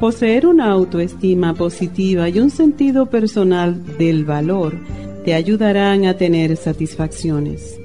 [0.00, 4.78] Poseer una autoestima positiva y un sentido personal del valor
[5.24, 7.80] te ayudarán a tener satisfacciones.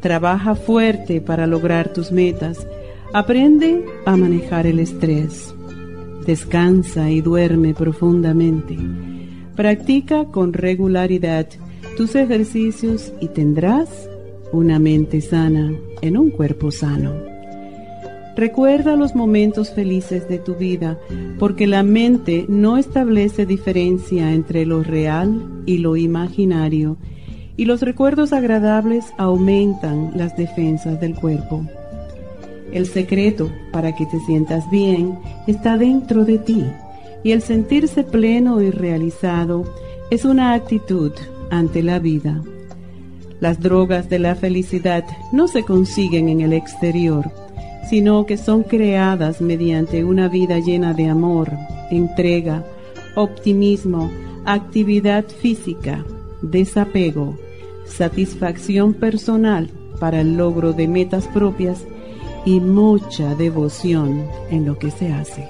[0.00, 2.66] Trabaja fuerte para lograr tus metas.
[3.12, 5.52] Aprende a manejar el estrés.
[6.24, 8.76] Descansa y duerme profundamente.
[9.56, 11.48] Practica con regularidad
[11.96, 14.08] tus ejercicios y tendrás
[14.52, 17.29] una mente sana en un cuerpo sano.
[18.40, 20.98] Recuerda los momentos felices de tu vida,
[21.38, 26.96] porque la mente no establece diferencia entre lo real y lo imaginario,
[27.58, 31.66] y los recuerdos agradables aumentan las defensas del cuerpo.
[32.72, 36.64] El secreto para que te sientas bien está dentro de ti,
[37.22, 39.70] y el sentirse pleno y realizado
[40.10, 41.12] es una actitud
[41.50, 42.42] ante la vida.
[43.38, 47.30] Las drogas de la felicidad no se consiguen en el exterior,
[47.88, 51.50] sino que son creadas mediante una vida llena de amor,
[51.90, 52.64] entrega,
[53.14, 54.10] optimismo,
[54.44, 56.04] actividad física,
[56.42, 57.36] desapego,
[57.86, 61.84] satisfacción personal para el logro de metas propias
[62.44, 65.48] y mucha devoción en lo que se hace.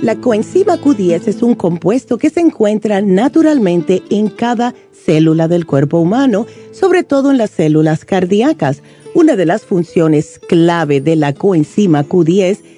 [0.00, 5.98] La coenzima Q10 es un compuesto que se encuentra naturalmente en cada célula del cuerpo
[5.98, 8.82] humano, sobre todo en las células cardíacas.
[9.14, 12.77] Una de las funciones clave de la coenzima Q10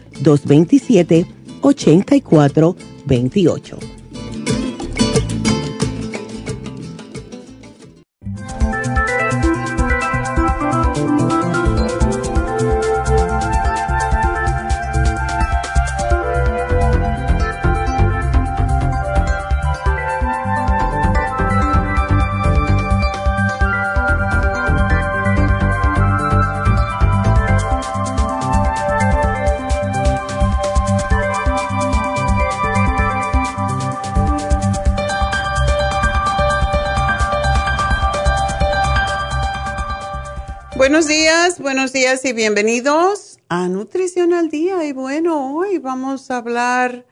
[0.23, 1.25] 227
[1.61, 4.00] 8428.
[40.81, 44.83] Buenos días, buenos días y bienvenidos a Nutrición al Día.
[44.83, 47.05] Y bueno, hoy vamos a hablar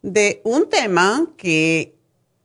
[0.00, 1.98] de un tema que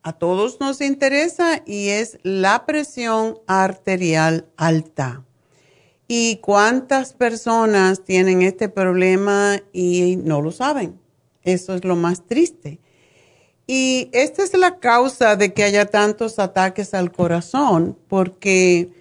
[0.04, 5.24] a todos nos interesa y es la presión arterial alta.
[6.10, 11.00] ¿Y cuántas personas tienen este problema y no lo saben?
[11.42, 12.82] Eso es lo más triste.
[13.66, 18.99] Y esta es la causa de que haya tantos ataques al corazón, porque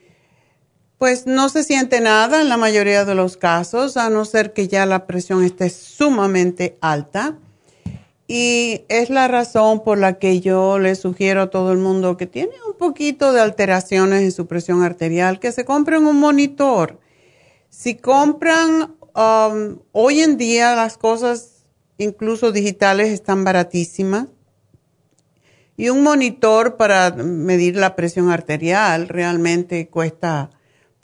[0.98, 4.66] pues no se siente nada en la mayoría de los casos, a no ser que
[4.66, 7.38] ya la presión esté sumamente alta.
[8.26, 12.26] Y es la razón por la que yo le sugiero a todo el mundo que
[12.26, 16.98] tiene un poquito de alteraciones en su presión arterial, que se compren un monitor.
[17.70, 21.64] Si compran um, hoy en día las cosas
[21.96, 24.26] incluso digitales, están baratísimas.
[25.76, 30.50] Y un monitor para medir la presión arterial realmente cuesta,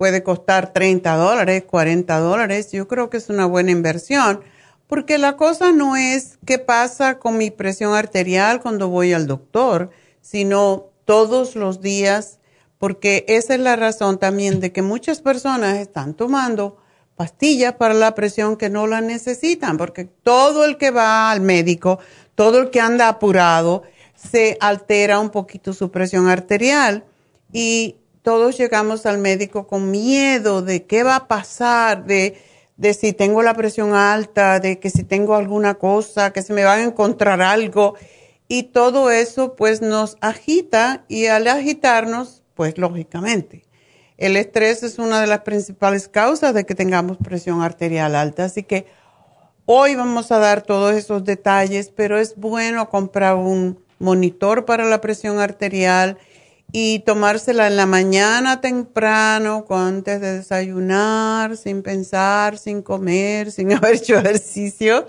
[0.05, 2.71] puede costar 30 dólares, 40 dólares.
[2.73, 4.43] Yo creo que es una buena inversión,
[4.87, 9.89] porque la cosa no es qué pasa con mi presión arterial cuando voy al doctor,
[10.21, 12.39] sino todos los días,
[12.77, 16.77] porque esa es la razón también de que muchas personas están tomando
[17.17, 21.99] pastillas para la presión que no la necesitan, porque todo el que va al médico,
[22.35, 23.85] todo el que anda apurado,
[24.15, 27.07] se altera un poquito su presión arterial
[27.55, 32.41] y todos llegamos al médico con miedo de qué va a pasar, de,
[32.79, 36.65] de si tengo la presión alta, de que si tengo alguna cosa, que se me
[36.65, 37.97] va a encontrar algo.
[38.49, 43.67] Y todo eso pues nos agita y al agitarnos, pues lógicamente,
[44.17, 48.47] el estrés es una de las principales causas de que tengamos presión arterial alta.
[48.47, 48.87] Así que
[49.67, 55.03] hoy vamos a dar todos esos detalles, pero es bueno comprar un monitor para la
[55.03, 56.17] presión arterial
[56.77, 63.95] y tomársela en la mañana temprano, antes de desayunar, sin pensar, sin comer, sin haber
[63.95, 65.07] hecho ejercicio,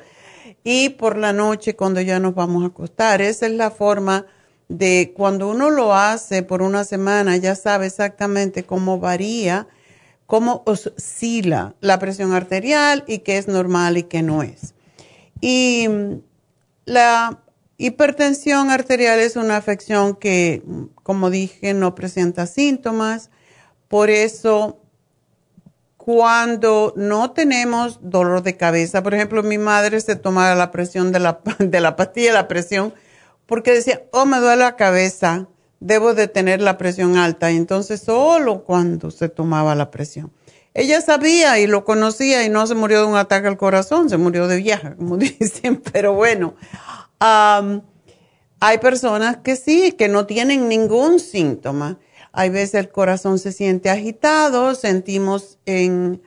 [0.64, 3.20] y por la noche cuando ya nos vamos a acostar.
[3.24, 4.28] Esa es la forma
[4.68, 9.68] de cuando uno lo hace por una semana, ya sabe exactamente cómo varía,
[10.28, 14.76] cómo oscila la presión arterial y qué es normal y qué no es.
[15.42, 15.88] Y
[16.86, 17.40] la
[17.78, 20.64] Hipertensión arterial es una afección que,
[21.04, 23.30] como dije, no presenta síntomas.
[23.90, 24.80] Por eso,
[25.98, 31.20] cuando no tenemos dolor de cabeza, por ejemplo, mi madre se tomaba la presión de
[31.20, 32.94] la, de la pastilla, la presión,
[33.46, 35.50] porque decía, oh, me duele la cabeza,
[35.82, 37.52] debo de tener la presión alta.
[37.52, 40.32] Y entonces, solo cuando se tomaba la presión.
[40.74, 44.18] Ella sabía y lo conocía y no se murió de un ataque al corazón, se
[44.18, 46.56] murió de vieja, como dicen, pero bueno
[47.20, 52.00] hay personas que sí, que no tienen ningún síntoma.
[52.32, 56.22] Hay veces el corazón se siente agitado, sentimos en,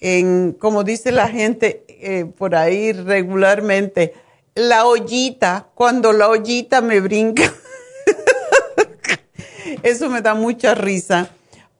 [0.00, 4.14] en como dice la gente eh, por ahí regularmente,
[4.54, 7.42] la ollita, cuando la ollita me brinca.
[9.82, 11.30] Eso me da mucha risa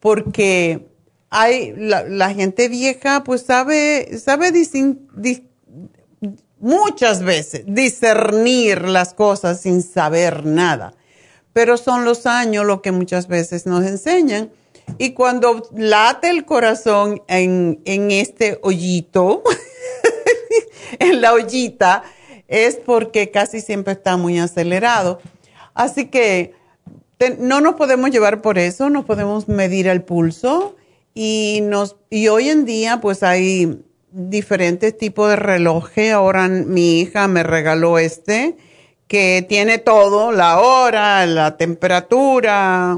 [0.00, 0.88] porque
[1.30, 4.52] hay la, gente vieja pues sabe, sabe
[6.60, 10.94] muchas veces discernir las cosas sin saber nada.
[11.52, 14.50] Pero son los años lo que muchas veces nos enseñan.
[14.96, 19.42] Y cuando late el corazón en, este hoyito,
[20.98, 22.04] en la ollita,
[22.46, 25.20] es porque casi siempre está muy acelerado.
[25.74, 26.54] Así que
[27.38, 30.76] no nos podemos llevar por eso, no podemos medir el pulso
[31.14, 33.82] y, nos, y hoy en día pues hay
[34.12, 36.12] diferentes tipos de relojes.
[36.12, 38.56] Ahora mi hija me regaló este
[39.08, 42.96] que tiene todo, la hora, la temperatura,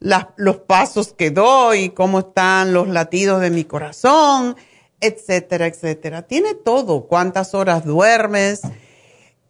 [0.00, 4.56] los pasos que doy, cómo están los latidos de mi corazón,
[5.00, 6.22] etcétera, etcétera.
[6.22, 8.62] Tiene todo, cuántas horas duermes.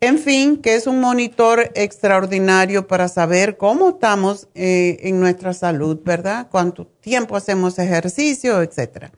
[0.00, 6.00] En fin, que es un monitor extraordinario para saber cómo estamos eh, en nuestra salud,
[6.02, 6.48] ¿verdad?
[6.50, 9.12] Cuánto tiempo hacemos ejercicio, etcétera.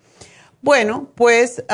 [0.62, 1.64] Bueno, pues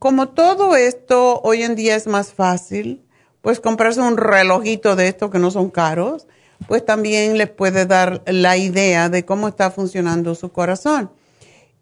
[0.00, 3.04] como todo esto hoy en día es más fácil,
[3.42, 6.26] pues comprarse un relojito de estos que no son caros,
[6.66, 11.12] pues también les puede dar la idea de cómo está funcionando su corazón.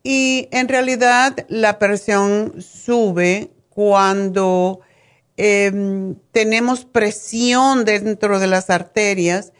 [0.02, 4.80] Y en realidad la presión sube cuando
[5.38, 9.54] em, tenemos presión dentro de las arterias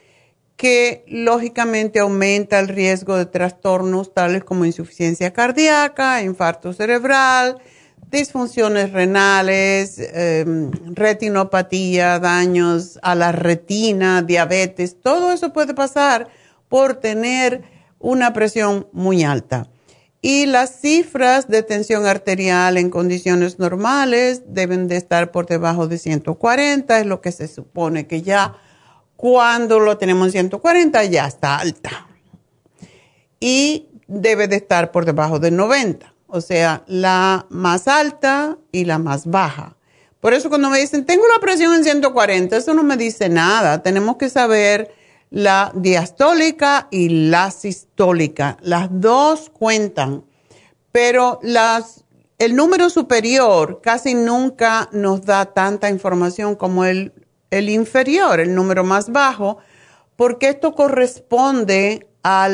[0.57, 7.59] que lógicamente aumenta el riesgo de trastornos tales como insuficiencia cardíaca, infarto cerebral,
[8.11, 16.29] disfunciones renales, em, retinopatía, daños a la retina, diabetes, todo eso puede pasar
[16.69, 17.63] por tener
[17.99, 19.69] una presión muy alta.
[20.21, 25.99] Y las cifras de tensión arterial en condiciones normales deben de estar por debajo de
[25.99, 28.55] 140, es lo que se supone que ya
[29.17, 32.09] cuando lo tenemos en 140 ya está alta.
[33.41, 36.15] Y debe de estar por debajo de 90.
[36.27, 39.77] O sea, la más alta y la más baja.
[40.21, 43.83] Por eso cuando me dicen, tengo la presión en 140, eso no me dice nada.
[43.83, 44.91] Tenemos que saber
[45.31, 48.57] la diastólica y la sistólica.
[48.63, 50.25] Las dos cuentan,
[50.93, 52.05] pero las,
[52.39, 57.13] el número superior casi nunca nos da tanta información como el
[57.59, 59.59] el inferior, el número más bajo,
[60.17, 62.49] porque esto corresponde a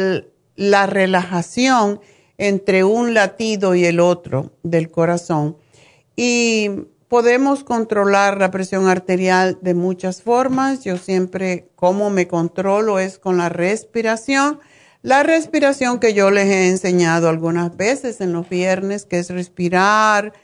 [0.57, 2.01] la relajación
[2.37, 5.57] entre un latido y el otro del corazón.
[6.17, 6.71] Y
[7.09, 10.85] podemos controlar la presión arterial de muchas formas.
[10.85, 14.61] Yo siempre, como me controlo es con la respiración.
[15.03, 20.35] La respiración que yo les he enseñado algunas veces en los viernes, que es respirar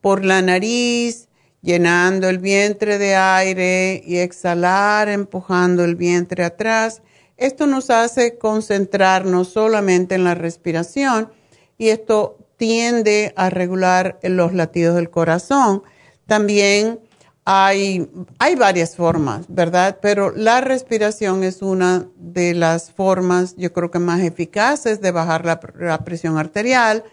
[0.00, 1.28] por la nariz,
[1.64, 7.02] llenando el vientre de aire y exhalar, empujando el vientre atrás.
[7.36, 11.32] Esto nos hace concentrarnos solamente en la respiración
[11.78, 15.82] y esto tiende a regular los latidos del corazón
[16.26, 17.00] también
[17.44, 19.98] hay, hay varias formas, ¿verdad?
[20.00, 25.44] Pero la respiración es una de las formas, yo creo que más eficaces de bajar
[25.44, 27.04] la, presión arterial.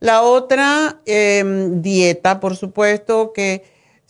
[0.00, 3.64] La otra, em, dieta, por supuesto, que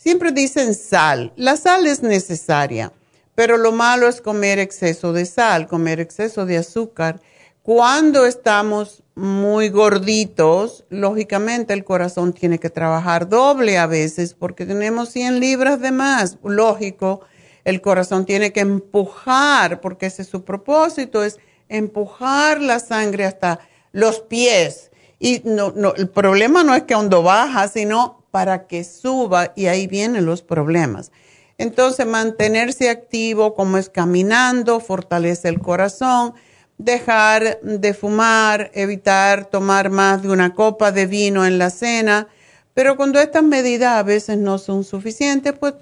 [0.07, 1.33] siempre dicen sal.
[1.35, 2.93] La sal es necesaria,
[3.35, 7.19] pero lo malo es comer exceso de sal, comer exceso de azúcar.
[7.61, 15.09] Cuando estamos muy gorditos, lógicamente el corazón tiene que trabajar doble a veces porque tenemos
[15.09, 16.37] 100 libras de más.
[16.41, 17.19] Lógico,
[17.65, 21.37] el corazón tiene que empujar, porque ese es su propósito, es
[21.67, 23.59] empujar la sangre hasta
[23.91, 24.89] los pies.
[25.19, 29.67] Y no, no, el problema no es que cuando baja, sino para que suba y
[29.67, 31.11] ahí vienen los problemas.
[31.57, 36.33] Entonces, mantenerse activo como es caminando, fortalece el corazón
[36.77, 42.27] dejar de fumar, evitar tomar más de una copa de vino en la cena,
[42.73, 45.73] pero cuando estas medidas a veces no son suficientes, pues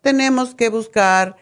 [0.00, 1.36] tenemos que buscar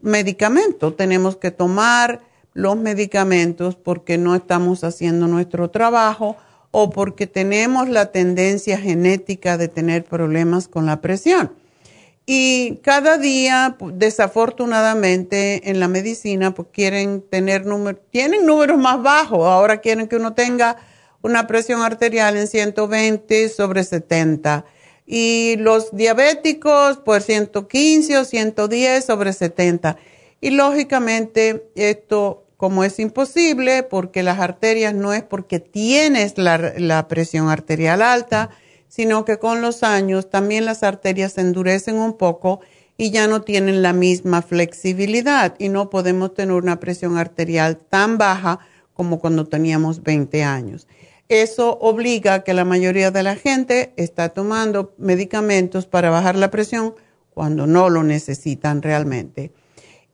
[0.00, 2.20] medicamentos, tenemos que tomar
[2.54, 6.36] los medicamentos porque no estamos haciendo nuestro trabajo
[6.72, 11.52] o porque tenemos la tendencia genética de tener problemas con la presión.
[12.24, 19.46] Y cada día, desafortunadamente, en la medicina, pues quieren tener números, tienen números más bajos.
[19.46, 20.76] Ahora quieren que uno tenga
[21.20, 24.64] una presión arterial en 120 sobre 70.
[25.04, 29.96] Y los diabéticos, pues 115 o 110 sobre 70.
[30.40, 37.48] Y lógicamente, esto, como es imposible, porque las arterias no es porque tienes la, presión
[37.48, 38.50] arterial alta,
[38.86, 42.60] sino que con los años también las arterias se endurecen un poco
[42.96, 48.16] y ya no tienen la misma flexibilidad y no podemos tener una presión arterial tan
[48.16, 48.60] baja
[48.94, 50.86] como cuando teníamos 20 años.
[51.28, 56.52] Eso obliga a que la mayoría de la gente está tomando medicamentos para bajar la
[56.52, 56.94] presión
[57.34, 59.50] cuando no lo necesitan realmente.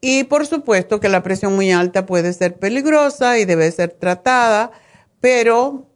[0.00, 4.70] Y por supuesto que la presión muy alta puede ser peligrosa y debe ser tratada,
[5.20, 5.86] pero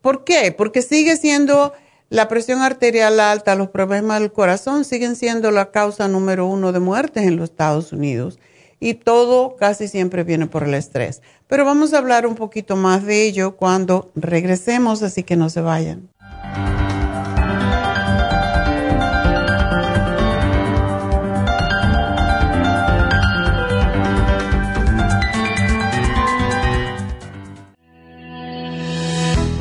[0.00, 0.52] ¿por qué?
[0.52, 1.72] Porque sigue siendo
[2.08, 6.80] la presión arterial alta, los problemas del corazón siguen siendo la causa número uno de
[6.80, 8.38] muertes en los Estados Unidos
[8.80, 11.22] y todo casi siempre viene por el estrés.
[11.46, 15.60] Pero vamos a hablar un poquito más de ello cuando regresemos, así que no se
[15.60, 16.08] vayan.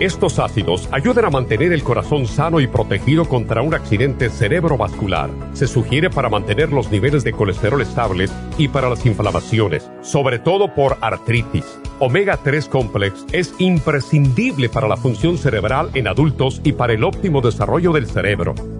[0.00, 5.30] Estos ácidos ayudan a mantener el corazón sano y protegido contra un accidente cerebrovascular.
[5.52, 10.74] Se sugiere para mantener los niveles de colesterol estables y para las inflamaciones, sobre todo
[10.74, 11.78] por artritis.
[12.00, 17.40] Omega 3 Complex es imprescindible para la función cerebral en adultos y para el óptimo
[17.40, 18.56] desarrollo del cerebro,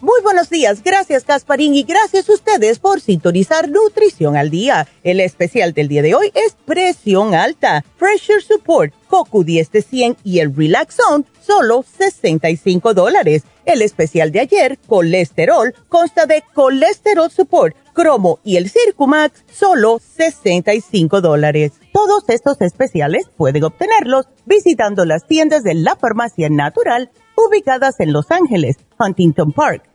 [0.00, 4.86] Muy buenos días, gracias Casparín y gracias a ustedes por sintonizar Nutrición al Día.
[5.02, 10.16] El especial del día de hoy es presión alta, Pressure Support, Coco 10 de 100
[10.22, 13.42] y el Relax Zone, solo 65 dólares.
[13.64, 21.20] El especial de ayer, colesterol, consta de colesterol support, cromo y el Circumax, solo 65
[21.20, 21.72] dólares.
[21.92, 28.30] Todos estos especiales pueden obtenerlos visitando las tiendas de la farmacia natural ubicadas en Los
[28.30, 29.87] Ángeles, Huntington Park,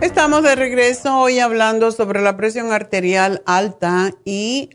[0.00, 4.70] Estamos de regreso hoy hablando sobre la presión arterial alta y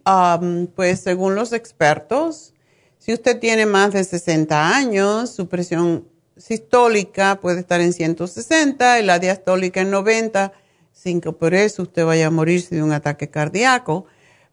[0.76, 2.54] pues según los expertos,
[2.98, 9.04] si usted tiene más de 60 años, su presión sistólica puede estar en 160 y
[9.06, 10.52] la diastólica en 90
[10.92, 14.06] sin que por eso usted vaya a morirse de un ataque cardíaco.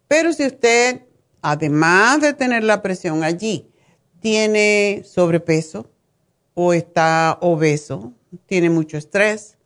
[0.08, 1.05] Pero si usted,
[1.46, 3.70] además de tener la presión allí,
[4.18, 5.88] tiene sobrepeso
[6.54, 8.14] o está obeso,
[8.46, 9.56] tiene mucho estrés,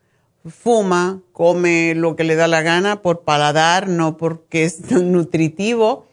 [0.45, 6.05] fuma, come lo que le da la gana por paladar, no porque es nutritivo,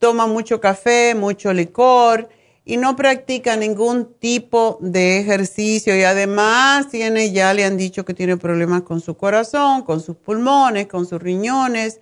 [0.00, 2.28] toma mucho café, mucho licor,
[2.64, 8.12] y no practica ningún tipo de ejercicio y además tiene, ya le han dicho que
[8.12, 12.00] tiene problemas con su corazón, con sus pulmones, con sus riñones,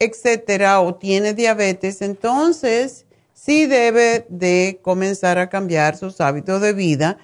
[0.00, 3.04] etcétera, o tiene diabetes, entonces
[3.34, 7.18] sí debe de comenzar a cambiar sus hábitos de vida.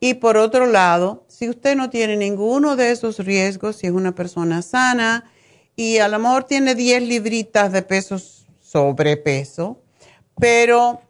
[0.00, 4.14] Y por otro lado, si usted no tiene ninguno de esos riesgos, si es una
[4.14, 5.30] persona sana
[5.76, 8.20] y a lo mejor tiene 10 libritas de peso
[8.60, 9.80] sobrepeso,
[10.40, 11.02] pero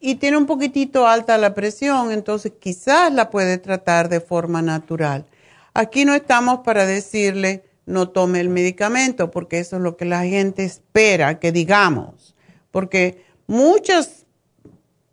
[0.00, 5.26] y tiene un poquitito alta la presión, entonces quizás la puede tratar de forma natural.
[5.74, 10.24] Aquí no estamos para decirle no tome el medicamento, porque eso es lo que la
[10.24, 12.34] gente espera que digamos,
[12.70, 14.26] porque muchas,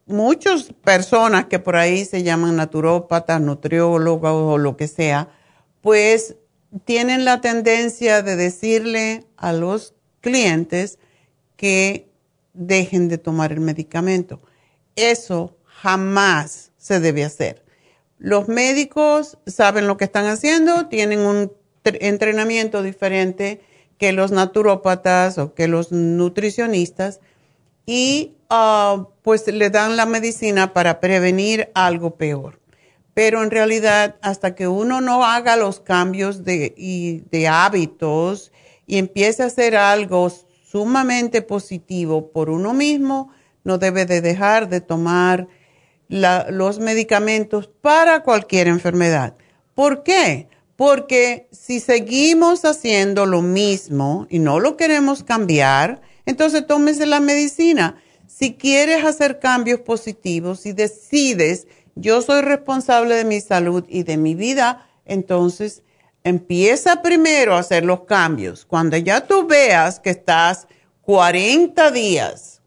[0.06, 5.30] muchas personas que por ahí se llaman naturópatas, nutriólogos o lo que sea,
[5.82, 6.36] pues
[6.86, 11.00] tienen la tendencia de decirle a los clientes
[11.56, 12.10] que
[12.54, 14.42] dejen de tomar el medicamento.
[14.96, 17.64] Eso jamás se debe hacer.
[18.20, 21.52] Los médicos saben lo que están haciendo, tienen un
[22.02, 23.62] entrenamiento diferente
[23.98, 27.20] que los naturópatas o que los nutricionistas
[27.86, 32.60] y ah, pues le dan la medicina para prevenir algo peor.
[33.14, 38.52] Pero en realidad, hasta que uno no haga los cambios de, de hábitos
[38.86, 40.32] y empiece a hacer algo
[40.70, 43.32] sumamente positivo por uno mismo,
[43.64, 45.48] no debe de dejar de tomar
[46.10, 49.36] los medicamentos para cualquier enfermedad.
[49.74, 50.48] ¿Por qué?
[50.78, 58.02] Porque si seguimos haciendo lo mismo y no lo queremos cambiar, entonces tómese la medicina.
[58.28, 64.16] Si quieres hacer cambios positivos y decides, yo soy responsable de mi salud y de
[64.16, 65.84] mi vida, entonces
[66.24, 68.64] empieza primero a hacer los cambios.
[68.64, 70.68] Cuando ya tú veas que estás
[71.02, 72.58] 40 días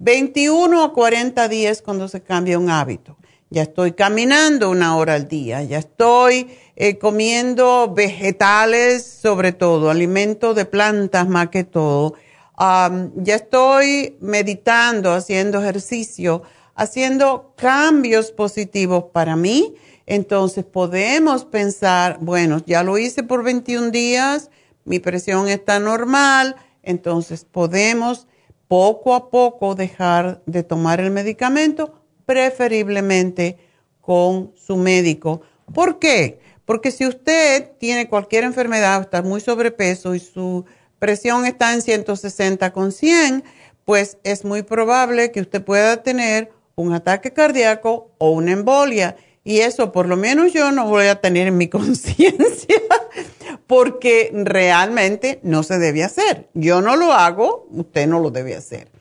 [0.00, 3.18] 21 a 40 días cuando se cambia un hábito.
[3.50, 10.56] Ya estoy caminando una hora al día, ya estoy eh, comiendo vegetales sobre todo, alimentos
[10.56, 12.14] de plantas más que todo.
[12.58, 16.42] ya estoy meditando, haciendo ejercicio,
[16.74, 19.74] haciendo cambios positivos para mí.
[20.06, 24.50] Entonces podemos pensar, bueno, ya lo hice por 21 días,
[24.86, 28.26] mi presión está normal, entonces podemos
[28.68, 31.92] poco a poco dejar de tomar el medicamento,
[32.24, 33.58] preferiblemente
[34.00, 35.42] con su médico.
[35.74, 36.40] ¿Por qué?
[36.70, 40.66] Porque si usted tiene cualquier enfermedad, está muy sobrepeso y su
[41.00, 43.42] presión está en 160 con 100,
[43.84, 49.16] pues es muy probable que usted pueda tener un ataque cardíaco o una embolia.
[49.42, 52.76] Y eso por lo menos yo no voy a tener en mi conciencia
[53.66, 56.50] porque realmente no se debe hacer.
[56.54, 58.99] Yo no lo hago, usted no lo debe hacer.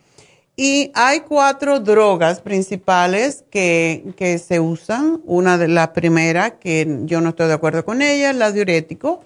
[0.62, 5.22] Y hay cuatro drogas principales que, que se usan.
[5.24, 9.22] Una de las primeras, que yo no estoy de acuerdo con ella, es la diurético,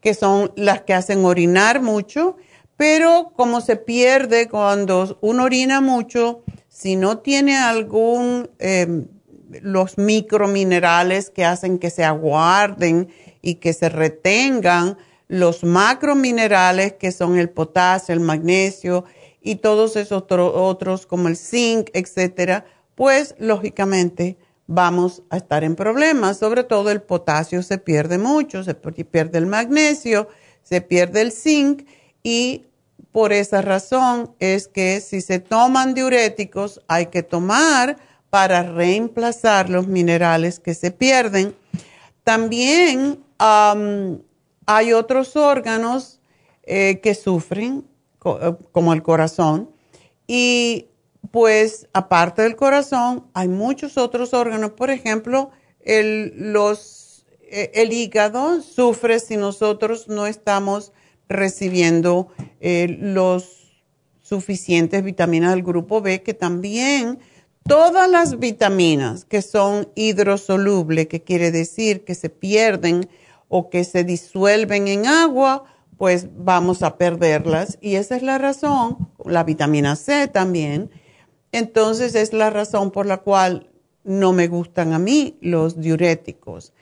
[0.00, 2.36] que son las que hacen orinar mucho,
[2.76, 9.06] pero como se pierde cuando uno orina mucho, si no tiene algún, em,
[9.62, 13.10] los microminerales que hacen que se aguarden
[13.42, 19.04] y que se retengan, los macrominerales que son el potasio, el magnesio
[19.44, 26.38] y todos esos otros como el zinc, etcétera, pues lógicamente vamos a estar en problemas.
[26.38, 30.28] Sobre todo el potasio se pierde mucho, se pierde el magnesio,
[30.62, 31.86] se pierde el zinc
[32.22, 32.64] y
[33.12, 37.98] por esa razón es que si se toman diuréticos hay que tomar
[38.30, 41.54] para reemplazar los minerales que se pierden.
[42.24, 46.18] También hay otros órganos
[46.62, 47.84] eh, que sufren,
[48.72, 49.70] como el corazón,
[50.26, 50.88] y
[51.30, 54.72] pues aparte del corazón, hay muchos otros órganos.
[54.72, 60.92] Por ejemplo, el, los, eh, el hígado sufre si nosotros no estamos
[61.28, 62.28] recibiendo
[62.60, 63.72] eh, los
[64.22, 67.18] suficientes vitaminas del grupo B, que también
[67.66, 73.08] todas las vitaminas que son hidrosolubles, que quiere decir que se pierden
[73.48, 75.64] o que se disuelven en agua,
[75.96, 77.78] pues vamos a perderlas.
[77.80, 80.90] Y esa es la razón, la vitamina C también,
[81.52, 83.70] entonces es la razón por la cual
[84.02, 86.72] no me gustan a mí los diuréticos.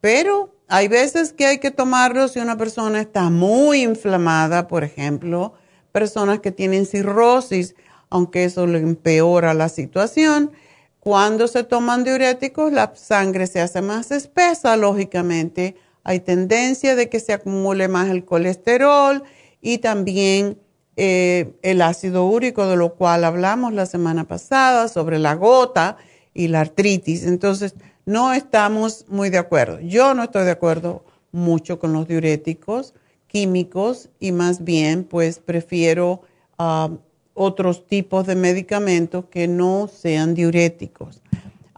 [0.00, 5.54] Pero hay veces que hay que tomarlos si una persona está muy inflamada, por ejemplo,
[5.92, 7.74] personas que tienen cirrosis,
[8.10, 10.52] aunque eso le empeora la situación.
[11.00, 15.76] Cuando se toman diuréticos, la sangre se hace más espesa, lógicamente.
[16.04, 19.22] Hay tendencia de que se acumule más el colesterol
[19.60, 20.58] y también
[20.96, 25.96] eh, el ácido úrico, de lo cual hablamos la semana pasada, sobre la gota
[26.34, 27.24] y la artritis.
[27.24, 29.80] Entonces, no estamos muy de acuerdo.
[29.80, 32.94] Yo no estoy de acuerdo mucho con los diuréticos
[33.26, 36.22] químicos y más bien, pues prefiero
[36.58, 36.90] ah,
[37.34, 41.22] otros tipos de medicamentos que no sean diuréticos.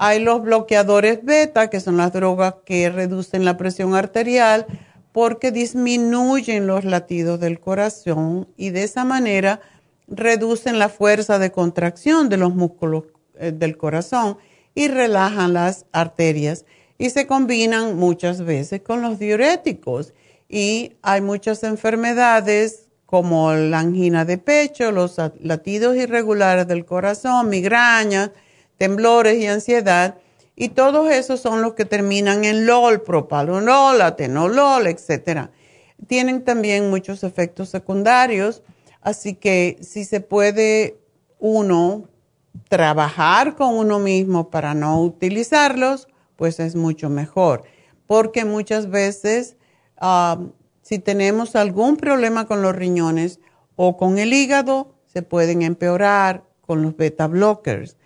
[0.02, 4.64] Hay los bloqueadores beta, que son las drogas que reducen la presión arterial
[5.12, 9.60] porque disminuyen los latidos del corazón y de esa manera
[10.08, 13.04] reducen la fuerza de contracción de los músculos
[13.38, 14.38] eh, del corazón
[14.74, 16.64] y relajan las arterias.
[16.96, 20.14] Y se combinan muchas veces con los diuréticos.
[20.48, 28.30] Y hay muchas enfermedades como la angina de pecho, los latidos irregulares del corazón, migrañas,
[28.80, 30.16] temblores y ansiedad
[30.56, 35.50] y todos esos son los que terminan en LOL, propanolol, atenolol, etc.
[36.06, 38.62] Tienen también muchos efectos secundarios,
[39.02, 40.98] así que si se puede
[41.38, 42.08] uno
[42.70, 47.64] trabajar con uno mismo para no utilizarlos, pues es mucho mejor.
[48.06, 49.58] Porque muchas veces
[50.00, 53.40] um, si tenemos algún problema con los riñones
[53.76, 57.98] o con el hígado, se pueden empeorar con los beta blockers.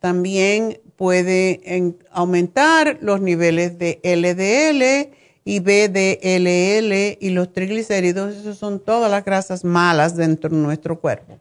[0.00, 9.10] También puede aumentar los niveles de LDL y BDLL y los triglicéridos, esos son todas
[9.10, 11.38] las grasas malas dentro de nuestro cuerpo.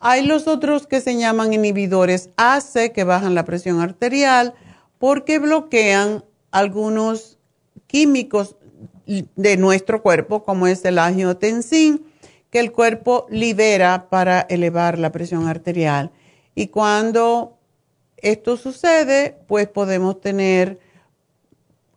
[0.00, 4.54] Hay los otros que se llaman inhibidores AC que bajan la presión arterial
[4.98, 7.38] porque bloquean algunos
[7.86, 8.56] químicos
[9.06, 12.04] de nuestro cuerpo, como es el angiotensin,
[12.50, 16.10] que el cuerpo libera para elevar la presión arterial.
[16.54, 17.53] Y cuando
[18.24, 20.80] esto sucede, pues podemos tener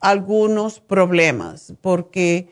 [0.02, 2.50] algunos problemas, porque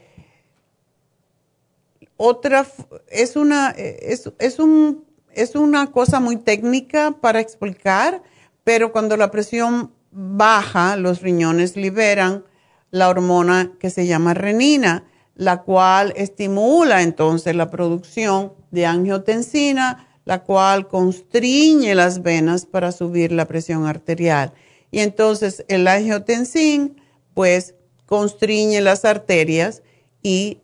[2.18, 2.66] otra
[3.10, 8.24] es una, es, un, es una cosa muy técnica para explicar,
[8.64, 12.46] pero cuando la presión baja, los riñones liberan
[12.92, 15.04] la hormona que se llama renina,
[15.36, 23.32] la cual estimula entonces la producción de angiotensina, la cual constriñe las venas para subir
[23.32, 24.54] la presión arterial.
[24.92, 27.00] Y entonces el angiotensin,
[27.34, 29.84] pues, constriñe las arterias
[30.22, 30.60] y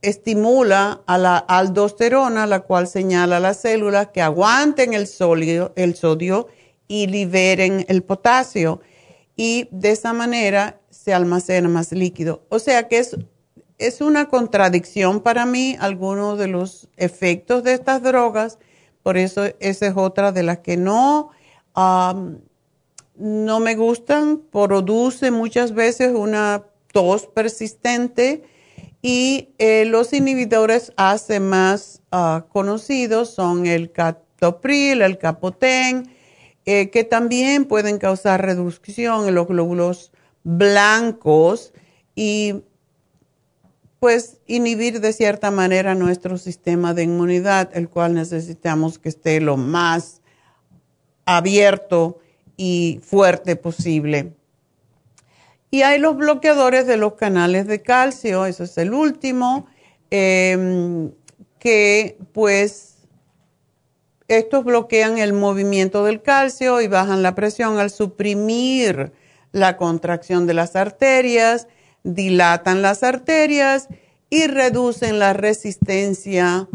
[0.00, 5.94] estimula a la aldosterona, la cual señala a las células que aguanten el, sodio, el
[5.94, 6.48] sodio
[6.88, 8.80] y liberen el potasio.
[9.36, 12.44] Y de esa manera se almacena más líquido.
[12.48, 13.16] O sea que es
[13.86, 18.58] es una contradicción para mí algunos de los efectos de estas drogas,
[19.02, 21.30] por eso esa es otra de las que no,
[21.74, 28.42] no me gustan, produce muchas veces una tos persistente
[29.02, 36.14] y eh, los inhibidores hace más ah, conocidos son el captopril, el capotén,
[36.64, 40.12] eh, que también pueden causar reducción en los glóbulos
[40.44, 41.72] blancos
[42.14, 42.62] y
[44.02, 49.56] pues inhibir de cierta manera nuestro sistema de inmunidad, el cual necesitamos que esté lo
[49.56, 50.22] más
[51.24, 52.18] abierto
[52.56, 54.32] y fuerte posible.
[55.70, 59.68] Y hay los bloqueadores de los canales de calcio, eso es el último,
[60.10, 61.12] em,
[61.60, 62.96] que pues
[64.26, 69.12] estos bloquean el movimiento del calcio y bajan la presión al suprimir
[69.52, 71.68] la contracción de las arterias,
[72.04, 73.88] dilatan las arterias
[74.30, 76.68] y reducen la resistencia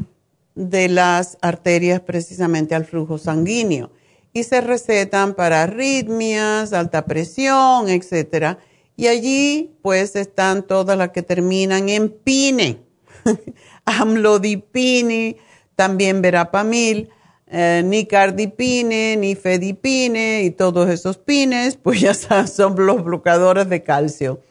[0.55, 3.91] de las arterias precisamente al flujo sanguíneo.
[4.33, 8.57] Y se recetan para arritmias, alta presión, etc.
[8.95, 12.79] Y allí pues están todas las que terminan en pine,
[13.85, 15.37] amlodipine,
[15.75, 17.09] también verapamil,
[17.47, 22.13] eh, ni cardipine, ni fedipine y todos esos pines, pues ya
[22.47, 24.41] son los bloqueadores de calcio.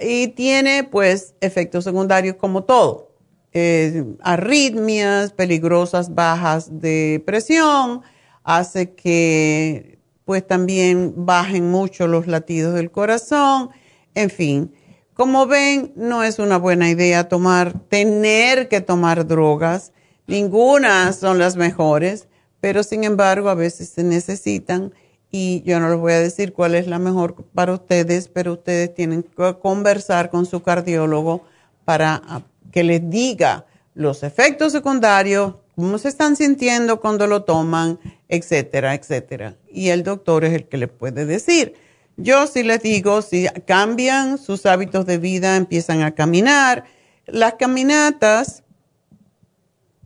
[0.00, 3.12] Y tiene pues efectos secundarios como todo,
[3.52, 8.02] eh, arritmias, peligrosas bajas de presión,
[8.44, 13.70] hace que pues también bajen mucho los latidos del corazón,
[14.14, 14.72] en fin.
[15.14, 19.92] Como ven, no es una buena idea tomar, tener que tomar drogas
[20.28, 22.28] Ninguna son las mejores,
[22.60, 24.92] pero sin embargo a veces se necesitan
[25.30, 28.94] y yo no les voy a decir cuál es la mejor para ustedes, pero ustedes
[28.94, 31.44] tienen que conversar con su cardiólogo
[31.84, 37.98] para ah, que les diga los efectos secundarios, cómo se están sintiendo cuando lo toman,
[38.28, 39.56] etcétera, etcétera.
[39.70, 41.74] Y el doctor es el que les puede decir.
[42.16, 46.84] Yo sí les digo, si cambian sus hábitos de vida, empiezan a caminar,
[47.26, 48.64] las caminatas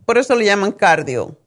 [0.05, 1.37] por eso le llaman cardio.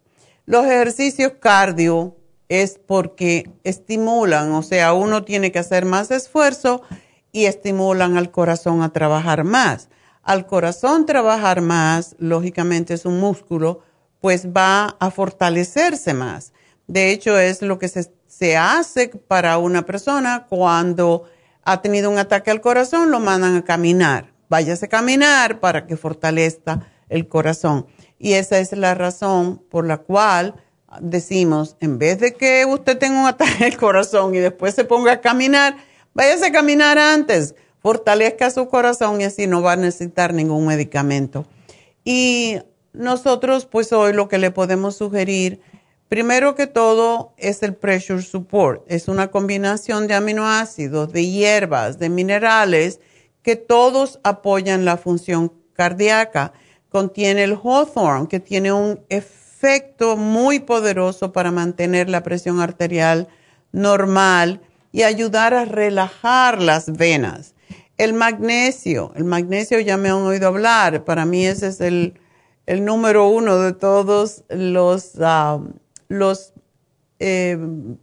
[0.47, 2.16] Los ejercicios cardio
[2.49, 6.83] es porque estimulan, o sea, uno tiene que hacer más esfuerzo
[7.33, 9.89] y estimulan al corazón a trabajar más.
[10.23, 13.81] Al corazón trabajar más, lógicamente es un músculo,
[14.21, 16.53] pues va a fortalecerse más.
[16.87, 21.25] De hecho, es lo que se, se hace para una persona cuando
[21.63, 24.33] ha tenido un ataque al corazón, lo mandan a caminar.
[24.49, 27.87] Váyase a caminar para que fortalezca el corazón.
[28.19, 30.55] Y esa es la razón por la cual
[31.01, 35.13] decimos, en vez de que usted tenga un ataque al corazón y después se ponga
[35.13, 35.77] a caminar,
[36.15, 41.47] váyase a caminar antes, fortalezca su corazón y así no va a necesitar ningún medicamento.
[42.05, 42.59] Y
[42.93, 45.61] nosotros, pues hoy lo que le podemos sugerir,
[46.09, 48.85] primero que todo, es el Pressure Support.
[48.87, 53.01] Es una combinación de aminoácidos, de hierbas, de minerales,
[53.43, 56.53] que todos apoyan la función cardíaca
[56.89, 59.46] contiene el Hawthorne, que tiene un efecto
[60.17, 63.29] muy poderoso para mantener la presión arterial
[63.73, 64.61] normal
[64.93, 67.55] y ayudar a relajar las venas.
[67.99, 72.15] El magnesio, el magnesio ya me han oído hablar, para mí ese es el,
[72.67, 75.61] número uno de todos los, ah,
[77.19, 77.57] eh,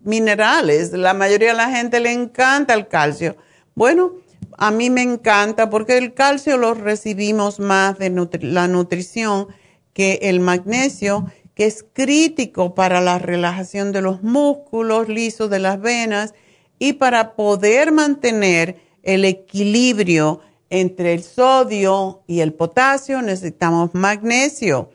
[0.03, 0.91] minerales.
[0.93, 3.35] La mayoría de la gente le encanta el calcio.
[3.75, 4.13] Bueno,
[4.57, 8.09] a mí me encanta porque el calcio lo recibimos más de
[8.41, 9.47] la nutrición
[9.93, 15.79] que el magnesio, que es crítico para la relajación de los músculos lisos de las
[15.79, 16.33] venas
[16.79, 24.89] y para poder mantener el equilibrio entre el sodio y el potasio necesitamos magnesio.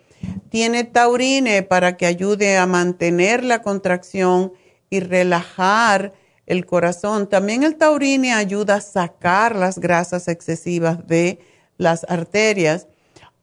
[0.50, 4.52] Tiene taurine para que ayude a mantener la contracción
[4.90, 6.14] y relajar
[6.46, 7.28] el corazón.
[7.28, 11.38] También el taurine ayuda a sacar las grasas excesivas de
[11.76, 12.88] las arterias.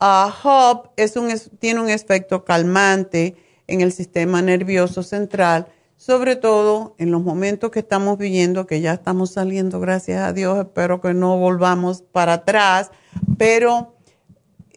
[0.06, 7.12] Uh, es un, tiene un efecto calmante en el sistema nervioso central, sobre todo en
[7.12, 11.38] los momentos que estamos viviendo, que ya estamos saliendo, gracias a Dios, espero que no
[11.38, 12.91] volvamos para atrás,
[13.39, 13.96] pero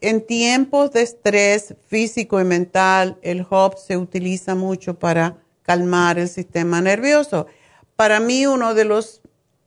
[0.01, 6.29] en tiempos de estrés físico y mental, el HOP se utiliza mucho para calmar el
[6.29, 7.45] sistema nervioso
[7.99, 9.19] para mí uno de los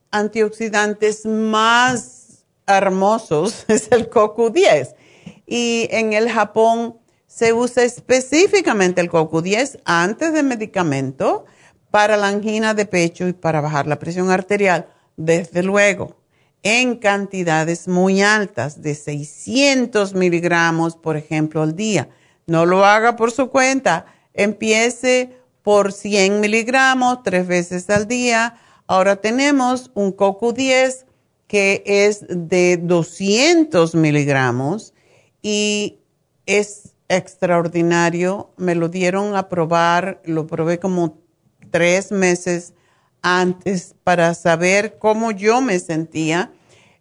[0.09, 4.95] antioxidantes más hermosos es el CoQ10.
[5.45, 11.45] Y en el Japón se usa específicamente el CoQ10 antes de medicamento
[11.89, 16.15] para la angina de pecho y para bajar la presión arterial, desde luego,
[16.63, 22.09] en cantidades muy altas, de 600 miligramos, por ejemplo, al día.
[22.47, 24.05] No lo haga por su cuenta.
[24.33, 28.55] Empiece por 100 miligramos tres veces al día.
[28.87, 31.05] Ahora tenemos un CoQ10
[31.47, 34.92] que es de 200 miligramos
[35.43, 35.99] y
[36.47, 38.49] es extraordinario.
[38.57, 41.19] Me lo dieron a probar, lo probé como
[41.69, 42.73] tres meses
[43.21, 46.51] antes para saber cómo yo me sentía.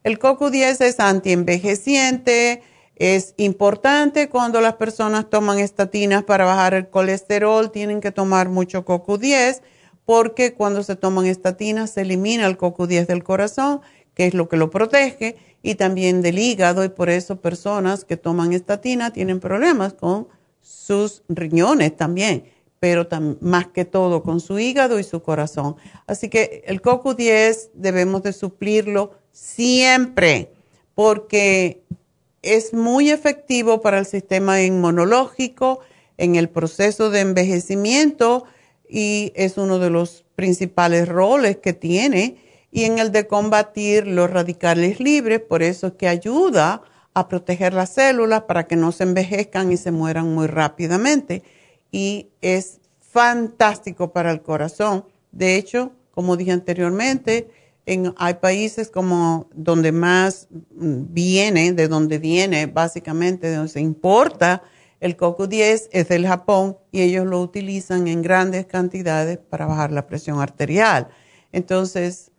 [0.02, 2.62] El CoQ10 es antienvejeciente,
[2.96, 8.84] es importante cuando las personas toman estatinas para bajar el colesterol, tienen que tomar mucho
[8.84, 9.62] CoQ10
[10.04, 13.80] porque cuando se toman estatinas se elimina el CoQ10 del corazón,
[14.14, 18.16] que es lo que lo protege, y también del hígado, y por eso personas que
[18.16, 20.28] toman estatina tienen problemas con
[20.60, 22.44] sus riñones también,
[22.80, 23.06] pero
[23.40, 25.76] más que todo con su hígado y su corazón.
[26.06, 30.50] Así que el CoQ10 debemos de suplirlo siempre,
[30.94, 31.82] porque
[32.42, 35.80] es muy efectivo para el sistema inmunológico
[36.18, 38.44] en el proceso de envejecimiento
[38.88, 42.36] y es uno de los principales roles que tiene
[42.72, 46.82] y en el de combatir los radicales libres, por eso es que ayuda
[47.14, 51.42] a proteger las células para que no se envejezcan y se mueran muy rápidamente.
[51.90, 55.04] Y es fantástico para el corazón.
[55.30, 57.50] De hecho, como dije anteriormente,
[57.84, 64.62] en, hay países como donde más viene, de donde viene básicamente, de donde se importa
[65.00, 69.90] el coco 10 es del Japón y ellos lo utilizan en grandes cantidades para bajar
[69.90, 71.08] la presión arterial.
[71.50, 72.31] Entonces,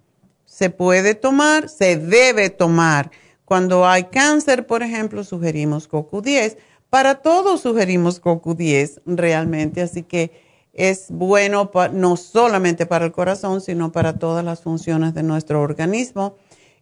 [0.54, 3.10] se puede tomar, se debe tomar.
[3.44, 6.58] Cuando hay cáncer, por ejemplo, sugerimos CoQ10.
[6.92, 10.32] Para todos sugerimos CoQ10 realmente, así que
[10.74, 16.36] es bueno no solamente para el corazón, sino para todas las funciones de nuestro organismo.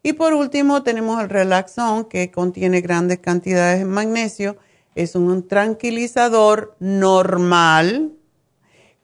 [0.04, 4.58] Y por último, tenemos el Relaxón, que contiene grandes cantidades de magnesio.
[4.96, 8.12] Es un tranquilizador normal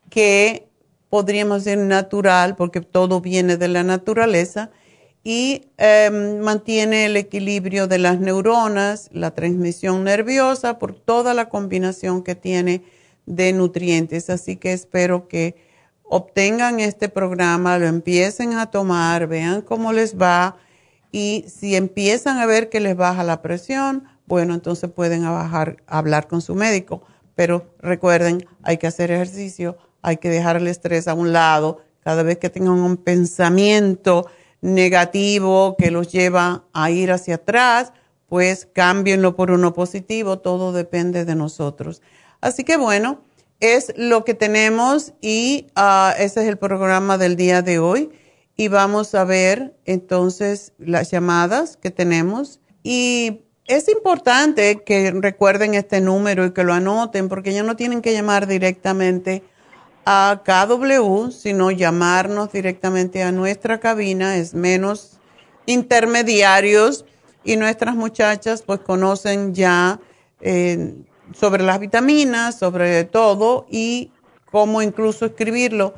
[0.09, 0.66] que
[1.09, 4.71] podríamos decir natural, porque todo viene de la naturaleza,
[5.23, 12.23] y em, mantiene el equilibrio de las neuronas, la transmisión nerviosa, por toda la combinación
[12.23, 12.83] que tiene
[13.25, 14.29] de nutrientes.
[14.29, 15.55] Así que espero que
[16.03, 20.55] obtengan este programa, lo empiecen a tomar, vean cómo les va
[21.11, 26.41] y si empiezan a ver que les baja la presión, bueno, entonces pueden hablar con
[26.41, 27.01] su médico.
[27.35, 31.81] Pero recuerden, hay que hacer ejercicio, hay que dejar el estrés a un lado.
[31.99, 34.25] Cada vez que tengan un pensamiento
[34.61, 37.91] negativo que los lleva a ir hacia atrás,
[38.29, 40.39] pues cámbienlo por uno positivo.
[40.39, 42.01] Todo depende de nosotros.
[42.39, 43.19] Así que bueno,
[43.59, 48.09] es lo que tenemos y uh, ese es el programa del día de hoy.
[48.55, 52.61] Y vamos a ver entonces las llamadas que tenemos.
[52.81, 58.01] Y es importante que recuerden este número y que lo anoten porque ya no tienen
[58.01, 59.43] que llamar directamente
[60.09, 65.19] a KW, sino llamarnos directamente a nuestra cabina, es menos
[65.65, 67.03] intermediarios
[67.43, 69.99] y nuestras muchachas pues conocen ya
[70.39, 70.95] eh,
[71.33, 74.13] sobre las vitaminas, sobre todo y
[74.49, 75.93] cómo incluso escribirlo.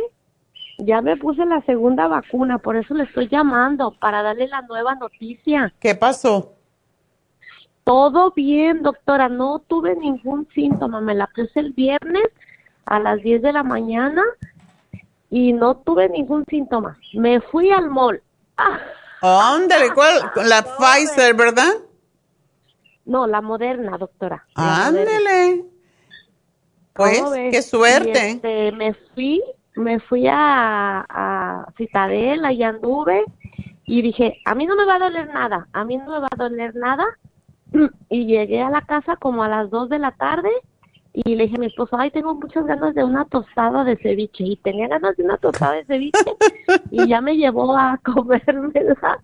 [0.79, 4.95] ya me puse la segunda vacuna, por eso le estoy llamando, para darle la nueva
[4.95, 5.73] noticia.
[5.81, 6.56] ¿Qué pasó?
[7.87, 11.01] Todo bien, doctora, no tuve ningún síntoma.
[11.01, 12.25] Me la puse el viernes
[12.85, 14.25] a las 10 de la mañana
[15.31, 16.99] y no tuve ningún síntoma.
[17.15, 18.21] Me fui al mall.
[18.57, 18.81] Ah.
[19.23, 20.15] Ándale, ¿cuál?
[20.49, 21.75] La Pfizer, ¿verdad?
[23.05, 24.45] No, la moderna, doctora.
[24.57, 25.65] Ándale.
[26.93, 27.23] Pues,
[27.53, 28.31] qué suerte.
[28.31, 29.45] Este, me fui,
[29.77, 33.25] me fui a, a Citadela y anduve
[33.85, 36.29] y dije, a mí no me va a doler nada, a mí no me va
[36.33, 37.07] a doler nada
[38.09, 40.51] y llegué a la casa como a las 2 de la tarde
[41.13, 44.45] y le dije a mi esposo, ay, tengo muchas ganas de una tostada de ceviche
[44.45, 46.37] y tenía ganas de una tostada de ceviche
[46.91, 49.19] y ya me llevó a comérmela.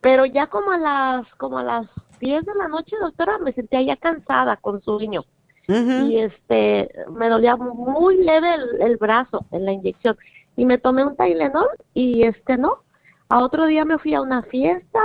[0.00, 1.86] Pero ya como a las como a las
[2.20, 5.24] 10 de la noche, doctora, me sentía ya cansada con sueño.
[5.66, 10.16] Y este, me dolía muy leve el, el, brazo en la inyección.
[10.56, 12.78] Y me tomé un Tylenol y este no.
[13.28, 15.00] A otro día me fui a una fiesta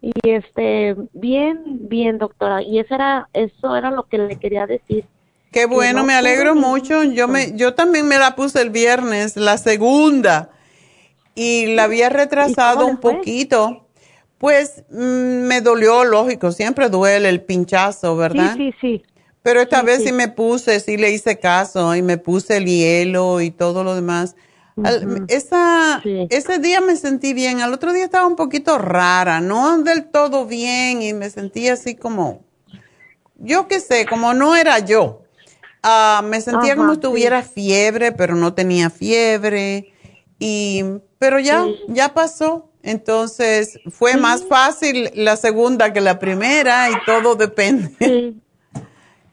[0.00, 2.62] y este bien bien doctora.
[2.62, 5.04] Y eso era eso era lo que le quería decir.
[5.52, 7.02] Qué bueno me alegro mucho.
[7.02, 10.50] yo me yo también me la puse el viernes la segunda
[11.34, 13.86] y la había retrasado un poquito.
[14.38, 18.98] Pues mm, me dolió lógico siempre duele el pinchazo verdad sí sí.
[18.98, 19.04] Sí
[19.42, 20.08] pero esta vez sí.
[20.08, 23.94] sí me puse sí le hice caso y me puse el hielo y todo lo
[23.94, 24.36] demás
[25.28, 26.26] esa, sí.
[26.30, 30.46] Ese día me sentí bien, al otro día estaba un poquito rara, no del todo
[30.46, 32.44] bien y me sentía así como,
[33.36, 35.22] yo qué sé, como no era yo.
[35.84, 39.92] Uh, me sentía Ajá, como si tuviera fiebre, pero no tenía fiebre
[40.38, 40.82] Y,
[41.18, 42.70] pero ya, ya pasó.
[42.82, 48.36] Entonces fue más fácil la segunda que la primera y todo depende.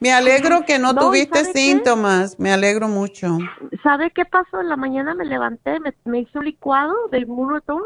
[0.03, 3.37] Me alegro que no, tuviste síntomas, me alegro mucho.
[3.83, 4.59] ¿Sabe qué pasó?
[4.59, 7.81] En la mañana me levanté, me, hice un licuado de inmunotón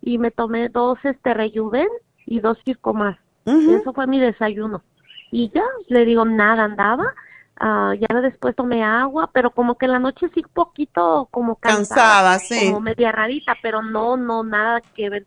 [0.00, 1.88] y me tomé dos este rejuven
[2.26, 3.18] y dos circo más.
[3.44, 4.84] Eso fue mi desayuno.
[5.32, 7.12] Y ya, le digo, nada andaba.
[7.60, 12.36] Uh, ya después tomé agua, pero como que en la noche sí poquito como cansada,
[12.36, 12.66] cansada sí.
[12.68, 15.26] como media rarita, pero no, no, nada que ver.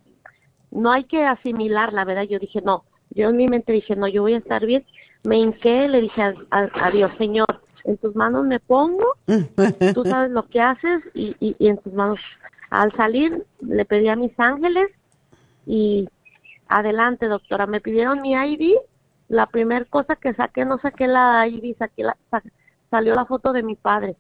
[0.70, 2.24] No hay que asimilar, la verdad.
[2.24, 4.86] Yo dije, no, yo en mi mente dije, no, yo voy a estar bien
[5.24, 9.16] me hinqué, le dije a, Dios, Señor, en tus manos me pongo,
[9.94, 12.20] tú sabes lo que haces y, y, en tus manos.
[12.70, 14.90] Al salir le pedí a mis ángeles
[15.66, 16.08] y
[16.68, 18.78] adelante, doctora, me pidieron mi ID,
[19.28, 22.18] la primera cosa que saqué, no saqué la ID, saqué la,
[22.90, 24.16] salió la foto de mi padre.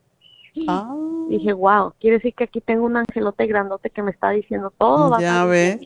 [0.68, 0.94] Ah.
[1.30, 5.18] Dije, wow, quiere decir que aquí tengo un angelote grandote que me está diciendo todo.
[5.20, 5.80] Ya ves.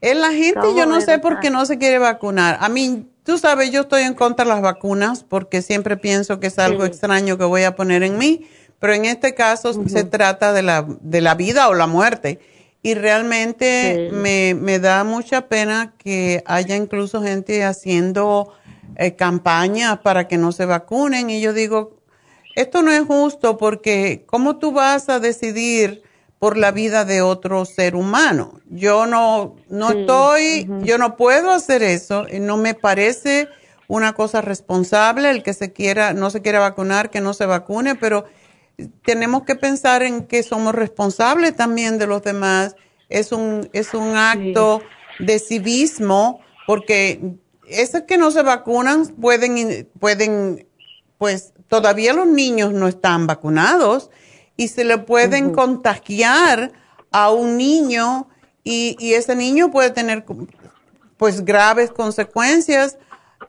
[0.00, 2.56] En la gente yo no sé por qué no se quiere vacunar.
[2.60, 6.48] A mí, tú sabes, yo estoy en contra de las vacunas porque siempre pienso que
[6.48, 8.48] es algo extraño que voy a poner en mí,
[8.80, 12.40] pero en este caso se trata de la, de la vida o la muerte.
[12.82, 18.52] Y realmente me, me, da mucha pena que haya incluso gente haciendo
[18.96, 21.30] eh, campañas para que no se vacunen.
[21.30, 21.98] Y yo digo,
[22.56, 26.02] esto no es justo porque ¿cómo tú vas a decidir?
[26.40, 28.60] Por la vida de otro ser humano.
[28.64, 33.48] Yo no, no estoy, yo no puedo hacer eso, no me parece
[33.88, 37.94] una cosa responsable el que se quiera, no se quiera vacunar, que no se vacune,
[37.94, 38.24] pero
[39.04, 42.74] tenemos que pensar en que somos responsables también de los demás.
[43.10, 44.80] Es un, es un acto
[45.18, 47.34] de civismo, porque
[47.66, 50.66] esos que no se vacunan pueden, pueden,
[51.18, 54.10] pues todavía los niños no están vacunados
[54.60, 56.70] y se le pueden contagiar
[57.10, 58.28] a un niño
[58.62, 60.22] y, y, ese niño puede tener
[61.16, 62.98] pues graves consecuencias.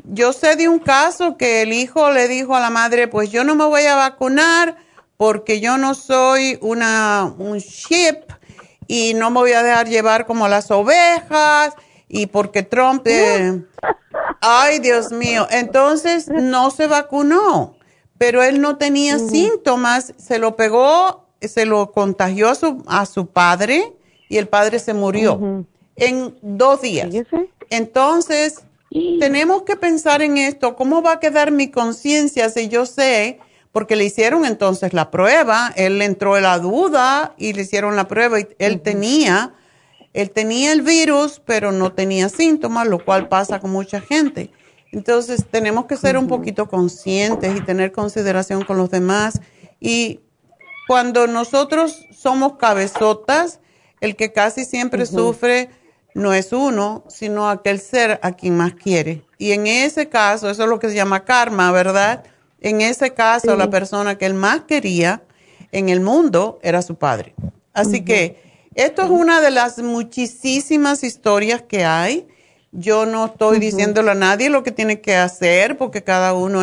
[0.06, 3.44] Yo sé de un caso que el hijo le dijo a la madre, pues yo
[3.44, 4.78] no me voy a vacunar
[5.18, 8.32] porque yo no soy una, un ship
[8.88, 11.74] y no me voy a dejar llevar como las ovejas
[12.08, 13.06] y porque Trump...
[13.06, 13.62] Eh,
[14.40, 15.46] ay, Dios mío.
[15.52, 17.76] Entonces no se vacunó
[18.22, 23.26] pero él no tenía síntomas, se lo pegó, se lo contagió a su, a su
[23.26, 23.94] padre
[24.30, 25.66] y el padre se murió
[25.96, 27.10] en dos días.
[27.72, 28.60] Entonces,
[29.20, 33.40] tenemos que pensar en esto, ¿cómo va a quedar mi conciencia si yo sé,
[33.72, 38.08] porque le hicieron entonces la prueba, él entró en la duda y le hicieron la
[38.08, 39.56] prueba y él tenía,
[40.14, 44.52] él tenía el virus, pero no tenía síntomas, lo cual pasa con mucha gente.
[44.92, 49.40] Entonces tenemos que ser un poquito conscientes y tener consideración con los demás.
[49.80, 50.20] Y
[50.88, 53.60] cuando nosotros somos cabezotas,
[54.02, 55.70] el que casi siempre sufre
[56.14, 59.24] no es uno, sino aquel ser a quien más quiere.
[59.38, 62.24] Y en ese caso, eso es lo que se llama karma, ¿verdad?
[62.60, 65.24] En ese caso, la persona que él más quería
[65.72, 67.34] en el mundo era su padre.
[67.74, 68.42] Así que
[68.76, 72.28] esto es una de las muchísimas historias que hay
[72.72, 76.62] yo no estoy diciéndole a nadie lo que tiene que hacer porque cada uno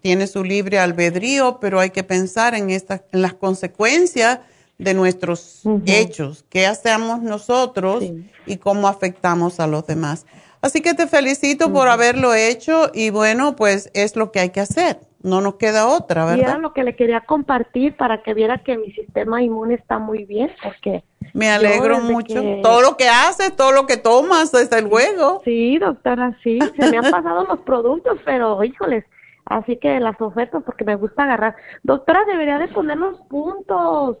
[0.00, 4.40] tiene su libre albedrío, pero hay que pensar en, estas, en las consecuencias
[4.78, 8.04] de nuestros hechos, qué hacemos nosotros
[8.46, 10.26] y cómo afectamos a los demás.
[10.60, 14.60] Así que te felicito por haberlo hecho y bueno, pues es lo que hay que
[14.60, 16.38] hacer no nos queda otra, ¿verdad?
[16.38, 19.98] Y era lo que le quería compartir para que viera que mi sistema inmune está
[19.98, 21.04] muy bien, porque...
[21.32, 22.42] Me alegro mucho.
[22.62, 25.40] Todo lo que haces, todo lo que tomas, desde luego.
[25.44, 26.58] Sí, doctora, sí.
[26.76, 29.04] Se me han pasado los productos, pero híjoles,
[29.44, 31.56] así que las ofertas, porque me gusta agarrar.
[31.82, 34.18] Doctora, debería de poner los puntos.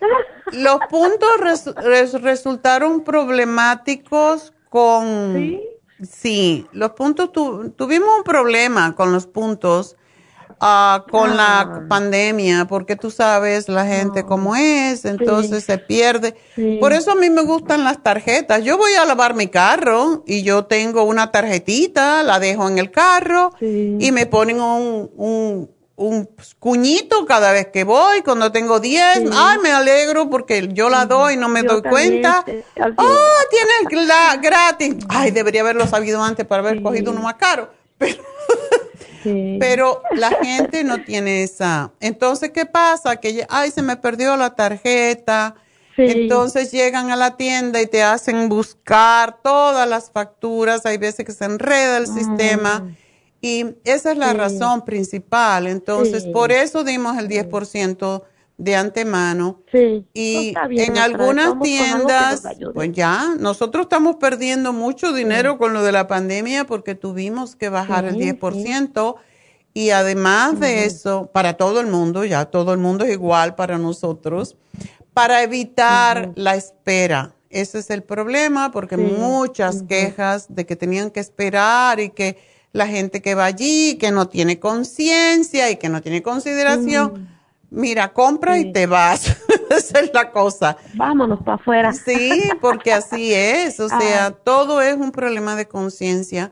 [0.52, 1.74] Los puntos
[2.20, 5.32] resultaron problemáticos con...
[5.34, 5.62] ¿Sí?
[6.02, 9.96] Sí, los puntos, tuvimos un problema con los puntos
[10.60, 11.82] ah, con la ah.
[11.88, 14.26] pandemia, porque tú sabes la gente ah.
[14.26, 16.34] cómo es, entonces se pierde.
[16.80, 18.64] Por eso a mí me gustan las tarjetas.
[18.64, 22.90] Yo voy a lavar mi carro y yo tengo una tarjetita, la dejo en el
[22.90, 25.70] carro y me ponen un, un
[26.58, 31.34] cuñito cada vez que voy, cuando tengo 10, ay, me alegro porque yo la doy
[31.34, 32.44] y no me doy cuenta.
[32.96, 34.96] Oh, tienes la gratis.
[35.08, 37.70] Ay, debería haberlo sabido antes para haber cogido uno más caro.
[37.98, 38.22] Pero,
[39.58, 41.92] pero la gente no tiene esa.
[42.00, 43.16] Entonces, ¿qué pasa?
[43.16, 45.54] Que, ay, se me perdió la tarjeta.
[45.96, 50.84] Entonces llegan a la tienda y te hacen buscar todas las facturas.
[50.84, 52.96] Hay veces que se enreda el sistema mm.
[53.44, 55.66] Y esa es la razón principal.
[55.66, 58.22] Entonces, por eso dimos el 10%
[58.56, 59.60] de antemano.
[59.70, 60.06] Sí.
[60.14, 62.42] Y No, bien, en algunas tiendas,
[62.72, 67.68] pues ya, nosotros estamos perdiendo mucho dinero con lo de la pandemia porque tuvimos que
[67.68, 69.16] bajar el Sí, 10%.
[69.74, 73.76] Y además de eso, para todo el mundo, ya todo el mundo es igual para
[73.76, 74.56] nosotros,
[75.12, 77.34] para evitar la espera.
[77.50, 82.88] Ese es el problema porque muchas quejas de que tenían que esperar y que la
[82.88, 87.28] gente que va allí, que no tiene conciencia y que no tiene consideración,
[87.70, 89.36] mira, compra y te vas.
[89.70, 90.76] Esa es la cosa.
[90.94, 91.92] Vámonos para afuera.
[91.92, 93.78] Sí, porque así es.
[93.78, 94.30] O sea, Ah.
[94.32, 96.50] todo es un problema de conciencia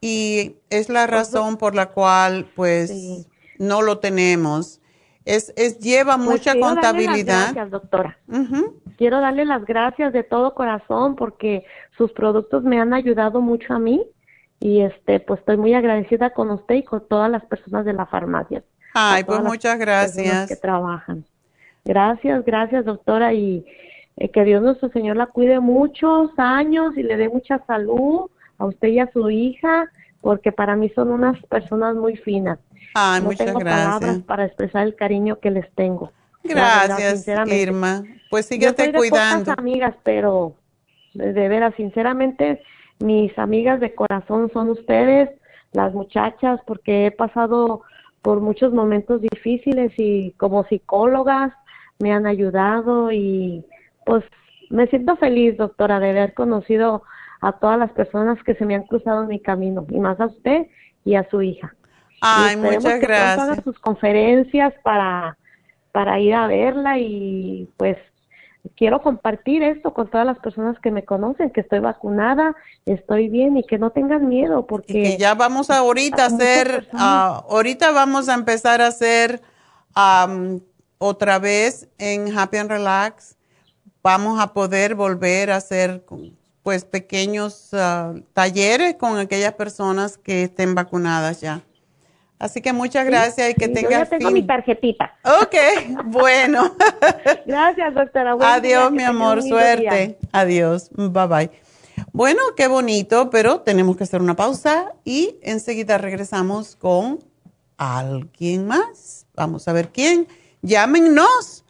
[0.00, 3.26] y es la razón por la cual, pues, Sí.
[3.58, 4.78] no lo tenemos.
[5.24, 7.42] Es, es lleva Pues mucha quiero darle las contabilidad.
[7.54, 8.18] Gracias, doctora.
[8.28, 8.76] Ujú.
[8.98, 11.64] Quiero darle las gracias de todo corazón porque
[11.96, 14.02] sus productos me han ayudado mucho a mí
[14.62, 18.06] y este pues estoy muy agradecida con usted y con todas las personas de la
[18.06, 18.62] farmacia.
[18.94, 20.48] Ay, pues muchas gracias.
[20.48, 21.24] que trabajan.
[21.84, 23.66] Gracias, gracias, doctora y
[24.16, 28.66] eh, que Dios nuestro Señor la cuide muchos años y le dé mucha salud a
[28.66, 29.90] usted y a su hija
[30.20, 32.60] porque para mí son unas personas muy finas.
[32.94, 33.86] Ay, no muchas tengo gracias.
[33.98, 36.12] palabras para expresar el cariño que les tengo.
[36.44, 37.62] Verdad, Gracias, sinceramente.
[37.62, 38.04] Irma.
[38.30, 39.44] Pues Yo soy síguete de cuidando.
[39.44, 40.54] pocas amigas, pero
[41.14, 42.62] de veras, sinceramente,
[43.02, 45.30] mis amigas de corazón son ustedes,
[45.72, 47.82] las muchachas, porque he pasado
[48.22, 51.52] por muchos momentos difíciles y como psicólogas
[51.98, 53.64] me han ayudado y
[54.06, 54.24] pues
[54.70, 57.02] me siento feliz, doctora, de haber conocido
[57.40, 60.26] a todas las personas que se me han cruzado en mi camino, y más a
[60.26, 60.68] usted
[61.04, 61.74] y a su hija.
[62.20, 63.64] Ay, muchas que gracias.
[63.64, 65.36] sus conferencias para,
[65.90, 67.98] para ir a verla y pues
[68.76, 72.54] quiero compartir esto con todas las personas que me conocen, que estoy vacunada,
[72.86, 76.26] estoy bien y que no tengan miedo Y porque que ya vamos a ahorita a
[76.26, 79.42] hacer, ah, ahorita vamos a empezar a hacer
[79.94, 80.60] am,
[80.98, 83.36] otra vez en Happy and Relax.
[84.02, 86.04] Vamos a poder volver a hacer
[86.62, 91.62] pues pequeños ah, talleres con aquellas personas que estén vacunadas ya.
[92.42, 95.14] Así que muchas gracias y que Sí, yo tengas ya tengo mi tarjetita.
[95.22, 95.54] Ok,
[96.06, 96.74] bueno.
[97.46, 98.34] Gracias, doctora.
[98.34, 100.18] Buen Adiós, día, mi amor, suerte.
[100.32, 101.50] Adiós, bye bye.
[102.12, 107.20] Bueno, qué bonito, pero tenemos que hacer una pausa y enseguida regresamos con
[107.76, 109.24] alguien más.
[109.36, 110.26] Vamos a ver quién.
[110.62, 111.64] Llámenos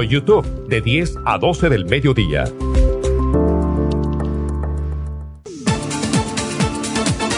[0.03, 2.45] YouTube de 10 a 12 del mediodía.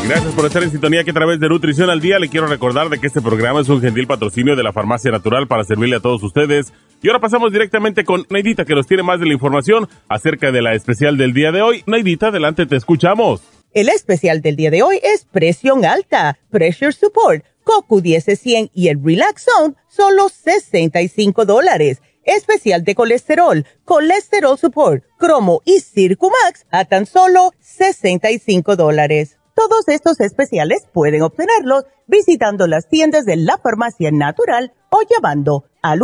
[0.08, 2.90] Gracias por estar en sintonía que a través de Nutrición al Día le quiero recordar
[2.90, 6.02] de que este programa es un gentil patrocinio de la Farmacia Natural para servirle a
[6.02, 6.74] todos ustedes.
[7.02, 10.62] Y ahora pasamos directamente con Neidita que nos tiene más de la información acerca de
[10.62, 11.84] la especial del día de hoy.
[11.86, 13.42] Neidita, adelante, te escuchamos.
[13.74, 18.90] El especial del día de hoy es presión alta, pressure support, coco 10 100 y
[18.90, 22.02] el relax zone, solo 65 dólares.
[22.24, 29.38] Especial de colesterol, colesterol support, cromo y circumax a tan solo 65 dólares.
[29.56, 36.00] Todos estos especiales pueden obtenerlos visitando las tiendas de la farmacia natural o llamando al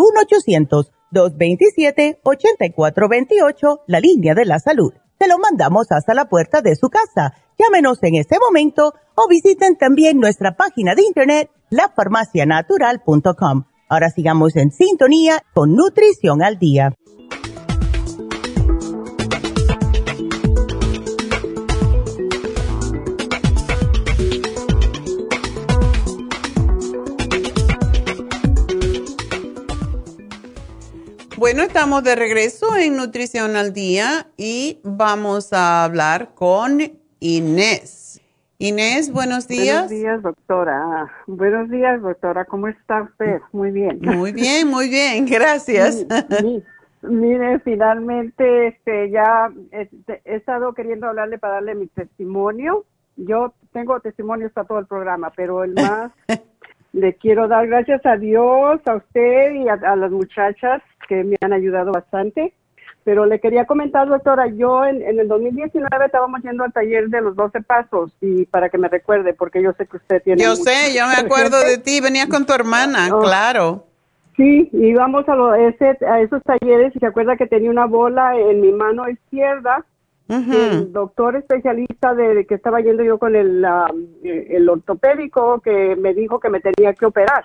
[1.11, 4.93] 1-800-227-8428, la línea de la salud.
[5.19, 7.33] Se lo mandamos hasta la puerta de su casa.
[7.57, 13.65] Llámenos en este momento o visiten también nuestra página de internet, lafarmacianatural.com.
[13.91, 16.93] Ahora sigamos en sintonía con Nutrición al Día.
[31.35, 36.79] Bueno, estamos de regreso en Nutrición al Día y vamos a hablar con
[37.19, 38.08] Inés.
[38.61, 39.87] Inés, buenos días.
[39.87, 41.09] Buenos días, doctora.
[41.27, 42.43] Buenos días, doctora.
[42.43, 43.39] ¿Cómo está usted?
[43.53, 43.99] Muy bien.
[44.01, 45.25] Muy bien, muy bien.
[45.25, 46.05] Gracias.
[47.01, 52.83] mire, finalmente este, ya este, he estado queriendo hablarle para darle mi testimonio.
[53.15, 56.11] Yo tengo testimonios para todo el programa, pero el más
[56.91, 61.53] le quiero dar gracias a Dios, a usted y a, las muchachas que me han
[61.53, 62.53] ayudado bastante.
[63.09, 67.35] Pero le quería comentar, doctora, yo en, el 2019 estábamos yendo al taller de los
[67.35, 70.43] 12 pasos y para que me recuerde, porque yo sé que usted tiene...
[70.43, 73.19] Yo sé, yo me acuerdo de ti, venías con tu hermana, oh.
[73.19, 73.87] claro.
[74.37, 78.61] Sí, íbamos a, ese, a esos talleres y se acuerda que tenía una bola en
[78.61, 79.83] mi mano izquierda
[80.27, 83.65] el doctor especialista de, que estaba yendo yo con el,
[84.23, 87.43] el ortopédico que me dijo que me tenía que operar.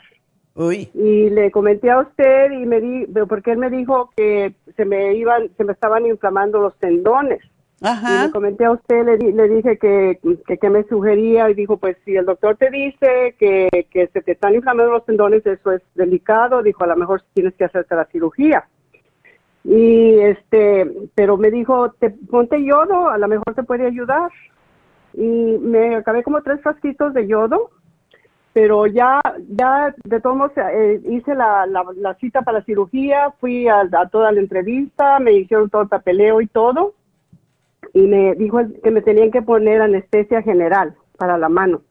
[0.56, 5.14] Y le comenté a usted y me di, porque él me dijo que se me
[5.14, 7.40] iban, se me estaban inflamando los tendones.
[7.80, 10.18] Y le comenté a usted, le, le dije que,
[10.58, 14.32] que, me sugería y dijo, pues si el doctor te dice que, que se te
[14.32, 18.06] están inflamando los tendones, eso es delicado, dijo, a lo mejor tienes que hacerte la
[18.06, 18.66] cirugía.
[19.64, 24.30] Y este pero me dijo te ponte yodo a lo mejor te puede ayudar
[25.14, 27.70] y me acabé como tres frasquitos de yodo
[28.54, 33.68] pero ya ya de todos modos eh, hice la, la, cita para la cirugía fui
[33.68, 36.94] a, toda la entrevista me hicieron todo el papeleo y todo
[37.92, 41.82] y me dijo que me tenían que poner anestesia general para la mano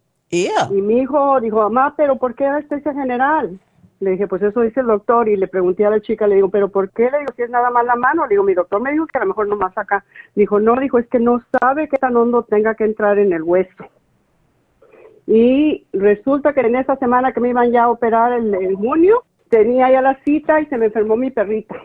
[0.71, 3.59] y mi hijo dijo mamá pero por qué anestesia general
[3.99, 6.49] le dije, pues eso dice el doctor y le pregunté a la chica, le digo,
[6.49, 7.09] pero ¿por qué?
[7.09, 8.23] Le digo, si es nada más la mano.
[8.23, 10.03] Le digo, mi doctor me dijo que a lo mejor no más acá.
[10.35, 13.43] Dijo, no, dijo, es que no sabe que tan hondo tenga que entrar en el
[13.43, 13.85] hueso.
[15.25, 19.23] Y resulta que en esa semana que me iban ya a operar el, el junio,
[19.49, 21.75] tenía ya la cita y se me enfermó mi perrita.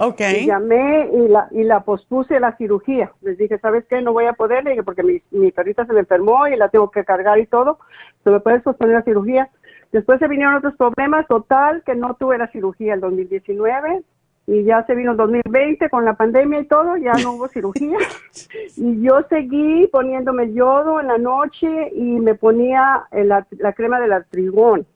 [0.00, 0.20] Ok.
[0.40, 3.12] Y llamé y la, y la pospuse la cirugía.
[3.22, 4.00] Les dije, ¿sabes qué?
[4.00, 4.64] No voy a poder.
[4.64, 7.46] Le dije, porque mi, mi perrita se me enfermó y la tengo que cargar y
[7.46, 7.78] todo.
[8.24, 9.50] ¿Se me puede posponer la cirugía?
[9.92, 14.02] Después se vinieron otros problemas, total, que no tuve la cirugía el 2019
[14.48, 17.98] y ya se vino el 2020 con la pandemia y todo, ya no hubo cirugía.
[18.76, 24.14] y yo seguí poniéndome yodo en la noche y me ponía la, la crema del
[24.14, 24.86] artrigón.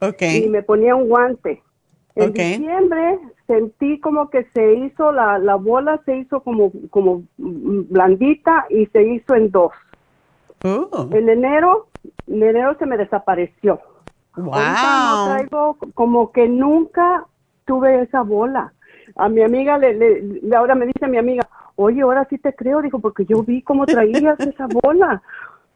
[0.00, 0.44] Okay.
[0.44, 1.64] Y me ponía un guante.
[2.14, 8.66] En diciembre sentí como que se hizo, la, la bola se hizo como, como blandita
[8.70, 9.72] y se hizo en dos.
[10.62, 11.08] Oh.
[11.10, 11.88] En enero,
[12.28, 13.80] en enero se me desapareció.
[14.36, 14.52] Wow.
[14.52, 17.26] traigo como que nunca
[17.64, 18.72] tuve esa bola.
[19.16, 21.46] A mi amiga le, le, ahora me dice mi amiga,
[21.76, 25.22] oye, ahora sí te creo, dijo, porque yo vi cómo traías esa bola.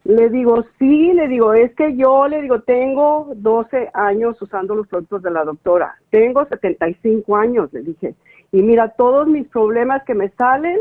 [0.05, 4.87] Le digo, sí, le digo, es que yo le digo, tengo 12 años usando los
[4.87, 8.15] productos de la doctora, tengo 75 años, le dije,
[8.53, 10.79] y mira, todos mis problemas que me salen,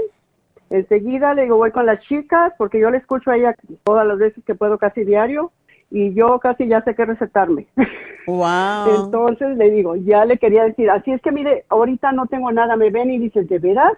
[0.70, 4.20] enseguida le digo, voy con las chicas, porque yo le escucho a ella todas las
[4.20, 5.51] veces que puedo, casi diario,
[5.95, 7.67] y yo casi ya sé qué recetarme.
[8.27, 9.05] Wow.
[9.05, 12.75] Entonces le digo, ya le quería decir, así es que mire, ahorita no tengo nada,
[12.75, 13.93] me ven y dicen, ¿de veras?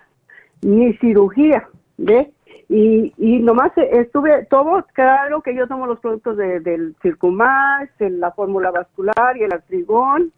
[0.61, 2.33] Ni cirugía, ¿ve?
[2.67, 8.33] Y, y nomás estuve, todo, claro que yo tomo los productos de, del Circumax, la
[8.33, 10.33] fórmula vascular y el artrigón,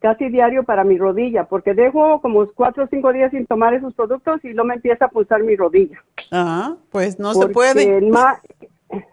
[0.00, 3.94] casi diario para mi rodilla, porque dejo como cuatro o cinco días sin tomar esos
[3.94, 6.02] productos y no me empieza a pulsar mi rodilla.
[6.32, 8.00] Ajá, pues no se puede.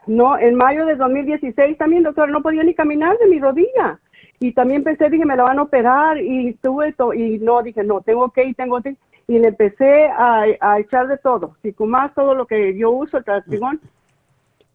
[0.07, 3.99] No, en mayo de 2016 también, doctor, no podía ni caminar de mi rodilla.
[4.39, 8.01] Y también pensé, dije, me la van a operar y estuve, y no, dije, no,
[8.01, 8.95] tengo que ir, tengo que
[9.28, 13.80] Y le empecé a, echar de todo, más todo lo que yo uso, el trastigón.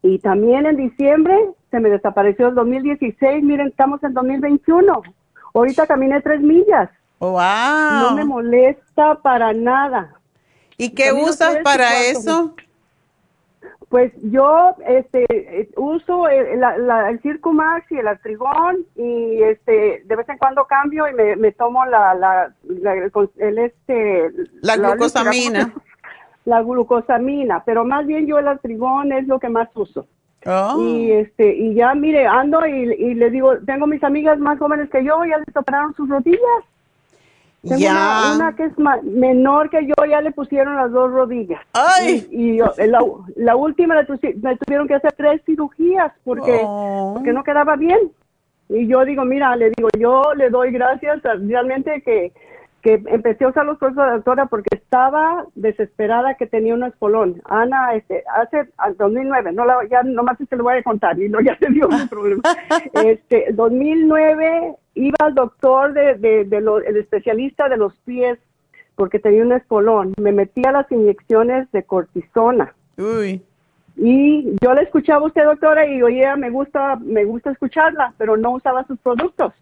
[0.03, 1.37] Y también en diciembre
[1.71, 5.03] se me desapareció el 2016, miren, estamos en 2021.
[5.55, 6.91] Ahorita caminé tres millas.
[7.19, 7.39] ¡Wow!
[8.01, 10.15] No me molesta para nada.
[10.79, 12.55] ¿Y qué usas para eso?
[13.89, 15.27] Pues yo este
[15.77, 21.09] uso el, la, el Circumax y el Artrigón y este de vez en cuando cambio
[21.09, 22.55] y me, me tomo la, la,
[23.39, 24.31] el este
[24.63, 25.73] la glucosamina.
[26.45, 30.07] La, glucosamina, pero más bien yo el Artrigón es lo que más uso.
[30.47, 30.81] Oh.
[30.81, 34.89] Y este y ya mire, ando y, y le digo, tengo mis amigas más jóvenes
[34.91, 36.65] que yo, ya les operaron sus rodillas.
[37.63, 38.33] Tengo ya.
[38.37, 41.61] Una, que es menor que yo, ya le pusieron las dos rodillas.
[41.75, 42.27] ¡Ay!
[42.31, 43.03] Y, la,
[43.37, 47.13] la, última me tuvieron que hacer tres cirugías porque, Oh.
[47.15, 47.99] porque no quedaba bien.
[48.71, 52.33] Y yo digo, mira, le digo, yo le doy gracias a- realmente que,
[52.83, 56.83] que empecé a usar los productos de la doctora porque estaba desesperada que tenía un
[56.83, 57.41] espolón.
[57.45, 61.29] Ana, este, hace al 2009, no la, ya nomás se lo voy a contar y
[61.29, 62.43] no ya te dio un problema.
[63.05, 68.37] Este, 2009 iba al doctor de, de, de lo- el especialista de los pies
[68.97, 70.13] porque tenía un espolón.
[70.21, 72.75] Me metía las inyecciones de cortisona.
[72.99, 73.41] Uy.
[73.97, 78.37] Y yo la escuchaba a usted, doctora, y oye, me gusta, me gusta escucharla, pero
[78.37, 79.53] no usaba sus productos.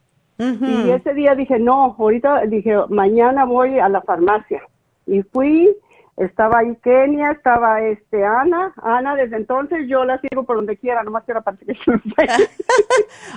[0.86, 4.62] Y ese día dije, no, ahorita dije, mañana voy a la farmacia.
[5.08, 5.74] Y fui,
[6.18, 8.74] estaba ahí Kenia, estaba este Ana.
[8.82, 11.98] Ana, desde entonces yo la sigo por donde quiera, nomás quiero aparte que se me
[11.98, 12.26] fue.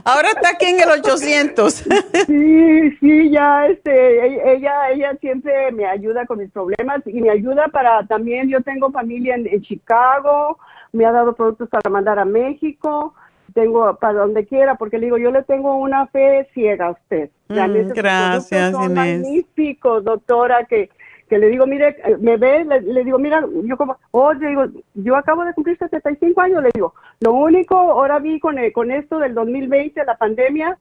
[0.03, 1.85] Ahora está aquí en el 800.
[2.27, 3.91] Sí, sí, ya, este,
[4.25, 8.61] e- ella, ella siempre me ayuda con mis problemas y me ayuda para también, yo
[8.61, 10.57] tengo familia en, en Chicago,
[10.91, 13.13] me ha dado productos para mandar a México,
[13.53, 17.29] tengo para donde quiera, porque le digo, yo le tengo una fe ciega a usted.
[17.47, 18.95] Sus gracias, son Inés.
[19.21, 20.89] magníficos, doctora, que,
[21.31, 24.49] que le digo, mire, eh, me ve, le, le digo, mira, yo como, oh, le
[24.49, 24.65] digo,
[24.95, 28.91] yo acabo de cumplir 75 años, le digo, lo único, ahora vi con, el- con
[28.91, 30.77] esto del 2020, la pandemia,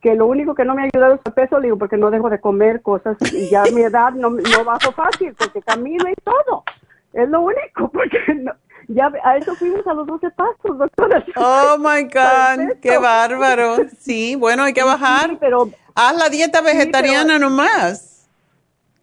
[0.00, 2.10] que lo único que no me ha ayudado es el peso, le digo, porque no
[2.10, 6.14] dejo de comer cosas y ya mi edad no, no bajo fácil, porque camino y
[6.24, 6.64] todo.
[7.12, 8.54] Es lo único, porque no-
[8.88, 11.22] ya a eso fuimos a los 12 pasos, doctora.
[11.36, 13.76] Oh my God, qué bárbaro.
[13.98, 15.28] Sí, bueno, hay que bajar.
[15.28, 18.09] Sí, pero Haz la dieta vegetariana nomás.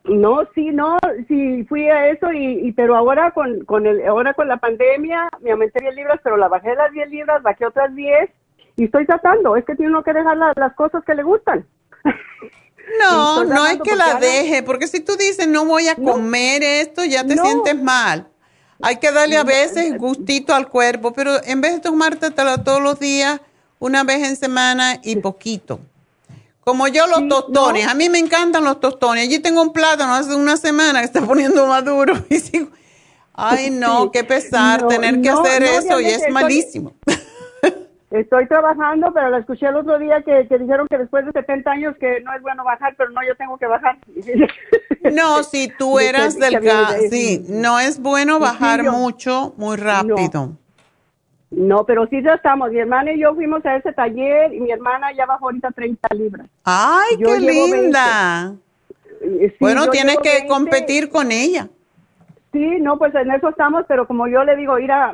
[0.10, 0.97] No, sí, no,
[1.28, 5.30] sí fui a eso y, y pero ahora con, con el ahora con la pandemia
[5.41, 8.30] me aumenté 10 libras, pero la bajé las 10 libras, bajé otras 10
[8.78, 11.66] y estoy tratando, es que tiene uno que dejar la- las cosas que le gustan.
[12.99, 15.95] No, no es tratando que la ahora- deje, porque si tú dices no voy a
[15.95, 16.14] No.
[16.14, 17.43] comer esto, ya te No.
[17.45, 18.28] sientes mal.
[18.82, 22.99] Hay que darle a veces gustito al cuerpo, pero en vez de tomártela todos los
[22.99, 23.41] días,
[23.80, 25.80] una vez en semana y poquito.
[26.68, 27.91] Como yo los Sí, tostones, no.
[27.91, 29.24] a mí me encantan los tostones.
[29.24, 32.68] Allí tengo un plátano hace una semana que está poniendo maduro y sigo,
[33.34, 34.09] ay no, Sí.
[34.11, 36.93] qué pesar No, tener que no, hacer eso y es estoy- malísimo.
[38.11, 41.72] Estoy trabajando, pero la escuché el otro día que, que dijeron que después de 70
[41.72, 43.97] años que no es bueno bajar, pero no, yo tengo que bajar.
[45.13, 50.57] No, si tú eras delgada, había- sí, no es bueno bajar mucho, muy rápido.
[51.50, 52.72] No, pero sí ya estamos.
[52.72, 56.08] Mi hermana y yo fuimos a ese taller y mi hermana ya bajó ahorita 30
[56.16, 56.48] libras.
[56.64, 58.54] Ay, Yo qué linda.
[59.22, 60.48] Eh, sí, bueno, tienes que 20.
[60.48, 61.70] competir con ella.
[62.54, 65.14] Sí, no, pues en eso estamos, pero como yo le digo, mira,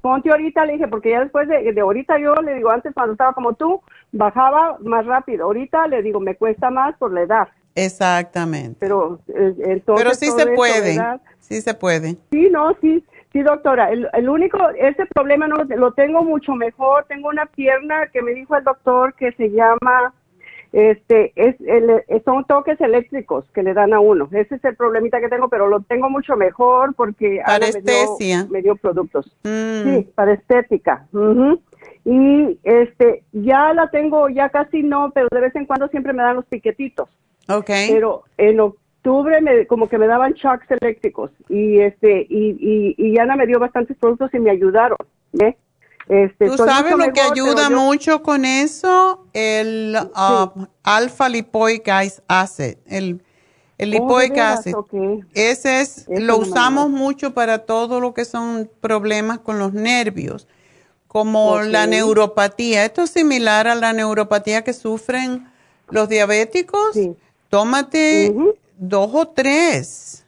[0.00, 3.12] ponte ahorita, le dije, porque ya después de, de ahorita yo le digo, antes cuando
[3.12, 3.80] estaba como tú,
[4.12, 5.44] bajaba más rápido.
[5.44, 8.76] Ahorita le digo, me cuesta más por la edad, Exactamente.
[8.80, 10.04] pero eh, entonces...
[10.04, 10.98] Pero sí se puede,
[11.40, 12.16] sí se puede.
[12.30, 13.90] Sí, no, sí, sí, doctora.
[13.90, 17.04] El, el único, ese problema no lo- tengo mucho mejor.
[17.08, 20.12] Tengo una pierna que me dijo el doctor que se llama,
[20.72, 24.28] este, es, el, son toques eléctricos que le dan a uno.
[24.32, 27.40] Ese es el problemita que tengo, pero lo tengo mucho mejor porque
[27.72, 28.16] me dio-
[28.50, 29.26] me dio productos.
[29.44, 31.06] Mm, Sí, para estética.
[32.04, 36.22] Y este, ya la tengo, ya casi no, pero de vez en cuando siempre me
[36.22, 37.08] dan los piquetitos
[37.48, 37.70] Ok.
[37.88, 43.18] pero en octubre me, como que me daban shocks eléctricos y este y, y, y
[43.18, 44.98] Ana me dio bastantes productos y me ayudaron
[46.08, 51.86] este Tú sabes lo que ayuda mucho con eso, el um, alfa lipoic
[52.26, 53.22] acid, el,
[53.76, 54.74] el Oh, ¿de lipoic acid.
[54.74, 54.94] Ok.
[55.34, 60.48] Ese es, Ese lo usamos mucho para todo lo que son problemas con los nervios,
[61.08, 62.86] como la neuropatía.
[62.86, 65.46] Esto es similar a la neuropatía que sufren
[65.90, 66.94] los diabéticos.
[66.94, 67.14] Sí.
[67.50, 68.34] Tómate.
[68.78, 70.24] Dos o tres,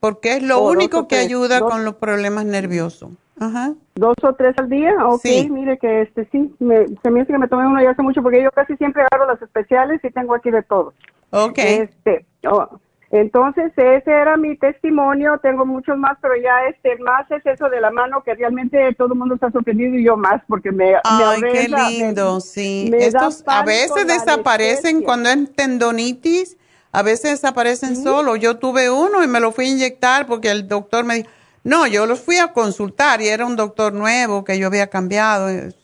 [0.00, 1.70] porque es lo Oh, único que ayuda Dos.
[1.72, 3.10] con los problemas nerviosos.
[3.40, 3.72] Ajá.
[3.96, 5.48] dos o tres al día ok Sí.
[5.50, 8.22] mire que este sí me, se me hace que me tomé uno ya hace mucho
[8.22, 10.92] porque yo casi siempre agarro las especiales y tengo aquí de todo
[11.30, 11.58] Ok.
[11.58, 12.78] Este, oh,
[13.10, 17.80] entonces ese era mi testimonio, tengo muchos más, pero ya este más es eso de
[17.80, 21.00] la mano que realmente todo el mundo está sorprendido y yo más porque me, me
[21.02, 22.88] Ay, ahorré qué me- lindo, sí.
[22.92, 25.04] me Estos a veces desaparecen anestesia.
[25.06, 26.56] cuando es tendonitis,
[26.94, 28.36] a veces desaparecen solo.
[28.36, 31.28] Yo tuve uno y me lo fui a inyectar porque el doctor me dijo,
[31.64, 35.48] No, yo los fui a consultar y era un doctor nuevo que yo había cambiado,
[35.48, 35.74] el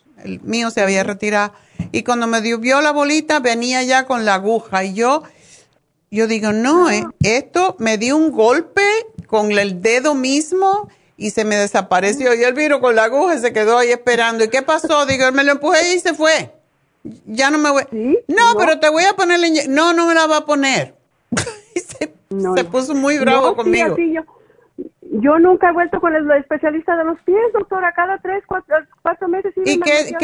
[0.42, 1.52] mío se había retirado.
[1.90, 4.84] Y cuando me dio, vio la bolita, venía ya con la aguja.
[4.84, 5.24] Y yo,
[6.12, 8.84] yo digo, no, eh, esto me dio un golpe
[9.26, 12.34] con el dedo mismo y se me desapareció.
[12.34, 14.44] Y él vino con la aguja y se quedó ahí esperando.
[14.44, 15.06] ¿Y qué pasó?
[15.06, 16.52] Digo, me lo empujé y se fue.
[17.26, 17.82] Ya no me voy.
[18.28, 20.99] No, pero te voy a poner la No, no me la va a poner.
[22.56, 23.96] Se, puso muy bravo conmigo.
[25.12, 29.28] yo, nunca he vuelto con el especialista de los pies, doctora, cada tres, cuatro, cuatro
[29.28, 29.52] meses.
[29.64, 30.16] ¿Y qué?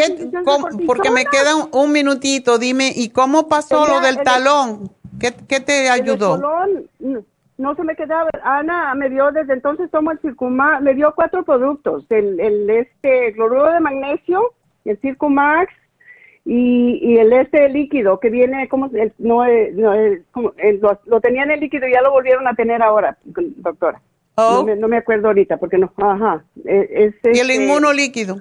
[0.87, 4.91] porque me queda un, minutito, dime, ¿y cómo pasó lo del talón?
[5.21, 6.37] ¿Qué, te ayudó?
[6.37, 7.27] El talón,
[7.59, 8.29] no se me quedaba.
[8.43, 13.33] Ana me dio desde entonces tomo el Circumax, me dio cuatro productos, el, el este
[13.35, 14.53] cloruro de magnesio,
[14.85, 15.73] el Circumax
[16.49, 19.45] y, y el este líquido que viene como el, no,
[19.75, 19.93] no
[20.31, 20.53] como,
[21.07, 24.01] lo, tenían el líquido y ya lo volvieron a tener ahora, doctora.
[24.37, 24.65] No, oh.
[24.65, 26.45] me, no, me, acuerdo ahorita porque no, ajá.
[26.65, 28.41] E, ¿Y el este, inmunolíquido?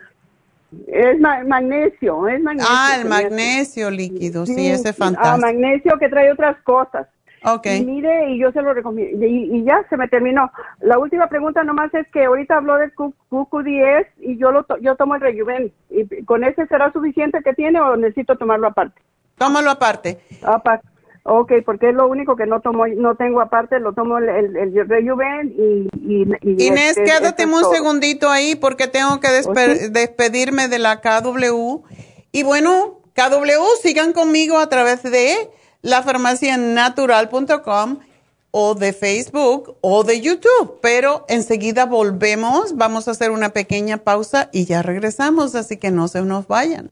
[0.87, 2.69] Es magnesio, es magnesio.
[2.71, 5.35] Ah, el magnesio líquido, sí, ese es fantástico.
[5.35, 7.07] Ah, magnesio que trae otras cosas.
[7.45, 7.67] Ok.
[7.67, 9.25] Y mire, y yo se lo recomiendo.
[9.25, 10.51] Y, ya se me terminó.
[10.79, 15.15] La última pregunta nomás es que ahorita habló del QQ10 y yo lo yo tomo
[15.15, 15.71] el Rejuven.
[15.89, 18.99] ¿Y ¿Con ese será suficiente que tiene o necesito tomarlo aparte?
[19.37, 20.19] Tómalo aparte.
[20.41, 20.87] Aparte.
[21.27, 24.87] Ok, porque es lo único que no tomo, no tengo aparte, lo tomo el, el,
[24.87, 26.21] Rejuven y, y,
[26.67, 29.29] Inés, este, quédate un segundito ahí porque tengo que
[29.89, 31.83] despedirme de la KW.
[32.31, 35.49] Y bueno, KW, sigan conmigo a través de
[35.85, 37.99] lafarmacianatural.com
[38.51, 40.79] o de Facebook o de YouTube.
[40.81, 46.07] Pero enseguida volvemos, vamos a hacer una pequeña pausa y ya regresamos, así que no
[46.07, 46.91] se nos vayan.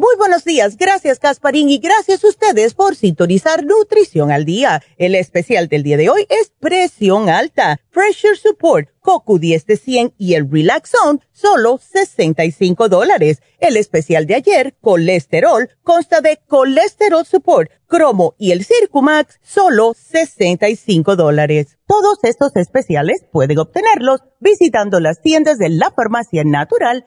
[0.00, 4.82] Muy buenos días, gracias Casparín y gracias a ustedes por sintonizar Nutrición al Día.
[4.96, 10.14] El especial del día de hoy es presión alta, Pressure Support, Coco 10 de 100
[10.16, 13.42] y el Relax Zone, solo 65 dólares.
[13.58, 21.14] El especial de ayer, colesterol, consta de colesterol support, cromo y el Circumax, solo 65
[21.14, 21.76] dólares.
[21.86, 27.06] Todos estos especiales pueden obtenerlos visitando las tiendas de la farmacia natural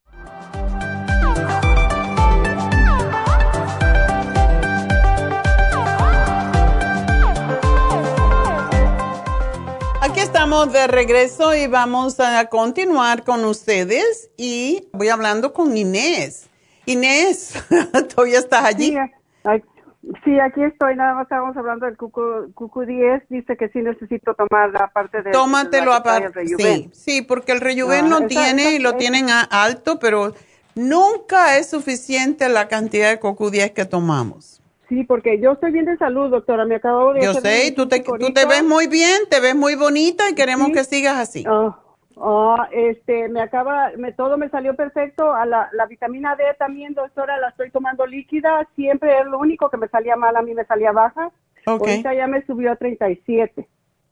[10.51, 16.49] Estamos de regreso y vamos a continuar con ustedes y voy hablando con Inés.
[16.85, 17.53] Inés,
[18.13, 18.97] ¿todavía estás allí?
[20.25, 24.71] Sí, aquí estoy, nada más estábamos hablando del cucu, 10, dice que sí necesito tomar
[24.71, 25.31] la parte de...
[25.31, 30.33] Tómatelo aparte, sí, sí, porque el rejuven lo tiene y lo tienen alto, pero
[30.75, 34.60] nunca es suficiente la cantidad de cucu 10 que tomamos.
[34.91, 36.65] Sí, porque yo estoy bien de salud, doctora.
[36.65, 37.21] Me acabo de.
[37.21, 40.69] Yo sé, tú te, tú te ves muy bien, te ves muy bonita y queremos
[40.71, 41.45] que sigas así.
[42.17, 45.33] Oh, este, me acaba, me, todo me salió perfecto.
[45.33, 48.67] A la, la vitamina D también, doctora, la estoy tomando líquida.
[48.75, 51.31] Siempre es lo único que me salía mal, a mí me salía baja.
[51.65, 53.65] Ahorita ya me subió a 37.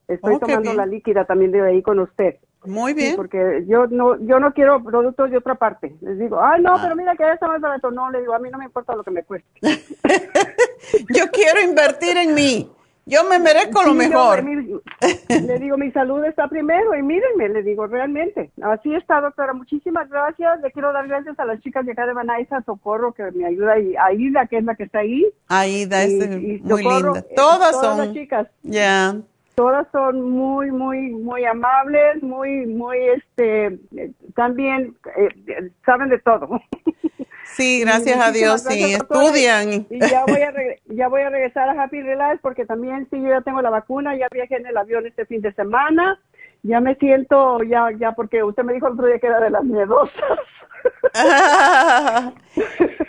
[0.09, 2.35] Estoy Oh, tomando la líquida también de ahí con usted.
[2.65, 3.15] Muy Sí, bien.
[3.15, 5.95] porque yo no, yo no quiero productos de otra parte.
[6.01, 7.89] Les digo, ay, no, pero mira que ya está más barato.
[7.91, 9.47] No, le digo, a mí no me importa lo que me cueste.
[11.09, 12.69] Yo quiero invertir en mí.
[13.05, 14.43] Yo me merezco lo Sí, mejor.
[14.43, 18.51] le digo, mi salud está primero y mírenme, le digo, realmente.
[18.61, 19.53] Así está, doctora.
[19.53, 20.61] Muchísimas gracias.
[20.61, 23.79] Le quiero dar gracias a las chicas de acá de Banaiza, Socorro, que me ayuda,
[23.79, 25.25] y a Aida, que es la que está ahí.
[25.47, 27.19] Aida es Y- eh, y muy Socorro, linda.
[27.21, 28.13] eh, Todas todas las son.
[28.15, 28.47] chicas.
[28.61, 29.15] Ya.
[29.59, 33.77] Todas son muy, muy, muy amables, muy, muy, este,
[34.33, 36.61] también eh, saben de todo.
[37.43, 39.85] Sí, gracias a Dios, sí, estudian.
[39.89, 40.53] Y ya voy, a
[40.85, 44.15] ya voy a regresar a Happy Relax porque también sí, yo ya tengo la vacuna,
[44.15, 46.21] ya viajé en el avión este fin de semana,
[46.63, 49.49] ya me siento, ya, ya, porque usted me dijo el otro día que era de
[49.49, 50.39] las miedosas.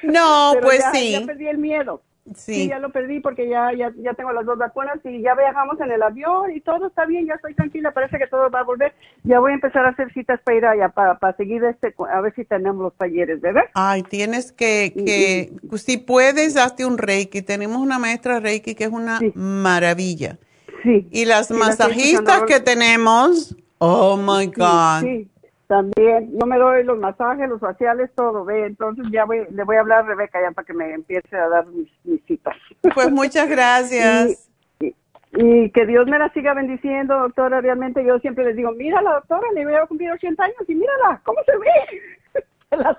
[0.03, 1.13] No, Pero pues ya- sí.
[1.13, 2.03] Ya perdí el miedo.
[2.35, 2.69] Sí.
[2.69, 5.91] ya lo perdí porque ya, ya, ya tengo las dos vacunas y ya viajamos en
[5.91, 8.93] el avión y todo está bien, ya estoy tranquila, parece que todo va a volver.
[9.25, 12.21] Ya voy a empezar a hacer citas para ir allá, para, para seguir este, a
[12.21, 13.63] ver si tenemos los talleres, ¿verdad?
[13.75, 17.43] Ay, tienes que, que si puedes, hazte un Reiki.
[17.43, 20.39] Tenemos una maestra Reiki que es una maravilla.
[20.83, 21.09] Sí.
[21.11, 25.03] Y las Sí, masajistas que tenemos, oh my God.
[25.03, 25.29] Sí,
[25.71, 26.33] también.
[26.37, 28.67] Yo me doy los masajes, los faciales, todo, ¿ve?
[28.67, 31.49] Entonces ya voy, le voy a hablar a Rebeca ya para que me empiece a
[31.49, 32.57] dar mis, mis citas.
[32.93, 34.51] Pues muchas gracias.
[34.81, 34.97] Y,
[35.37, 37.61] y que Dios me la siga bendiciendo, doctora.
[37.61, 40.75] Realmente yo siempre les digo, mira la doctora, le voy a cumplir 80 años y
[40.75, 42.43] mírala, ¿cómo se ve?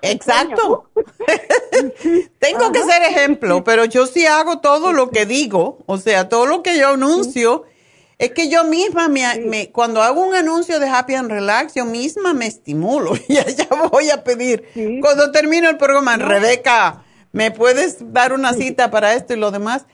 [0.00, 0.88] Exacto.
[2.38, 6.46] Tengo que ser ejemplo, pero yo sí hago todo lo que digo, o sea, todo
[6.46, 7.64] lo que yo anuncio.
[8.22, 11.84] Es que yo misma, me, me- cuando hago un anuncio de Happy and Relax, yo
[11.84, 14.64] misma me estimulo y ya voy a pedir.
[15.00, 17.02] Cuando termino el programa, Rebeca,
[17.32, 19.86] ¿me puedes dar una cita para esto y lo demás?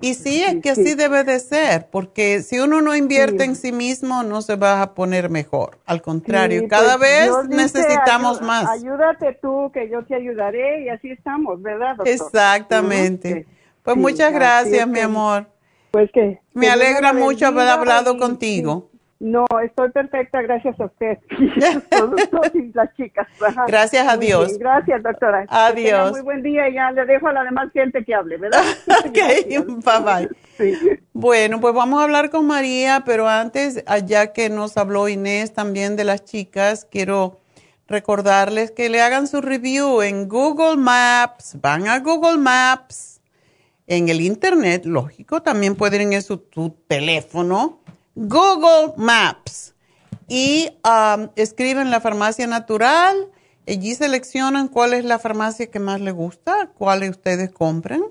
[0.00, 3.72] Y sí, es que así debe de ser, porque si uno no invierte en sí
[3.72, 5.78] mismo, no se va a poner mejor.
[5.84, 8.70] Al contrario, Sí, cada pues, vez dice, necesitamos "Ayu- más.
[8.70, 12.08] Ayúdate tú, que yo te ayudaré y así estamos, ¿verdad, doctor?
[12.08, 13.32] Exactamente.
[13.32, 13.44] Ujú,
[13.82, 15.46] Pues muchas gracias, mi amor.
[15.96, 16.38] Pues que...
[16.52, 18.90] Me que alegra mucho haber hablado y- contigo.
[19.18, 21.16] No, estoy perfecta, gracias a usted.
[22.52, 23.26] Y las chicas.
[23.40, 23.64] Ajá.
[23.66, 24.48] Gracias a Dios.
[24.48, 25.46] bien, Gracias, doctora.
[25.48, 26.10] Adiós.
[26.10, 28.62] muy buen día y ya le dejo a la demás gente que hable, ¿verdad?
[29.06, 30.28] ok, bye
[30.58, 30.98] bye.
[31.14, 35.96] Bueno, pues vamos a hablar con María, pero antes, allá que nos habló Inés también
[35.96, 37.40] de las chicas, quiero
[37.88, 41.56] recordarles que le hagan su review en Google Maps.
[41.62, 43.15] Van a Google Maps,
[43.86, 47.80] en el Internet, lógico, también pueden ir en su tu teléfono.
[48.14, 49.74] Google Maps
[50.28, 53.30] y um, escriben la farmacia natural.
[53.68, 58.02] Allí seleccionan cuál es la farmacia que más les gusta, cuál ustedes compran.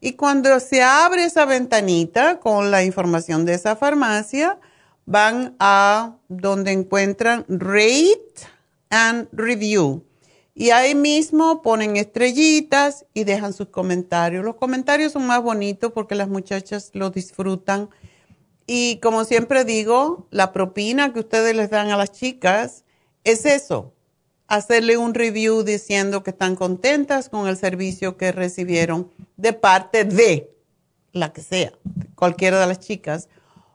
[0.00, 4.58] Y cuando se abre esa ventanita con la información de esa farmacia,
[5.06, 8.46] van a donde encuentran Rate
[8.90, 10.04] and Review.
[10.60, 14.44] Y ahí mismo ponen estrellitas y dejan sus comentarios.
[14.44, 17.88] Los comentarios son más bonitos porque las muchachas lo disfrutan.
[18.66, 22.84] Y como siempre digo, la propina que ustedes les dan a las chicas
[23.22, 23.94] es eso,
[24.48, 30.50] hacerle un review diciendo que están contentas con el servicio que recibieron de parte de
[31.12, 31.72] la que sea,
[32.16, 33.28] cualquiera de las chicas,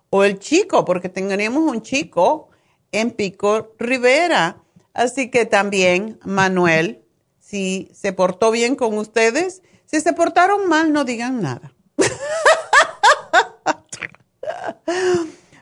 [0.10, 2.50] o el chico, porque tenemos un chico
[2.92, 4.63] en Pico Rivera.
[4.94, 7.04] Así que también, Manuel,
[7.40, 11.74] si se portó bien con ustedes, si se portaron mal, no digan nada.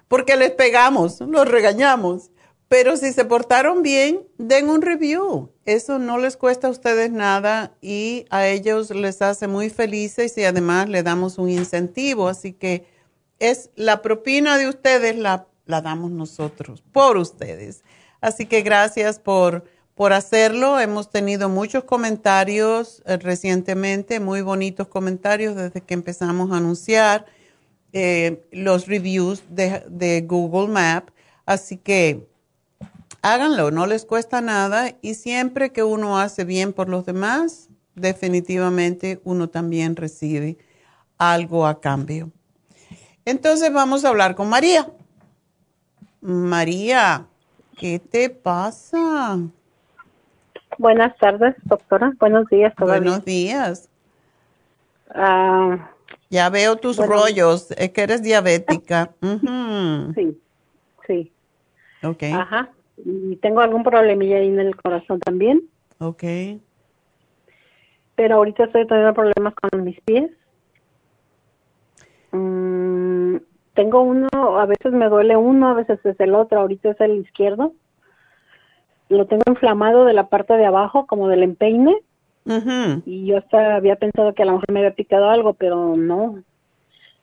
[0.08, 2.32] porque les pegamos, los regañamos.
[2.68, 5.52] Pero si se portaron bien, den un review.
[5.66, 10.46] Eso no les cuesta a ustedes nada y a ellos les hace muy felices y
[10.46, 12.30] además le damos un incentivo.
[12.30, 12.86] Así que
[13.40, 17.84] es la propina de ustedes, la, la damos nosotros, por ustedes.
[18.22, 19.66] Así que gracias por,
[19.96, 20.80] por hacerlo.
[20.80, 27.26] Hemos tenido muchos comentarios eh, recientemente, muy bonitos comentarios desde que empezamos a anunciar
[27.94, 31.10] eh, los reviews de, de Google Map.
[31.46, 32.30] Así que
[33.22, 39.20] háganlo, no les cuesta nada y siempre que uno hace bien por los demás, definitivamente
[39.24, 40.58] uno también recibe
[41.18, 42.32] algo a cambio.
[43.26, 44.92] Entonces vamos a hablar con María.
[46.22, 47.28] María,
[47.82, 49.40] ¿qué te pasa?
[50.78, 52.14] Buenas tardes, doctora.
[52.20, 53.02] Buenos días todavía.
[53.02, 53.90] Buenos días.
[55.16, 55.90] Ah,
[56.30, 57.14] Ya veo tus Bueno.
[57.14, 59.10] rollos, es que eres diabética.
[60.16, 60.40] Sí,
[61.08, 61.32] sí.
[62.04, 62.24] Ok.
[62.34, 62.70] Ajá.
[63.04, 65.64] y tengo algún problemilla ahí en el corazón también.
[65.98, 66.24] Ok.
[68.16, 70.30] Pero ahorita estoy teniendo problemas con mis pies.
[73.82, 77.18] Tengo uno, a veces me duele uno, a veces es el otro, ahorita es el
[77.18, 77.74] izquierdo.
[79.10, 81.98] Lo tengo inflamado de la parte de abajo, como del empeine.
[83.06, 86.44] Y yo hasta había pensado que a lo mejor me había picado algo, pero no.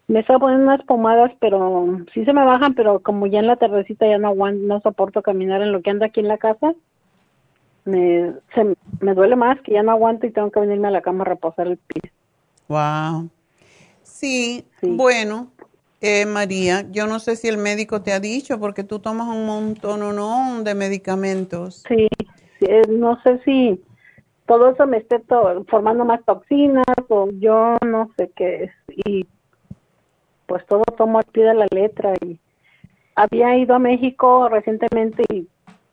[0.09, 3.57] Me estaba poniendo unas pomadas, pero sí se me bajan, pero como ya en la
[3.57, 6.75] tardecita ya no aguanto, no soporto caminar en lo que anda aquí en la casa,
[7.85, 11.03] me, se, me duele más que ya no aguanto y tengo que venirme a la
[11.03, 12.11] cama a reposar el pie.
[12.67, 13.31] Wow.
[14.03, 15.53] Sí, bueno,
[16.01, 19.47] eh, María, yo no sé si el médico te ha dicho, porque tú tomas un
[19.47, 21.85] montón o no de medicamentos.
[21.89, 22.09] Sí,
[22.61, 23.83] eh, no sé si
[24.47, 25.21] todo eso me esté
[25.69, 28.73] formando más toxinas o yo no sé qué es.
[29.07, 29.27] Y
[30.47, 32.15] pues todo tomo al pie de la letra.
[32.25, 32.39] Y
[33.15, 35.49] había ido a México recientemente y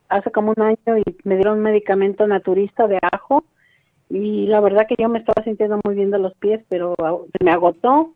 [0.09, 3.43] hace como un año y me dieron un medicamento naturista de ajo
[4.09, 6.95] y la verdad que yo me estaba sintiendo muy bien de los pies, pero
[7.43, 8.13] me agotó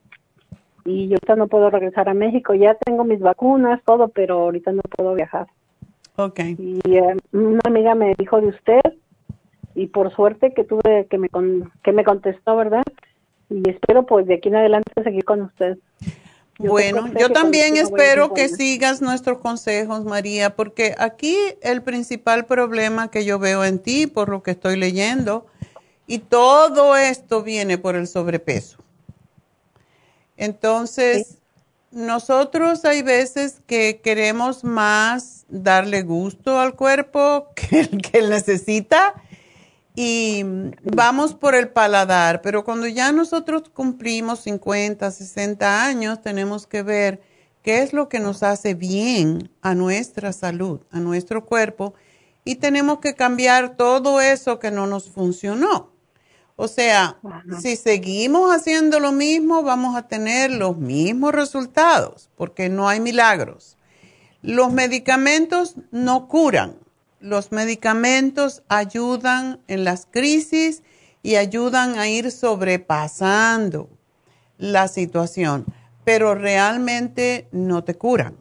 [0.90, 2.54] y yo ahorita no puedo regresar a México.
[2.56, 5.48] Ya tengo mis vacunas, todo, pero ahorita no puedo viajar.
[6.16, 6.40] Ok.
[6.58, 8.82] Y eh, una amiga me dijo de usted
[9.76, 11.30] y por suerte que tuve que me
[11.84, 12.84] que me contestó, ¿verdad?
[13.50, 15.78] Y espero pues de aquí en adelante seguir con usted.
[16.58, 23.24] bueno, yo también espero que sigas nuestros consejos, María, porque aquí el principal problema que
[23.26, 25.46] yo veo en ti, por lo que estoy leyendo,
[26.08, 28.80] y todo esto viene por el sobrepeso.
[30.40, 31.38] Entonces,
[31.92, 39.16] nosotros hay veces que queremos más darle gusto al cuerpo que el que él necesita
[39.96, 40.46] y
[40.82, 47.22] vamos por el paladar, pero cuando ya nosotros cumplimos 50, 60 años, tenemos que ver
[47.62, 51.96] qué es lo que nos hace bien a nuestra salud, a nuestro cuerpo,
[52.46, 55.92] y tenemos que cambiar todo eso que no nos funcionó.
[56.62, 57.16] O sea,
[57.62, 63.78] si seguimos haciendo lo mismo, vamos a tener los mismos resultados, porque no hay milagros.
[64.42, 66.76] Los medicamentos no curan,
[67.22, 70.84] los medicamentos ayudan en las crisis
[71.24, 73.90] y ayudan a ir sobrepasando
[74.58, 75.66] la situación,
[76.04, 78.36] pero realmente no te curan.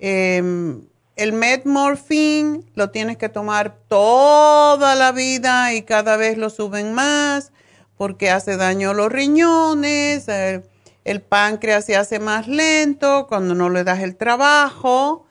[0.00, 0.82] Eh,
[1.16, 7.52] el Metmorphine lo tienes que tomar toda la vida y cada vez lo suben más
[7.96, 13.84] porque hace daño a los riñones, el páncreas se hace más lento cuando no le
[13.84, 15.26] das el trabajo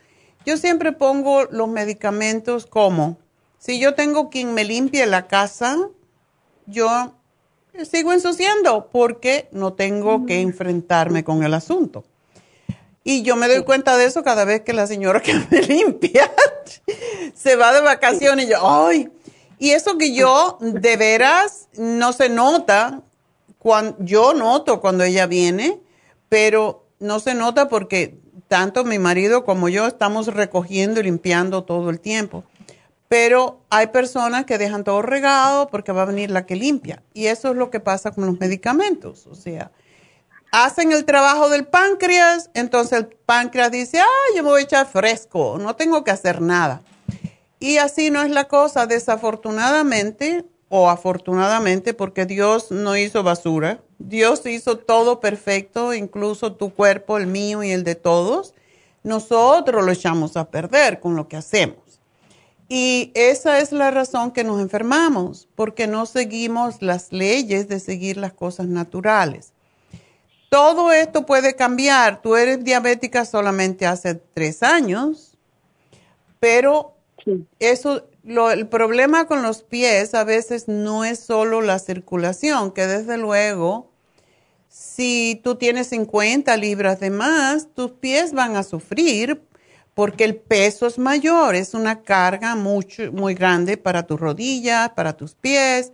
[0.46, 3.18] yo siempre pongo los medicamentos como,
[3.58, 5.76] si yo tengo quien me limpie la casa,
[6.68, 7.16] yo
[7.84, 12.06] sigo ensuciando porque no tengo que enfrentarme con el asunto.
[13.08, 16.32] Y yo me doy cuenta de eso cada vez que la señora que me limpia
[17.36, 19.12] se va de vacaciones y yo, ¡ay!
[19.60, 23.04] Y eso que yo de veras no se nota,
[23.60, 25.80] cuando, yo noto cuando ella viene,
[26.30, 31.92] pero no se nota porque tanto mi marido como yo estamos recogiendo y limpiando todo
[31.92, 32.44] el tiempo.
[33.08, 37.04] Pero hay personas que dejan todo regado porque va a venir la que limpia.
[37.14, 39.28] Y eso es lo que pasa con los medicamentos.
[39.28, 39.72] O sea,
[40.64, 44.88] hacen el trabajo del páncreas, entonces el páncreas dice, ah, yo me voy a echar
[44.88, 46.82] fresco, no tengo que hacer nada.
[47.60, 48.86] Y así no es la cosa.
[48.86, 57.18] Desafortunadamente, o afortunadamente, porque Dios no hizo basura, Dios hizo todo perfecto, incluso tu cuerpo,
[57.18, 58.54] el mío y el de todos.
[59.04, 62.00] Nosotros lo echamos a perder con lo que hacemos.
[62.68, 68.18] Y esa es la razón que nos enfermamos, porque no seguimos las leyes de seguir
[68.18, 69.55] las cosas naturales.
[70.56, 72.22] Todo esto puede cambiar.
[72.22, 75.38] Tú eres diabética solamente hace tres años,
[76.40, 76.96] pero
[77.60, 83.18] eso el problema con los pies a veces no es solo la circulación, que desde
[83.18, 83.92] luego,
[84.70, 89.42] si tú tienes 50 libras de más, tus pies van a sufrir
[89.94, 95.18] porque el peso es mayor, es una carga mucho, muy grande para tus rodillas, para
[95.18, 95.92] tus pies,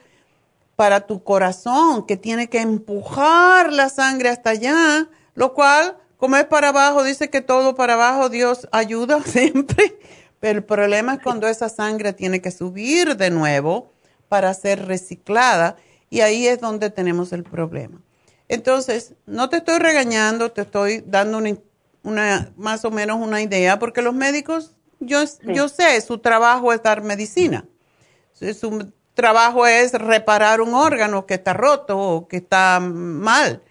[0.82, 6.46] para tu corazón, que tiene que empujar la sangre hasta allá, lo cual, como es
[6.46, 10.00] para abajo, dice que todo para abajo, Dios ayuda siempre
[10.42, 13.94] pero el problema es cuando esa sangre tiene que subir de nuevo
[14.28, 15.78] para ser reciclada
[16.10, 18.02] y ahí es donde tenemos el problema.
[18.48, 21.40] Entonces, no te estoy regañando, te estoy dando
[22.02, 26.82] una, más o menos una idea, porque los médicos, yo, yo sé, su trabajo es
[26.82, 27.68] dar medicina.
[28.34, 33.62] Su trabajo es reparar un órgano que está roto o que está mal.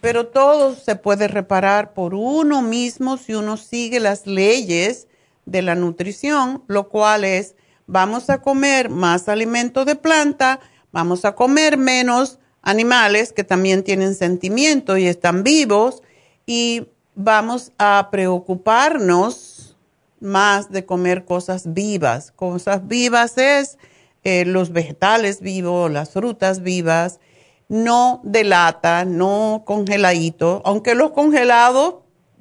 [0.00, 5.08] Pero todo se puede reparar por uno mismo si uno sigue las leyes
[5.44, 7.54] de la nutrición, lo cual es,
[7.86, 10.60] vamos a comer más alimento de planta,
[10.92, 16.02] vamos a comer menos animales que también tienen sentimiento y están vivos
[16.46, 19.76] y vamos a preocuparnos
[20.20, 22.32] más de comer cosas vivas.
[22.32, 23.78] Cosas vivas es
[24.24, 27.20] eh, los vegetales vivos, las frutas vivas,
[27.68, 31.96] no de lata, no congeladito, aunque los congelados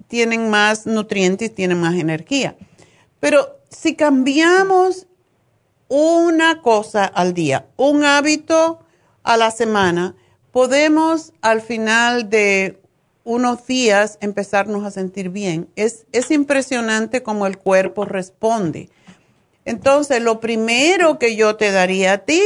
[0.08, 2.58] tienen más nutrientes, tienen más energía.
[3.20, 5.08] Pero si cambiamos
[5.88, 8.80] una cosa al día, un hábito
[9.24, 10.16] a la semana,
[10.52, 12.82] podemos al final de
[13.24, 15.70] unos días empezarnos a sentir bien.
[15.76, 18.90] Es, es impresionante cómo el cuerpo responde.
[19.70, 22.42] Entonces, lo primero que yo te daría a ti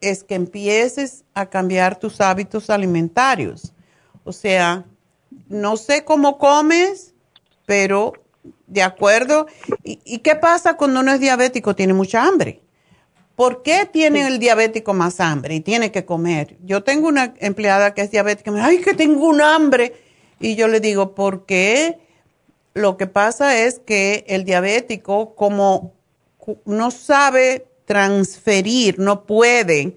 [0.00, 3.72] es que empieces a cambiar tus hábitos alimentarios.
[4.22, 4.84] O sea,
[5.48, 7.12] no sé cómo comes,
[7.66, 8.12] pero
[8.68, 9.48] de acuerdo.
[9.82, 11.74] ¿Y, qué pasa cuando uno es diabético?
[11.74, 12.60] Tiene mucha hambre.
[13.34, 16.56] ¿Por qué tiene el diabético más hambre y tiene que comer?
[16.62, 19.94] Yo tengo una empleada que es diabética y me dice, ay, que tengo un hambre.
[20.38, 21.98] Y yo le digo, ¿por qué?
[22.74, 25.98] Lo que pasa es que el diabético, como
[26.64, 29.96] no sabe transferir, no puede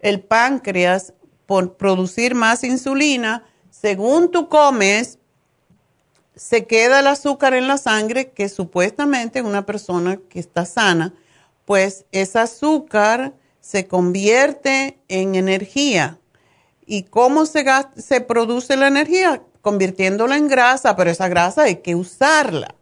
[0.00, 1.12] el páncreas
[1.46, 5.18] por producir más insulina, según tú comes,
[6.36, 11.14] se queda el azúcar en la sangre que supuestamente una persona que está sana,
[11.64, 16.18] pues ese azúcar se convierte en energía.
[16.86, 17.64] ¿Y cómo se,
[17.96, 19.42] se produce la energía?
[19.62, 22.74] Convirtiéndola en grasa, pero esa grasa hay que usarla.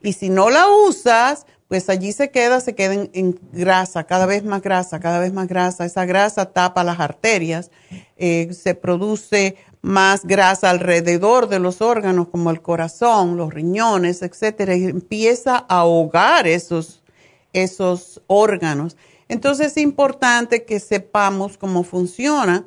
[0.00, 4.44] Y si no la usas, pues allí se queda, se queda en, grasa, cada vez
[4.44, 5.86] más grasa, cada vez más grasa.
[5.86, 7.70] Esa grasa tapa las arterias,
[8.18, 14.76] eh, se produce más grasa alrededor de los órganos como el corazón, los riñones, etcétera,
[14.76, 17.02] y empieza a ahogar esos,
[17.54, 18.98] esos órganos.
[19.28, 22.66] Entonces es importante que sepamos cómo funciona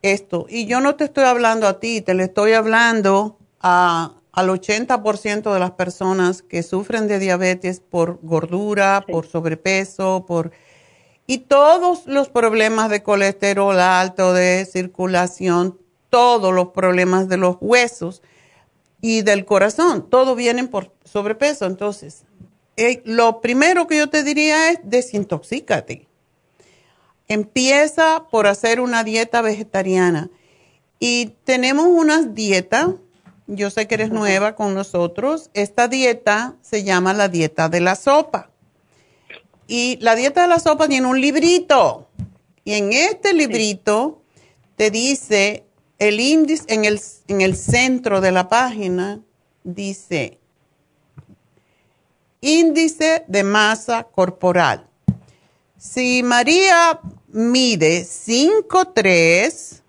[0.00, 0.46] esto.
[0.48, 5.52] Y yo no te estoy hablando a ti, te le estoy hablando a al 80%
[5.52, 10.52] de las personas que sufren de diabetes por gordura, por sobrepeso, por
[11.26, 15.78] y todos los problemas de colesterol alto, de circulación,
[16.10, 18.22] todos los problemas de los huesos
[19.00, 21.64] y del corazón, todo vienen por sobrepeso.
[21.64, 22.24] Entonces,
[22.76, 26.06] eh, lo primero que yo te diría es desintoxícate.
[27.26, 30.28] Empieza por hacer una dieta vegetariana.
[31.00, 32.90] Y tenemos unas dietas
[33.46, 35.50] yo sé que eres nueva con nosotros.
[35.54, 38.50] Esta dieta se llama la dieta de la sopa.
[39.68, 42.08] Y la dieta de la sopa tiene un librito.
[42.64, 44.22] Y en este librito
[44.76, 45.64] te dice
[45.98, 49.20] el índice, en el, en el centro de la página,
[49.64, 50.38] dice
[52.40, 54.88] índice de masa corporal.
[55.76, 59.82] Si María mide 5'3",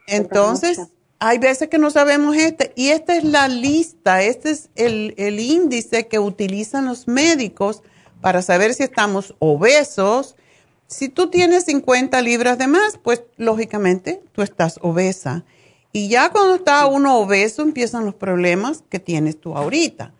[0.06, 0.78] Entonces,
[1.18, 5.40] hay veces que no sabemos este, y esta es la lista, este es el, el
[5.40, 7.82] índice que utilizan los médicos
[8.20, 10.36] para saber si estamos obesos,
[10.86, 15.44] si tú tienes 50 libras de más, pues lógicamente tú estás obesa.
[15.92, 20.12] Y ya cuando está uno obeso empiezan los problemas que tienes tú ahorita.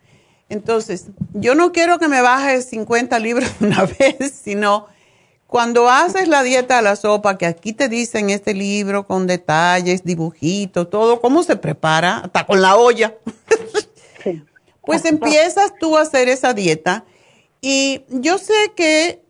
[0.49, 4.87] Entonces, yo no quiero que me bajes 50 libras una vez, sino
[5.47, 10.05] cuando haces la dieta a la sopa, que aquí te dicen este libro con detalles,
[10.05, 13.15] dibujitos, todo, cómo se prepara, hasta con la olla.
[14.83, 17.05] pues empiezas tú a hacer esa dieta.
[17.61, 19.24] Y yo sé que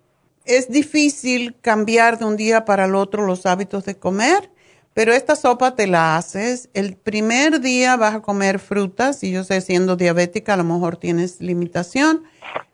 [0.45, 4.51] es difícil cambiar de un día para el otro los hábitos de comer,
[4.93, 6.69] pero esta sopa te la haces.
[6.75, 10.97] El primer día vas a comer frutas, y yo sé, siendo diabética, a lo mejor
[10.97, 12.23] tienes limitación.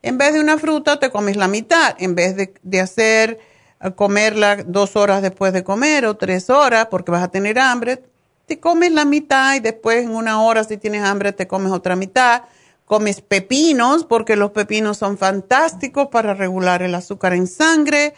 [0.03, 1.95] En vez de una fruta, te comes la mitad.
[1.99, 3.39] En vez de, de hacer
[3.81, 8.03] eh, comerla dos horas después de comer o tres horas, porque vas a tener hambre,
[8.47, 11.97] te comes la mitad y después en una hora, si tienes hambre, te comes otra
[11.97, 12.43] mitad
[12.91, 18.15] comes pepinos, porque los pepinos son fantásticos para regular el azúcar en sangre.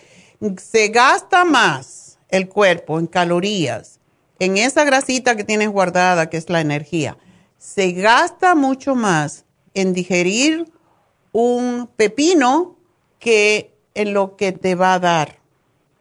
[0.56, 4.00] Se gasta más el cuerpo en calorías,
[4.38, 7.18] en esa grasita que tienes guardada, que es la energía.
[7.58, 9.44] Se gasta mucho más
[9.74, 10.72] en digerir
[11.32, 12.78] un pepino
[13.18, 15.38] que en lo que te va a dar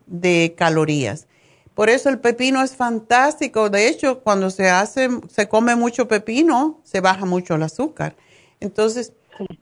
[0.06, 1.28] de calorías.
[1.76, 3.70] Por eso el pepino es fantástico.
[3.70, 8.16] De hecho, cuando se hace, se come mucho pepino, se baja mucho el azúcar.
[8.62, 9.14] Entonces,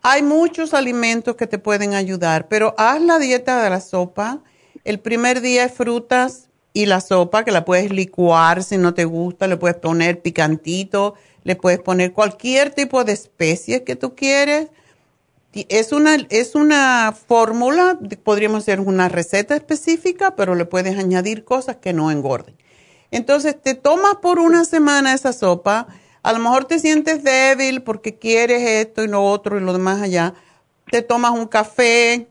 [0.02, 4.42] Hay muchos alimentos que te pueden ayudar, pero haz la dieta de la sopa.
[4.84, 9.06] El primer día es frutas y la sopa, que la puedes licuar si no te
[9.06, 11.14] gusta, le puedes poner picantito,
[11.44, 14.68] le puedes poner cualquier tipo de especie que tú quieres.
[15.54, 21.78] Es una, es una fórmula, podríamos hacer una receta específica, pero le puedes añadir cosas
[21.78, 22.56] que no engorden.
[23.12, 25.88] Entonces te tomas por una semana esa sopa,
[26.22, 30.02] a lo mejor te sientes débil porque quieres esto y lo otro y lo demás
[30.02, 30.34] allá.
[30.92, 32.28] Te tomas un café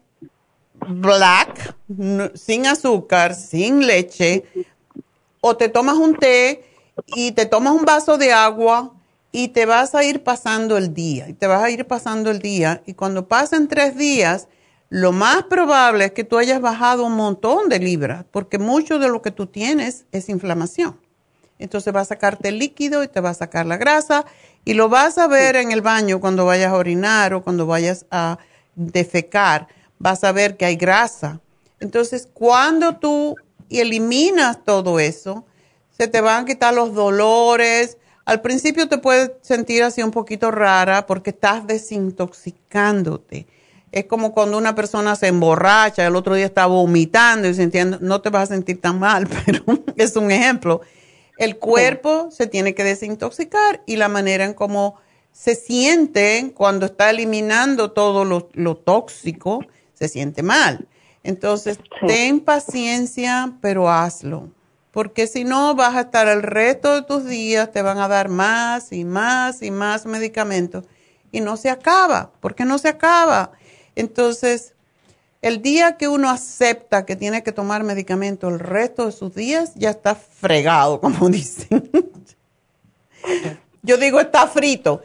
[0.86, 1.77] black,
[2.35, 4.44] sin azúcar, sin leche,
[5.40, 6.65] o te tomas un té
[7.06, 8.94] y te tomas un vaso de agua
[9.31, 12.39] y te vas a ir pasando el día, y te vas a ir pasando el
[12.39, 14.48] día, y cuando pasen tres días,
[14.89, 19.09] lo más probable es que tú hayas bajado un montón de libras, porque mucho de
[19.09, 20.98] lo que tú tienes es inflamación.
[21.59, 24.25] Entonces va a sacarte el líquido y te va a sacar la grasa,
[24.65, 28.07] y lo vas a ver en el baño cuando vayas a orinar o cuando vayas
[28.11, 28.39] a
[28.75, 29.69] defecar,
[29.99, 31.41] vas a ver que hay grasa.
[31.81, 33.37] Entonces, cuando tú
[33.71, 35.45] eliminas todo eso,
[35.97, 40.51] se te van a quitar los dolores, al principio te puedes sentir así un poquito
[40.51, 43.47] rara porque estás desintoxicándote.
[43.91, 48.21] Es como cuando una persona se emborracha, el otro día está vomitando y sintiendo, no
[48.21, 49.65] te vas a sentir tan mal, pero
[49.97, 50.83] es un ejemplo.
[51.39, 54.97] El cuerpo se tiene que desintoxicar y la manera en cómo
[55.32, 60.86] se siente cuando está eliminando todo lo, tóxico, se siente mal.
[61.23, 64.51] Entonces, ten paciencia, pero hazlo
[64.98, 68.28] porque si no vas a estar el resto de tus días, te van a dar
[68.28, 70.86] más y más y más medicamentos
[71.31, 73.52] y no se acaba, porque no se acaba.
[73.94, 74.74] Entonces,
[75.40, 79.73] el día que uno acepta que tiene que tomar medicamento el resto de sus días,
[79.74, 81.90] ya está fregado, como dicen.
[83.82, 85.02] Yo digo, está frito.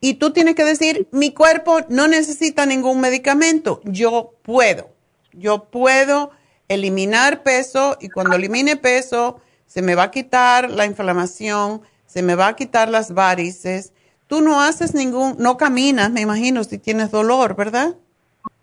[0.00, 4.90] Y tú tienes que decir, mi cuerpo no necesita ningún medicamento, yo puedo,
[5.32, 6.30] yo puedo
[6.68, 12.34] eliminar peso y cuando elimine peso se me va a quitar la inflamación, se me
[12.34, 13.92] va a quitar las varices.
[14.26, 17.96] Tú no haces ningún, no caminas, me imagino, si tienes dolor, ¿verdad?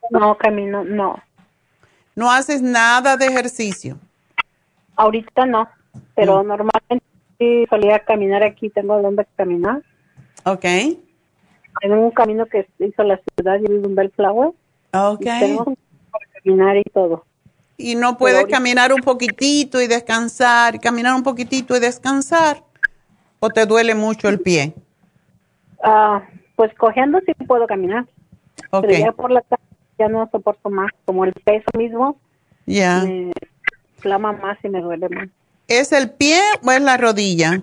[0.09, 1.21] No, camino, no.
[2.15, 3.97] No haces nada de ejercicio.
[4.95, 5.69] Ahorita no,
[6.15, 6.47] pero mm.
[6.47, 7.05] normalmente
[7.39, 9.81] sí solía caminar aquí, tengo donde caminar.
[10.43, 10.65] Ok.
[10.65, 14.51] En un camino que hizo la ciudad y un Bellflower.
[14.93, 15.23] Ok.
[15.39, 15.73] tengo
[16.43, 17.23] caminar y todo
[17.81, 22.63] y no puedes caminar un poquitito y descansar, caminar un poquitito y descansar,
[23.39, 24.73] o te duele mucho el pie?
[25.83, 26.21] Ah,
[26.55, 28.05] pues cogiendo sí puedo caminar.
[28.69, 29.63] Pero ya por la tarde
[30.01, 32.17] ya no soporto más, como el peso mismo.
[32.65, 33.03] Ya.
[33.03, 33.31] Me
[33.95, 35.29] inflama más y me duele más.
[35.67, 37.61] ¿Es el pie o es la rodilla?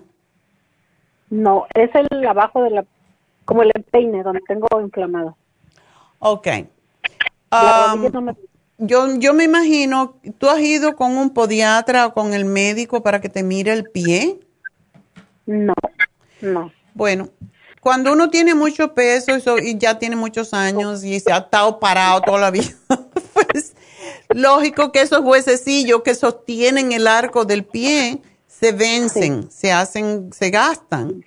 [1.30, 2.84] No, es el abajo de la,
[3.44, 5.36] como el peine donde tengo inflamado.
[6.20, 6.46] Ok.
[7.50, 8.34] Um,
[8.78, 13.20] yo, yo me imagino, ¿tú has ido con un podiatra o con el médico para
[13.20, 14.38] que te mire el pie?
[15.46, 15.74] No,
[16.40, 16.70] no.
[16.94, 17.30] Bueno,
[17.80, 22.20] cuando uno tiene mucho peso y ya tiene muchos años y se ha estado parado
[22.22, 22.74] toda la vida,
[23.34, 23.74] pues
[24.30, 30.50] lógico que esos huesecillos que sostienen el arco del pie se vencen, se hacen, se
[30.50, 31.24] gastan.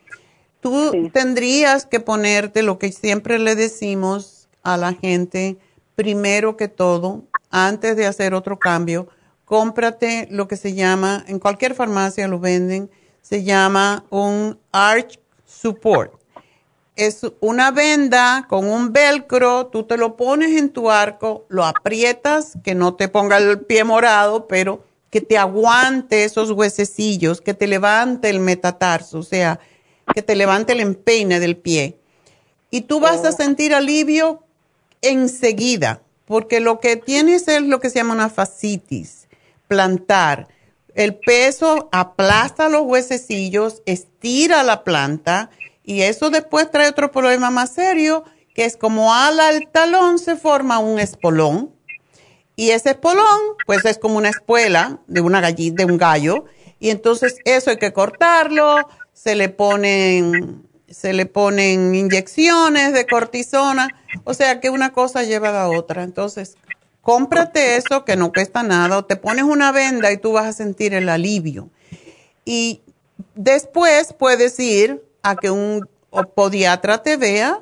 [0.59, 5.57] Tú tendrías que ponerte lo que siempre le decimos a la gente,
[5.95, 9.07] primero que todo, antes de hacer otro cambio,
[9.45, 12.91] cómprate lo que se llama, en cualquier farmacia lo venden,
[13.21, 16.20] se llama un Arch Support.
[16.95, 22.57] Es una venda con un velcro, tú te lo pones en tu arco, lo aprietas,
[22.63, 27.67] que no te ponga el pie morado, pero que te aguante esos huesecillos, que te
[27.67, 29.59] levante el metatarso, o sea,
[30.13, 31.97] que te levante el empeine del pie.
[32.69, 33.31] Y tú vas a oh.
[33.31, 34.43] sentir alivio
[35.01, 36.01] enseguida
[36.31, 39.27] porque lo que tienes es lo que se llama una fascitis,
[39.67, 40.47] plantar.
[40.95, 45.49] El peso aplasta los huesecillos, estira la planta
[45.83, 50.35] y eso después trae otro problema más serio, que es como ala al talón se
[50.35, 51.73] forma un espolón.
[52.55, 56.45] Y ese espolón, pues es como una espuela de una gallina, de un gallo.
[56.79, 63.87] Y entonces eso hay que cortarlo, se le ponen se le ponen inyecciones de cortisona,
[64.25, 66.03] o sea que una cosa lleva a la otra.
[66.03, 66.57] Entonces,
[67.01, 70.53] cómprate eso que no cuesta nada, o te pones una venda y tú vas a
[70.53, 71.69] sentir el alivio.
[72.43, 72.81] Y
[73.35, 75.87] después puedes ir a que un
[76.35, 77.61] podiatra te vea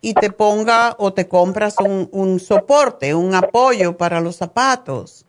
[0.00, 5.24] y te ponga o te compras un, un soporte, un apoyo para los zapatos.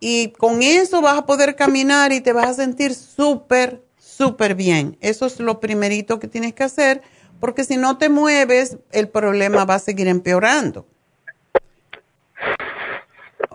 [0.00, 4.96] Y con eso vas a poder caminar y te vas a sentir súper súper bien.
[5.00, 7.02] Eso es lo primerito que tienes que hacer
[7.40, 10.86] porque si no te mueves, el problema va a seguir empeorando.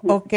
[0.03, 0.33] ¿Ok?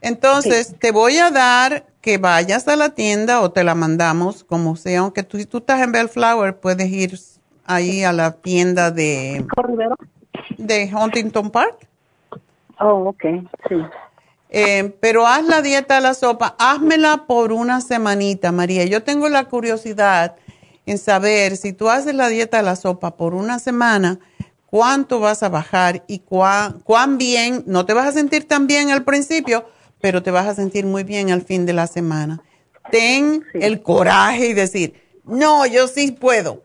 [0.00, 4.76] Entonces, te voy a dar que vayas a la tienda o te la mandamos, como
[4.76, 7.18] sea, aunque tú, si tú estás en Bellflower, puedes ir
[7.64, 9.46] ahí a la tienda de,
[10.56, 11.86] de Huntington Park.
[12.78, 13.24] Oh, ok,
[13.68, 13.76] sí.
[14.48, 18.84] Eh, pero haz la dieta de la sopa, házmela por una semanita, María.
[18.84, 20.36] Yo tengo la curiosidad
[20.86, 24.18] en saber si tú haces la dieta de la sopa por una semana,
[24.66, 28.90] cuánto vas a bajar y cuán, cuán bien, no te vas a sentir tan bien
[28.90, 29.66] al principio,
[30.00, 32.42] pero te vas a sentir muy bien al fin de la semana.
[32.90, 34.94] Ten el coraje y decir,
[35.24, 36.62] no, yo sí puedo.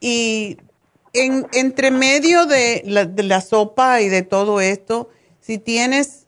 [0.00, 0.58] Y
[1.12, 5.10] en, entre medio de la, de la sopa y de todo esto,
[5.40, 6.26] si tienes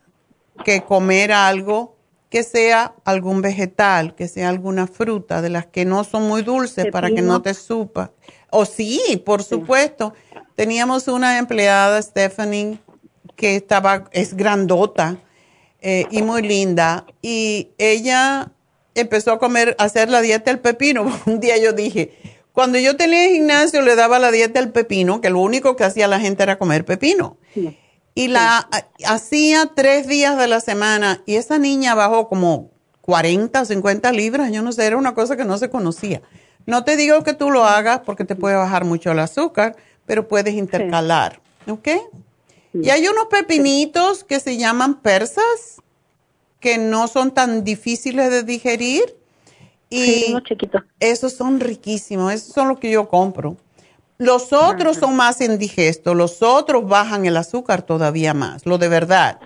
[0.64, 1.96] que comer algo,
[2.28, 6.86] que sea algún vegetal, que sea alguna fruta de las que no son muy dulces
[6.92, 8.12] para que no te supa.
[8.50, 10.14] O sí, por supuesto.
[10.54, 12.78] Teníamos una empleada, Stephanie,
[13.36, 15.18] que estaba, es grandota
[15.80, 17.06] eh, y muy linda.
[17.22, 18.52] Y ella
[18.94, 21.10] empezó a comer, a hacer la dieta del pepino.
[21.26, 22.12] Un día yo dije,
[22.52, 25.84] cuando yo tenía el gimnasio le daba la dieta del pepino, que lo único que
[25.84, 27.38] hacía la gente era comer pepino.
[28.14, 28.68] Y la
[29.06, 32.70] hacía tres días de la semana y esa niña bajó como
[33.02, 36.20] 40 o 50 libras, yo no sé, era una cosa que no se conocía.
[36.66, 39.76] No te digo que tú lo hagas porque te puede bajar mucho el azúcar,
[40.06, 41.88] pero puedes intercalar, ¿ok?
[42.72, 45.80] Y hay unos pepinitos que se llaman persas,
[46.60, 49.16] que no son tan difíciles de digerir.
[49.88, 50.36] Y
[51.00, 53.56] esos son riquísimos, esos son los que yo compro.
[54.18, 59.40] Los otros son más indigestos, los otros bajan el azúcar todavía más, lo de verdad.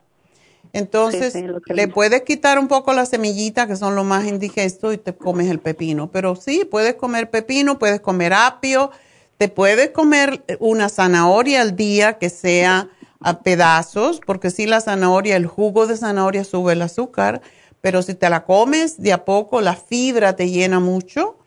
[0.72, 1.34] Entonces,
[1.66, 5.48] le puedes quitar un poco las semillitas, que son lo más indigestos, y te comes
[5.48, 6.10] el pepino.
[6.10, 8.90] Pero sí, puedes comer pepino, puedes comer apio,
[9.38, 12.88] te puedes comer una zanahoria al día que sea
[13.24, 17.40] a pedazos, porque si la zanahoria, el jugo de zanahoria sube el azúcar,
[17.80, 21.38] pero si te la comes de a poco, la fibra te llena mucho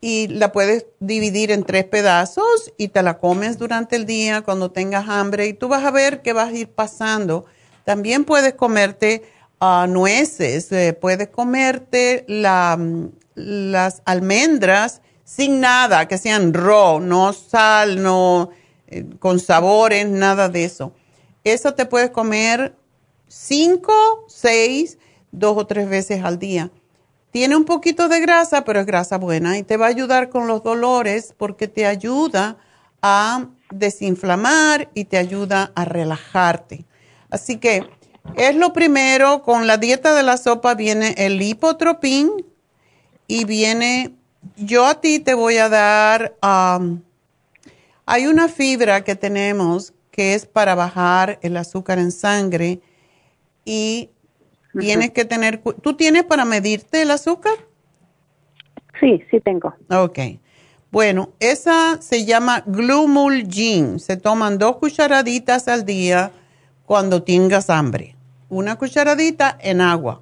[0.00, 4.72] y la puedes dividir en tres pedazos y te la comes durante el día cuando
[4.72, 7.44] tengas hambre y tú vas a ver qué vas a ir pasando.
[7.84, 9.22] También puedes comerte
[9.60, 12.76] ah, nueces, eh, puedes comerte la,
[13.36, 18.50] las almendras sin nada, que sean raw, no sal, no
[18.88, 20.92] eh, con sabores, nada de eso.
[21.44, 22.76] Eso te puedes comer
[23.28, 23.92] cinco,
[24.28, 24.98] seis,
[25.32, 26.70] dos o tres veces al día.
[27.30, 30.48] Tiene un poquito de grasa, pero es grasa buena y te va a ayudar con
[30.48, 32.58] los dolores porque te ayuda
[33.02, 36.84] a desinflamar y te ayuda a relajarte.
[37.30, 37.88] Así que
[38.36, 42.30] es lo primero, con la dieta de la sopa viene el lipotropín
[43.26, 44.16] y viene,
[44.56, 46.36] yo a ti te voy a dar,
[48.06, 52.82] hay una fibra que tenemos que es para bajar el azúcar en sangre
[53.64, 54.10] y
[54.78, 57.54] tienes que tener, ¿tú tienes para medirte el azúcar?
[59.00, 59.74] Sí, sí tengo.
[59.88, 60.18] Ok.
[60.90, 63.98] Bueno, esa se llama Glumulgin.
[63.98, 66.32] Se toman dos cucharaditas al día
[66.84, 68.14] cuando tengas hambre.
[68.50, 70.20] Una cucharadita en agua.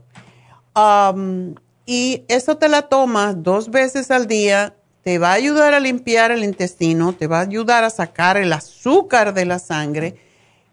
[0.77, 1.57] Um,
[1.87, 6.31] y eso te la tomas dos veces al día te va a ayudar a limpiar
[6.31, 10.17] el intestino, te va a ayudar a sacar el azúcar de la sangre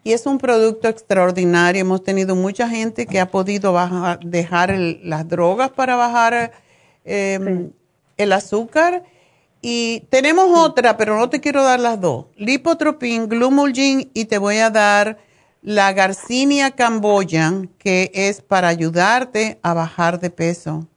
[0.06, 1.82] y es un producto extraordinario.
[1.82, 3.76] Hemos tenido mucha gente que ha podido
[4.22, 6.52] dejar las drogas para bajar
[7.04, 7.72] em,
[8.16, 9.04] el azúcar.
[9.64, 12.28] Y tenemos otra, pero no te quiero dar las dos.
[12.36, 15.18] Lipotropin, Glumulgin y te voy a dar
[15.64, 20.88] la Garcinia camboyan, que es para ayudarte a bajar de peso.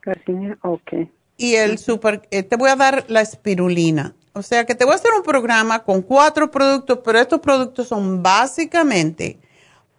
[0.00, 4.14] Garcinia, ok y el super, eh, te voy a dar la espirulina.
[4.32, 7.88] O sea que te voy a hacer un programa con cuatro productos, pero estos productos
[7.88, 9.38] son básicamente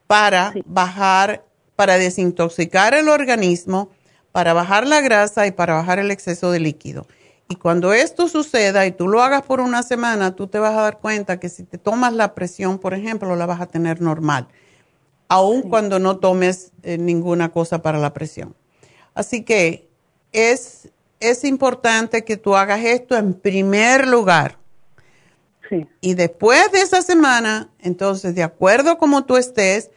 [0.06, 1.44] para bajar,
[1.76, 3.90] para desintoxicar el organismo,
[4.32, 7.08] para bajar la grasa y para bajar el exceso de líquido.
[7.50, 10.82] Y cuando esto suceda y tú lo hagas por una semana, tú te vas a
[10.82, 14.48] dar cuenta que si te tomas la presión, por ejemplo, la vas a tener normal,
[15.30, 18.56] aun cuando no tomes eh, ninguna cosa para la presión.
[19.14, 19.90] Así que
[20.34, 20.90] es
[21.20, 24.58] es importante que tú hagas esto en primer lugar.
[25.70, 25.86] Sí.
[26.00, 29.90] Y después de esa semana, entonces, de acuerdo a como tú estés,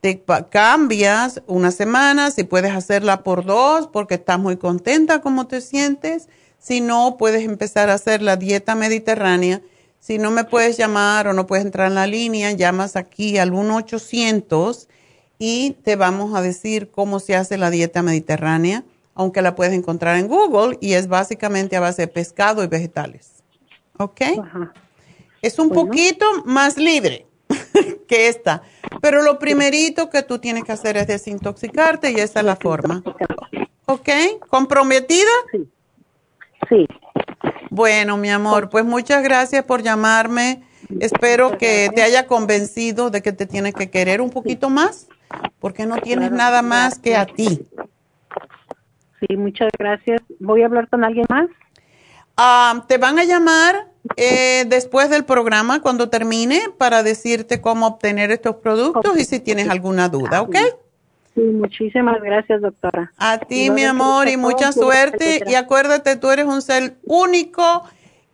[0.00, 5.60] te cambias una semana, si puedes hacerla por dos, porque estás muy contenta como te
[5.60, 6.28] sientes.
[6.58, 9.62] Si no, puedes empezar a hacer la dieta mediterránea.
[10.00, 13.52] Si no me puedes llamar o no puedes entrar en la línea, llamas aquí al
[13.52, 14.88] 1-800
[15.38, 18.84] y te vamos a decir cómo se hace la dieta mediterránea
[19.14, 23.42] aunque la puedes encontrar en Google y es básicamente a base de pescado y vegetales.
[23.98, 24.22] ¿Ok?
[25.40, 27.26] Es un poquito más libre
[28.08, 28.62] que esta.
[29.00, 33.02] Pero lo primerito que tú tienes que hacer es desintoxicarte y esa es la forma.
[33.86, 34.08] ¿Ok?
[34.48, 35.30] ¿Comprometida?
[35.52, 35.68] Sí.
[36.68, 36.88] Sí.
[37.70, 40.62] Bueno, mi amor, pues muchas gracias por llamarme.
[41.00, 45.08] Espero que te haya convencido de que te tienes que querer un poquito más,
[45.58, 47.66] porque no tienes nada más que a ti.
[49.28, 50.20] Sí, muchas gracias.
[50.40, 51.48] ¿Voy a hablar con alguien más?
[52.36, 53.86] Ah, te van a llamar
[54.16, 59.68] eh, después del programa, cuando termine, para decirte cómo obtener estos productos y si tienes
[59.68, 60.56] alguna duda, ¿ok?
[61.34, 63.12] Sí, muchísimas gracias, doctora.
[63.16, 65.42] A ti, mi amor, y mucha suerte.
[65.46, 67.84] Y acuérdate, tú eres un ser único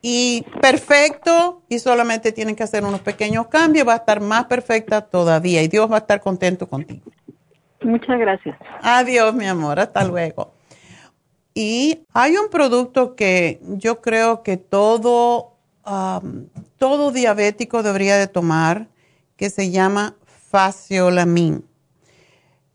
[0.02, 3.86] y perfecto y solamente tienes que hacer unos pequeños cambios.
[3.86, 7.10] Va a estar más perfecta todavía y Dios va a estar contento contigo.
[7.82, 8.58] Muchas gracias.
[8.82, 9.78] Adiós, mi amor.
[9.78, 10.52] Hasta luego.
[11.55, 15.56] Y hay un producto que yo creo que todo,
[16.78, 18.89] todo diabético debería de tomar,
[19.36, 20.16] que se llama
[20.51, 21.64] faciolamin.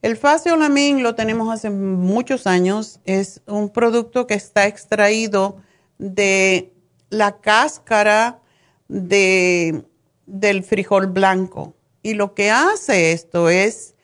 [0.02, 3.00] El faciolamin lo tenemos hace muchos años.
[3.06, 5.58] Es un producto que está extraído
[5.98, 6.74] de
[7.10, 8.40] la cáscara
[8.88, 9.84] de,
[10.26, 11.74] del frijol blanco.
[12.04, 13.96] Y lo que hace esto es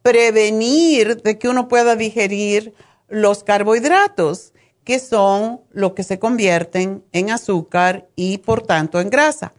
[0.00, 2.74] prevenir de que uno pueda digerir
[3.08, 4.52] los carbohidratos,
[4.84, 9.52] que son lo que se convierten en azúcar y por tanto en grasa.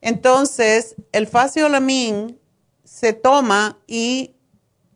[0.00, 2.38] Entonces, el faciolamin
[2.84, 4.36] se toma y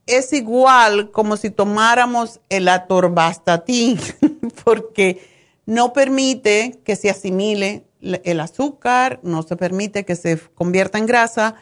[0.07, 3.99] es igual como si tomáramos el atorvastatin,
[4.65, 5.23] porque
[5.67, 11.55] no permite que se asimile el azúcar, no se permite que se convierta en grasa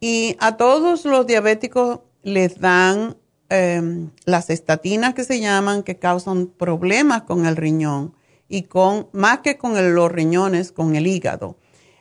[0.00, 3.16] y a todos los diabéticos les dan
[3.48, 8.12] Em, las estatinas que se llaman, que causan problemas con el riñón
[8.48, 11.56] y con, más que con los riñones, con el hígado.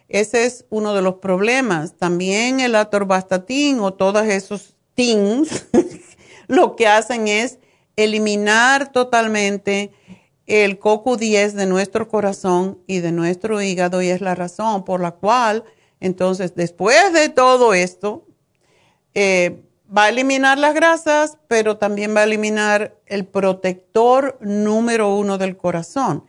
[0.08, 1.98] Ese es uno de los problemas.
[1.98, 5.68] También el atorvastatin o todos esos TINs
[6.48, 7.60] lo que hacen es
[7.96, 9.92] eliminar totalmente
[10.48, 15.12] el CoQ10 de nuestro corazón y de nuestro hígado y es la razón por la
[15.12, 15.64] cual
[16.00, 18.28] entonces después de todo esto
[19.16, 19.65] eh,
[19.95, 25.57] va a eliminar las grasas, pero también va a eliminar el protector número uno del
[25.57, 26.24] corazón.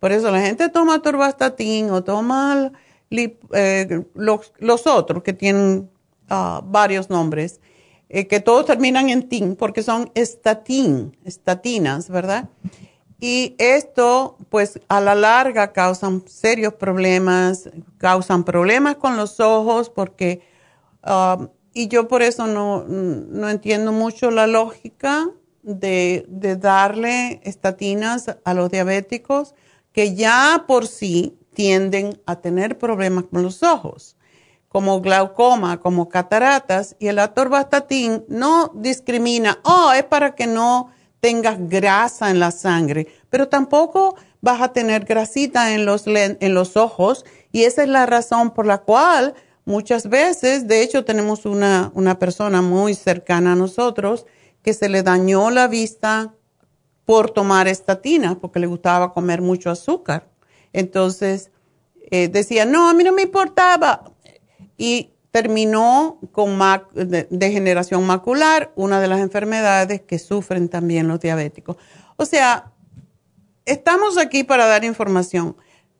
[0.00, 2.72] Por eso la gente toma torvastatin o toma
[3.10, 5.90] eh, los, otros que tienen
[6.28, 7.60] ah, varios nombres,
[8.08, 12.48] eh, que todos terminan en tin porque son estatin, estatinas, ¿verdad?
[13.20, 20.40] Y esto, pues a la larga causan serios problemas, causan problemas con los ojos porque...
[21.02, 25.28] Ah, y yo por eso no, entiendo mucho la lógica
[25.62, 26.26] de,
[26.60, 29.54] darle estatinas a los diabéticos
[29.92, 34.16] que ya por sí tienden a tener problemas con los ojos,
[34.68, 40.90] como glaucoma, como cataratas, y el atorvastatin no discrimina, oh, es para que no
[41.20, 46.76] tengas grasa en la sangre, pero tampoco vas a tener grasita en los, en los
[46.76, 52.18] ojos, y esa es la razón por la cual Muchas veces, de hecho, tenemos una,
[52.18, 54.26] persona muy cercana a nosotros
[54.62, 56.34] que se le dañó la vista
[57.04, 60.28] por tomar estatina, porque le gustaba comer mucho azúcar.
[60.72, 61.50] Entonces,
[62.10, 64.12] eh, decía, no, a mí no me importaba.
[64.76, 66.58] Y terminó con
[67.30, 71.76] degeneración macular, una de las enfermedades que sufren también los diabéticos.
[72.16, 72.72] O sea,
[73.64, 75.56] estamos aquí para dar información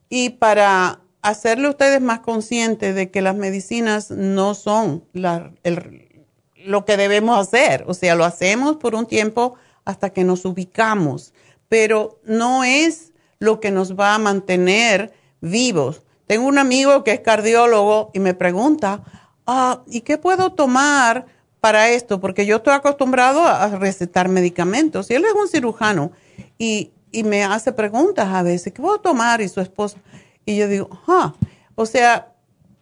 [0.08, 7.38] y para hacerle ustedes más conscientes de que las medicinas no son lo que debemos
[7.38, 7.84] hacer.
[7.86, 9.54] O sea, lo hacemos por un tiempo
[9.84, 11.32] hasta que nos ubicamos,
[11.68, 16.02] pero no es lo que nos va a mantener vivos.
[16.26, 19.02] Tengo un amigo que es cardiólogo y me pregunta,
[19.46, 21.26] ah, ¿y qué puedo tomar
[21.60, 22.20] para esto?
[22.20, 26.12] Porque yo estoy acostumbrado a recetar medicamentos y él es un cirujano
[26.58, 29.40] y, y me hace preguntas a veces, ¿qué puedo tomar?
[29.40, 29.98] Y su esposa,
[30.44, 31.34] y yo digo, ah,
[31.74, 32.32] o sea,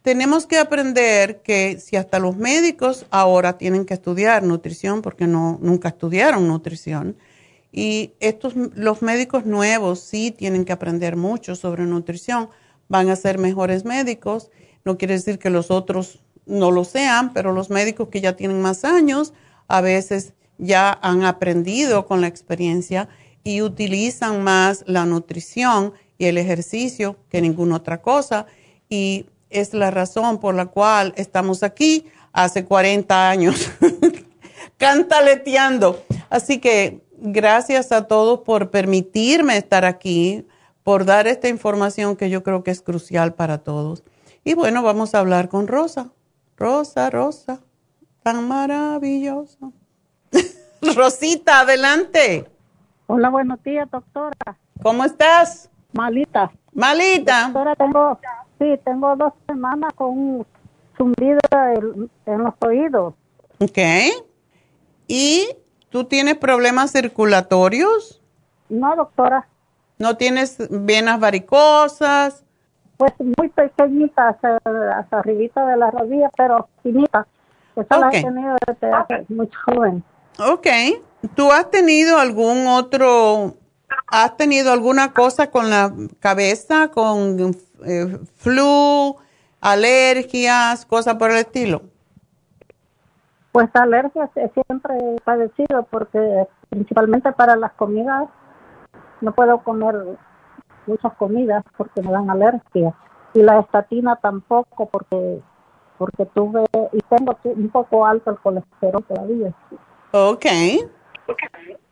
[0.01, 5.59] tenemos que aprender que si hasta los médicos ahora tienen que estudiar nutrición, porque no,
[5.61, 7.17] nunca estudiaron nutrición,
[7.71, 12.49] y estos, los médicos nuevos sí tienen que aprender mucho sobre nutrición,
[12.89, 14.49] van a ser mejores médicos,
[14.83, 18.61] no quiere decir que los otros no lo sean, pero los médicos que ya tienen
[18.61, 19.33] más años
[19.67, 23.07] a veces ya han aprendido con la experiencia
[23.43, 28.45] y utilizan más la nutrición y el ejercicio que ninguna otra cosa.
[28.89, 33.71] Y es la razón por la cual estamos aquí hace 40 años,
[34.77, 36.03] cantaleteando.
[36.29, 40.45] Así que gracias a todos por permitirme estar aquí,
[40.83, 44.03] por dar esta información que yo creo que es crucial para todos.
[44.43, 46.11] Y bueno, vamos a hablar con Rosa.
[46.55, 47.61] Rosa, Rosa,
[48.21, 49.71] tan maravillosa.
[50.95, 52.45] Rosita, adelante.
[53.07, 54.59] Hola, buenos días, doctora.
[54.83, 55.70] ¿Cómo estás?
[55.93, 56.51] Malita.
[56.73, 57.45] Malita.
[57.45, 58.19] Doctora, tengo,
[58.59, 60.45] sí, tengo dos semanas con un
[60.97, 61.39] zumbido
[62.25, 63.13] en, los oídos.
[63.59, 63.77] Ok.
[65.07, 65.47] ¿Y
[65.89, 68.21] tú tienes problemas circulatorios?
[68.69, 69.47] No, doctora.
[69.97, 72.43] ¿No tienes venas varicosas?
[72.97, 77.27] Pues muy pequeñitas, hasta, arribita de la rodilla, pero finitas.
[77.75, 80.03] Esa la he tenido desde hace mucho joven.
[80.39, 80.67] Ok.
[81.35, 83.55] ¿Tú has tenido algún otro,
[84.07, 87.55] has tenido alguna cosa con la cabeza, con
[87.85, 89.15] eh, flu,
[89.59, 91.81] alergias, cosas por el estilo?
[93.51, 98.29] Pues alergias siempre he padecido porque principalmente para las comidas
[99.19, 99.95] no puedo comer
[100.87, 102.93] muchas comidas porque me dan alergia
[103.33, 105.41] y la estatina tampoco porque
[105.97, 106.63] porque tuve
[106.93, 109.53] y tengo un poco alto el colesterol todavía.
[110.11, 110.45] Ok.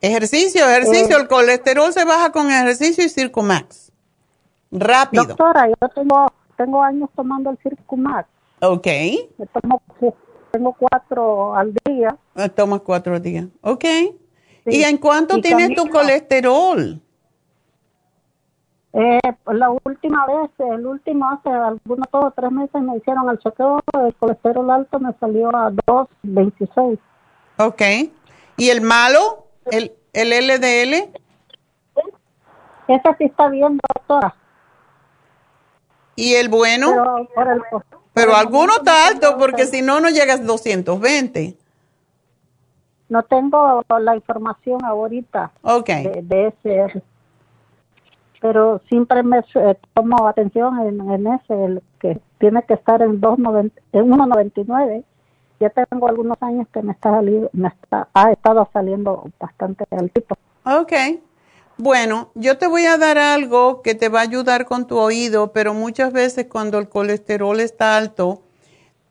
[0.02, 1.18] Ejercicio, ejercicio.
[1.18, 3.92] Eh, el colesterol se baja con ejercicio y Circumax.
[4.72, 5.26] Rápido.
[5.26, 6.28] Doctora, yo tengo,
[6.58, 8.28] tengo años tomando el Circumax.
[8.62, 8.88] Ok.
[10.52, 12.16] tengo cuatro al día.
[12.36, 13.48] Ah, tomas cuatro al día.
[13.62, 13.86] Ok.
[14.66, 17.02] ¿Y en cuánto tienes tu colesterol?
[18.92, 23.38] Eh, la última vez, el último hace algunos dos o tres meses me hicieron el
[23.38, 26.98] chequeo, el colesterol alto me salió a 2.26.
[27.58, 27.82] Ok.
[28.60, 29.48] ¿Y el malo?
[29.72, 31.18] ¿El, el LDL?
[32.88, 34.36] Ese sí está bien, doctora.
[36.16, 36.92] ¿Y el bueno?
[38.14, 41.56] Pero, alguno está alto porque si no, no llegas a 220.
[43.08, 46.12] No tengo la información ahorita okay.
[46.22, 47.02] de, ese.
[48.42, 53.72] Pero siempre me eh, tomo atención en, ese, el que tiene que estar en, 2.90,
[53.94, 55.04] en 1.99
[55.60, 57.72] ya tengo algunos años que me está saliendo, me
[58.14, 60.38] ha estado saliendo bastante altito.
[60.64, 60.94] Ok.
[61.78, 65.54] Bueno, yo te voy a dar algo que te va a ayudar con tu oído,
[65.54, 68.44] pero muchas veces cuando el colesterol está alto,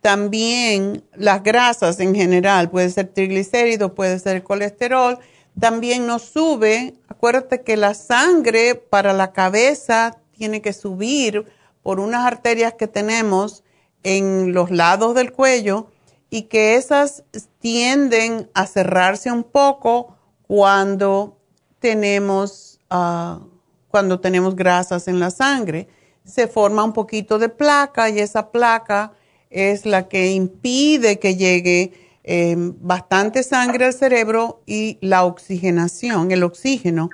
[0.01, 5.19] también las grasas en general, puede ser triglicéridos, puede ser colesterol,
[5.59, 6.95] también nos sube.
[7.09, 11.47] Acuérdate que la sangre para la cabeza tiene que subir
[11.83, 13.65] por unas arterias que tenemos
[14.03, 15.91] en los lados del cuello
[16.31, 17.25] y que esas
[17.61, 21.39] tienden a cerrarse un poco cuando
[21.79, 23.41] tenemos, ah,
[23.89, 25.89] cuando tenemos grasas en la sangre.
[26.25, 29.13] Se forma un poquito de placa y esa placa
[29.51, 31.93] es la que impide que llegue
[32.25, 37.09] em, bastante sangre al cerebro y la oxigenación, el oxígeno.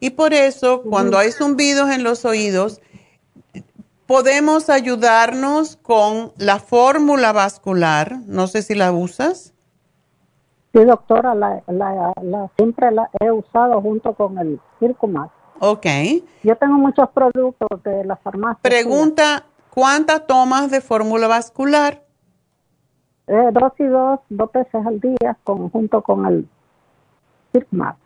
[0.00, 2.80] Y por eso, cuando hay zumbidos en los oídos,
[4.06, 8.18] podemos ayudarnos con la fórmula vascular.
[8.26, 9.54] No sé si la usas.
[10.72, 11.62] Sí, doctora, la,
[12.56, 15.32] siempre la he usado junto con el Circumax.
[15.60, 15.86] Ok.
[16.42, 18.58] Yo tengo muchos productos de la farmacia.
[18.60, 22.02] Pregunta, ¿cuántas tomas de fórmula vascular?
[23.28, 26.48] Eh, dos y dos, dos veces al día con, junto con el
[27.52, 27.98] Circumax.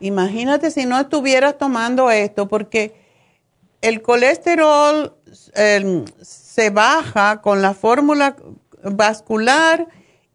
[0.00, 3.05] Imagínate si no estuvieras tomando esto, porque
[3.80, 5.16] el colesterol
[5.54, 8.36] em, se baja con la fórmula
[8.82, 9.86] vascular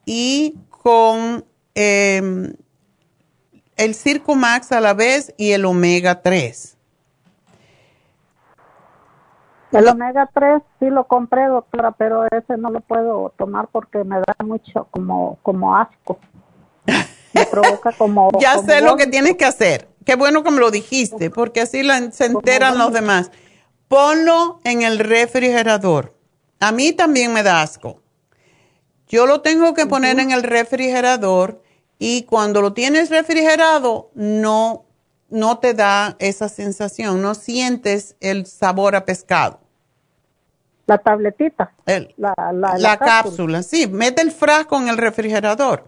[0.06, 1.46] y con
[1.76, 2.54] eh,
[3.78, 6.78] el Circumax a la vez y el omega 3.
[9.72, 14.18] El omega 3 sí lo compré, doctora, pero ese no lo puedo tomar porque me
[14.18, 16.20] da mucho como, como asco.
[17.34, 18.30] Me provoca como...
[18.42, 19.88] ya sé lo que tienes que hacer.
[20.06, 23.32] Qué bueno que me lo dijiste, porque así se enteran los demás.
[23.88, 26.16] Ponlo en el refrigerador.
[26.60, 28.02] A mí también me da asco.
[29.08, 31.62] Yo lo tengo que poner en el refrigerador
[32.00, 34.86] y cuando lo tienes refrigerado no,
[35.30, 39.60] no te da esa sensación, no sientes el sabor a pescado.
[40.88, 41.74] La tabletita.
[42.18, 43.62] la, cápsula.
[43.64, 43.88] sí.
[43.88, 45.88] Mete el frasco en el refrigerador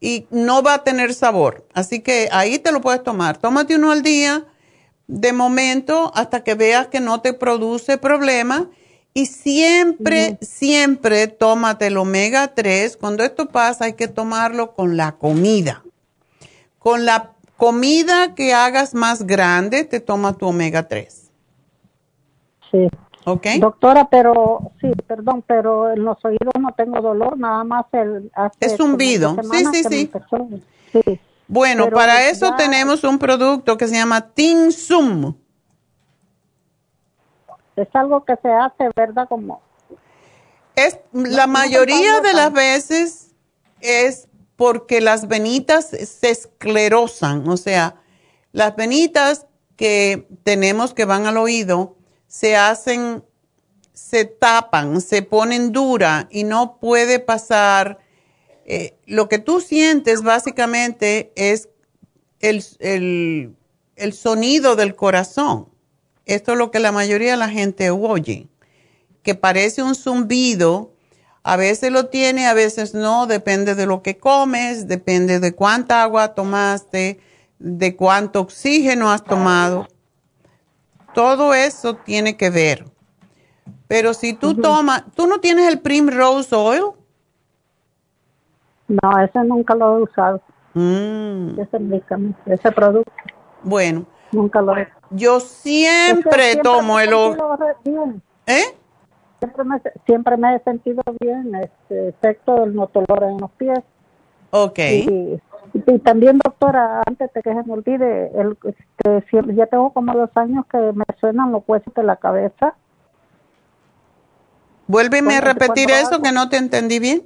[0.00, 1.66] y no va a tener sabor.
[1.74, 3.38] Así que ahí te lo puedes tomar.
[3.38, 4.44] Tómate uno al día
[5.06, 8.68] de momento hasta que veas que no te produce problema.
[9.14, 12.96] Y siempre, siempre tómate el omega 3.
[12.96, 15.82] Cuando esto pasa hay que tomarlo con la comida.
[16.78, 21.30] Con la comida que hagas más grande, te toma tu omega 3.
[22.70, 22.88] Sí.
[23.60, 28.30] Doctora, pero, sí, perdón, pero en los oídos no tengo dolor, nada más el...
[28.60, 30.10] es zumbido, sí, sí,
[30.92, 31.20] sí.
[31.46, 35.34] Bueno, para eso tenemos un producto que se llama Tinsum.
[37.76, 39.28] es algo que se hace, ¿verdad?
[39.28, 39.60] Como
[40.76, 43.34] es la mayoría de las veces
[43.80, 47.96] es porque las venitas se esclerosan, o sea,
[48.52, 49.46] las venitas
[49.76, 51.96] que tenemos que van al oído
[52.32, 53.22] se hacen,
[53.92, 57.98] se tapan, se ponen dura y no puede pasar.
[58.64, 61.68] Eh, lo que tú sientes básicamente es
[62.40, 63.54] el, el,
[63.96, 65.68] el sonido del corazón.
[66.24, 68.48] Esto es lo que la mayoría de la gente oye,
[69.22, 70.94] que parece un zumbido.
[71.42, 76.02] A veces lo tiene, a veces no, depende de lo que comes, depende de cuánta
[76.02, 77.20] agua tomaste,
[77.58, 79.86] de cuánto oxígeno has tomado.
[81.14, 82.84] Todo eso tiene que ver.
[83.88, 86.82] Pero si tú tomas, ¿tú no tienes el Primrose Oil?
[88.88, 90.40] No, ese nunca lo he usado.
[90.74, 91.60] Mm.
[91.60, 92.02] Ese,
[92.46, 93.12] ese producto.
[93.62, 94.06] Bueno.
[94.32, 97.36] Nunca lo he Yo siempre, tomo el oil.
[98.46, 98.62] ¿Eh?
[99.38, 103.80] Siempre me, siempre me he sentido bien, este efecto del notolor en los pies.
[104.50, 104.78] Ok.
[104.78, 105.40] Y,
[105.74, 110.30] y, también, doctora, antes de que se me olvide, el, este, ya tengo como dos
[110.34, 112.74] años que me suenan los huesos de la cabeza.
[114.86, 117.22] Vuélveme a repetir eso, que no te entendí bien.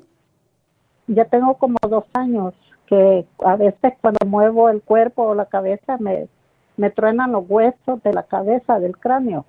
[1.09, 2.55] Ya tengo como dos años
[2.87, 6.29] que a veces cuando muevo el cuerpo o la cabeza me,
[6.77, 9.45] me truenan los huesos de la cabeza, del cráneo.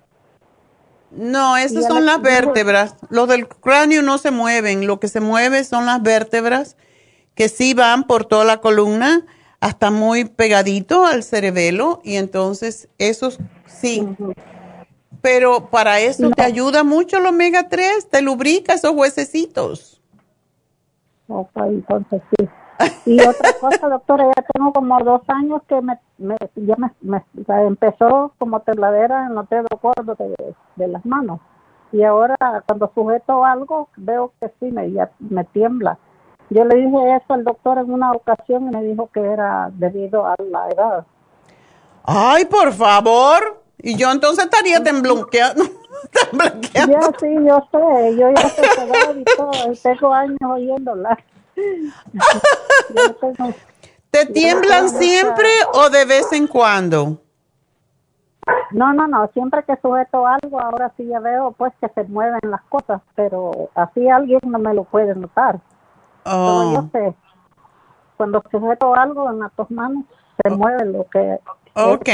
[1.10, 2.96] No, esas son las vértebras.
[3.08, 4.86] Los del cráneo no se mueven.
[4.86, 6.76] Lo que se mueve son las vértebras
[7.38, 9.24] que sí van por toda la columna
[9.60, 14.04] hasta muy pegadito al cerebelo y entonces esos sí.
[15.22, 20.02] Pero para eso te ayuda mucho el omega 3, te lubrica esos huesecitos.
[21.28, 22.48] Ok, entonces sí.
[23.06, 25.96] Y otra cosa, doctora, ya tengo como dos años que me,
[26.56, 27.22] ya me,
[27.68, 31.38] empezó como tembladera en los dedos gordos de, las manos.
[31.92, 32.36] Y ahora
[32.66, 35.98] cuando sujeto algo, veo que sí, me, ya, me tiembla.
[36.50, 40.26] Yo le dije eso al doctor en una ocasión y me dijo que era debido
[40.26, 41.06] a la edad.
[42.04, 43.62] Ay, por favor.
[43.78, 45.64] Y yo entonces estaría temblanqueando.
[46.72, 48.16] Ya, sí, yo sé.
[48.16, 49.50] Yo ya sé edad y todo.
[49.82, 51.18] tengo años oyéndola.
[54.10, 57.18] ¿Te tiemblan siempre o de vez en cuando?
[58.70, 62.40] No, no, no, siempre que sujeto algo, ahora sí ya veo pues que se mueven
[62.42, 65.60] las cosas, pero así alguien no me lo puede notar.
[66.30, 66.74] Oh.
[66.74, 67.14] yo sé,
[68.16, 70.04] cuando sujeto algo en las dos manos,
[70.42, 70.56] se oh.
[70.56, 71.38] mueve lo que...
[71.74, 72.08] Ok.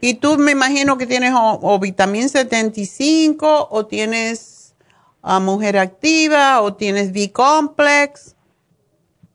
[0.00, 4.74] y tú me imagino que tienes o, vitamina 75 o tienes
[5.22, 8.36] a mujer activa o tienes B-complex.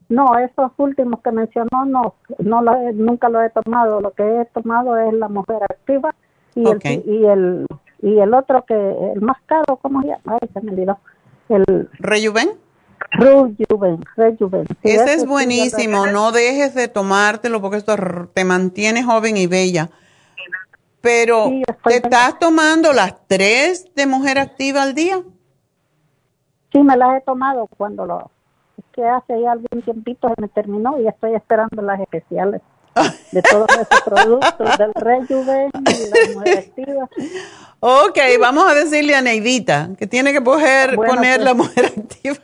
[0.09, 4.01] No, esos últimos que mencionó no, no lo nunca lo he tomado.
[4.01, 6.15] Lo que he tomado es la mujer activa
[6.55, 7.67] y el y el
[8.01, 10.37] y el otro que el más caro, ¿cómo se llama?
[10.41, 10.97] Ay, se me olvidó.
[11.49, 12.66] El Rejuven.
[13.11, 14.65] Rejuven, Rejuven.
[14.83, 16.07] ese, es buenísimo.
[16.07, 17.95] No dejes de tomártelo porque esto
[18.33, 19.89] te mantiene joven y bella.
[21.01, 21.51] Pero,
[21.85, 25.21] ¿te estás tomando las tres de mujer activa al día?
[26.71, 28.31] Sí, me las he tomado cuando lo
[28.93, 32.61] que hace ya algún tiempito se me terminó y estoy esperando las especiales
[33.31, 37.09] de todos esos productos, del Rejuven y la mujer activa.
[37.79, 41.69] Ok, vamos a decirle a Neidita que tiene que poner, poner la pues.
[41.69, 42.35] mujer activa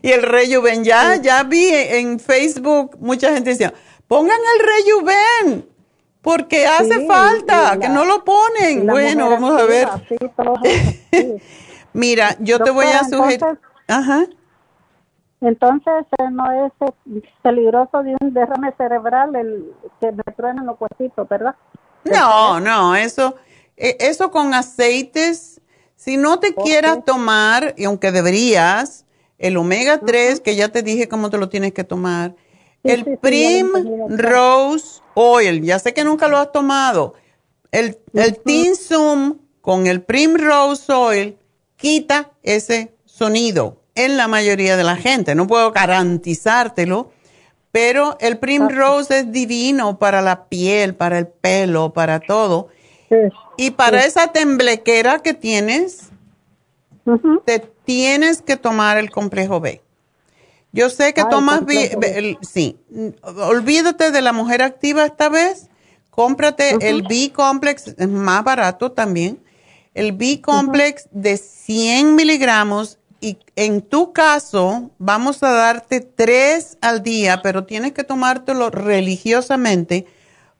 [0.00, 0.84] y el Rejuven.
[0.84, 3.76] Ya, ya vi en Facebook mucha gente diciendo,
[4.08, 5.72] pongan el Rejuven
[6.22, 8.86] porque hace falta, que no lo ponen.
[8.86, 9.88] Bueno, vamos a ver.
[11.92, 13.58] Mira, yo te voy a sugerir.
[13.88, 14.26] Ajá.
[15.42, 20.76] Entonces, eh, no es eh, peligroso de un derrame cerebral el que me truenen los
[20.80, 21.56] huesitos, ¿verdad?
[22.04, 23.34] No, no, eso,
[23.76, 25.60] e, eso con aceites,
[25.96, 29.04] si no te quieras tomar, y aunque deberías,
[29.42, 32.34] el omega 3, que ya te dije cómo te lo tienes que tomar,
[32.82, 33.68] el Prim
[34.08, 37.14] Rose Oil, ya sé que nunca lo has tomado,
[37.70, 41.36] el, el Tinsum con el Prim Rose Oil
[41.76, 45.34] quita ese sonido en la mayoría de la gente.
[45.34, 47.10] No puedo garantizártelo,
[47.72, 52.68] pero el Primrose es divino para la piel, para el pelo, para todo.
[53.56, 56.10] y para esa temblequera que tienes,
[57.44, 59.82] te tienes que tomar el complejo B.
[60.72, 62.78] Yo sé que tomas, B, sí,
[63.22, 65.68] olvídate de la mujer activa esta vez,
[66.10, 69.42] cómprate el B-complex, es más barato también,
[69.92, 77.42] el B-complex de 100 miligramos y en tu caso vamos a darte tres al día,
[77.42, 80.06] pero tienes que tomártelo religiosamente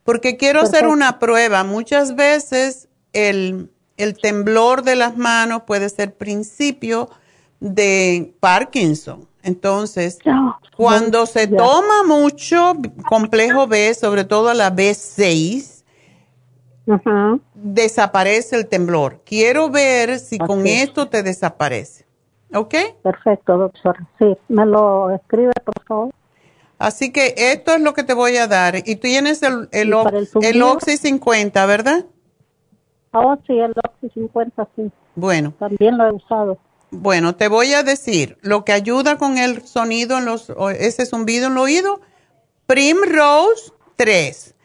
[0.03, 1.63] porque quiero hacer una prueba.
[1.63, 7.09] Muchas veces el el temblor de las manos puede ser principio
[7.59, 9.27] de Parkinson.
[9.43, 10.19] Entonces,
[10.77, 12.73] cuando se toma mucho
[13.07, 15.83] complejo B, sobre todo la B6,
[17.53, 19.21] desaparece el temblor.
[19.25, 22.05] Quiero ver si con esto te desaparece.
[22.53, 22.75] ¿Ok?
[23.01, 23.97] Perfecto, doctor.
[24.19, 26.13] Sí, me lo escribe, por favor.
[26.77, 28.75] Así que esto es lo que te voy a dar.
[28.85, 29.93] Y tú tienes el, el,
[30.41, 32.05] el, Oxy 50, ¿verdad?
[33.13, 34.91] Oh, sí, el Oxy 50, sí.
[35.15, 35.53] Bueno.
[35.59, 36.57] También lo he usado.
[36.89, 41.47] Bueno, te voy a decir, lo que ayuda con el sonido en los, ese zumbido
[41.47, 42.01] en el oído,
[42.67, 44.55] Primrose 3,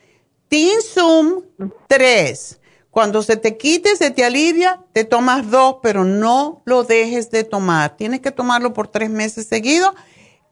[0.48, 1.42] Tinsum
[1.86, 2.60] 3.
[2.90, 7.44] Cuando se te quite, se te alivia, te tomas dos, pero no lo dejes de
[7.44, 7.96] tomar.
[7.96, 9.94] Tienes que tomarlo por tres meses seguidos.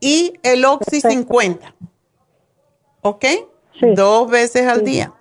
[0.01, 1.75] Y el Oxy 50.
[3.01, 3.25] ¿Ok?
[3.95, 5.13] Dos veces al día.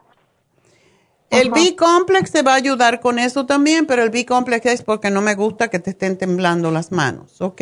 [1.42, 5.22] El B-Complex te va a ayudar con eso también, pero el B-Complex es porque no
[5.22, 7.62] me gusta que te estén temblando las manos, ¿ok?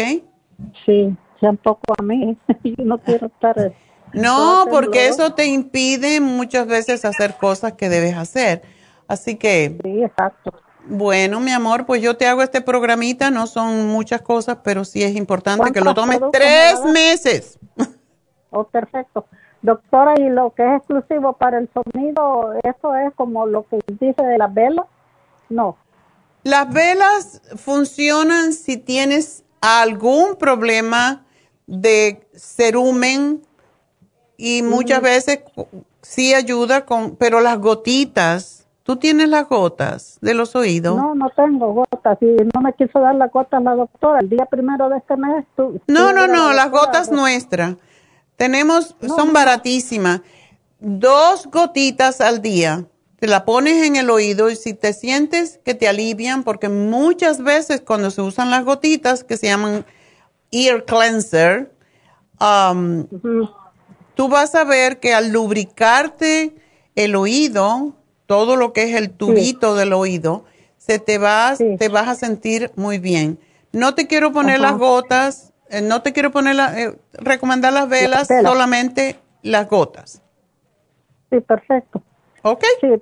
[0.85, 2.37] Sí, tampoco a mí.
[2.63, 3.73] Yo no quiero estar...
[4.13, 8.61] No, porque eso te impide muchas veces hacer cosas que debes hacer.
[9.07, 9.77] Así que...
[9.83, 10.53] Sí, exacto.
[10.85, 15.01] Bueno, mi amor, pues yo te hago este programita, no son muchas cosas, pero sí
[15.01, 17.59] es importante que lo tomes tres meses.
[18.55, 19.25] Oh, perfecto.
[19.63, 24.21] Doctora, ¿y lo que es exclusivo para el sonido, eso es como lo que dice
[24.21, 24.85] de las velas?
[25.49, 25.77] No.
[26.43, 31.23] Las velas funcionan si tienes algún problema
[31.65, 33.41] de cerumen
[34.35, 35.39] y muchas veces
[36.01, 40.97] sí ayuda con, pero las gotitas, ¿tú tienes las gotas de los oídos?
[40.97, 44.19] No, no tengo gotas y no me quiso dar las gotas la doctora.
[44.19, 45.79] El día primero de este mes tú...
[45.87, 47.77] No, no, no, las gotas nuestras.
[48.37, 50.21] Tenemos, son baratísimas.
[50.79, 52.85] Dos gotitas al día.
[53.19, 57.41] Te la pones en el oído y si te sientes que te alivian, porque muchas
[57.41, 59.85] veces cuando se usan las gotitas que se llaman
[60.51, 61.71] ear cleanser,
[62.41, 63.07] um,
[64.15, 66.53] tú vas a ver que al lubricarte
[66.95, 67.93] el oído,
[68.25, 70.43] todo lo que es el tubito del oído,
[70.77, 73.39] se te va, te vas a sentir muy bien.
[73.71, 77.89] No te quiero poner las gotas eh, no te quiero poner la, eh, recomendar las
[77.89, 80.21] velas, solamente las gotas.
[81.29, 82.01] Sí, perfecto.
[82.43, 82.63] ¿Ok?
[82.81, 83.01] Sí, eh,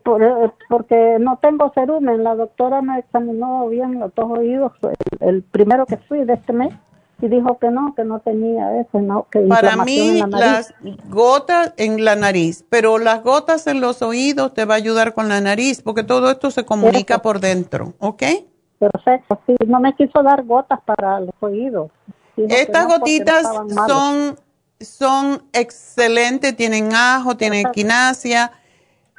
[0.69, 2.23] porque no tengo cerumen.
[2.23, 4.71] La doctora me examinó bien los dos oídos
[5.19, 6.73] el, primero que fui de este mes
[7.21, 10.73] y dijo que no, que no tenía eso, no, que Para mí las
[11.09, 15.27] gotas en la nariz, pero las gotas en los oídos te va a ayudar con
[15.29, 18.23] la nariz porque todo esto se comunica por dentro, ¿ok?
[18.79, 21.91] Perfecto, sí, no me quiso dar gotas para los oídos.
[22.37, 23.45] Estas gotitas
[23.87, 24.39] son,
[24.79, 28.51] son excelentes, tienen ajo, tienen equinacia.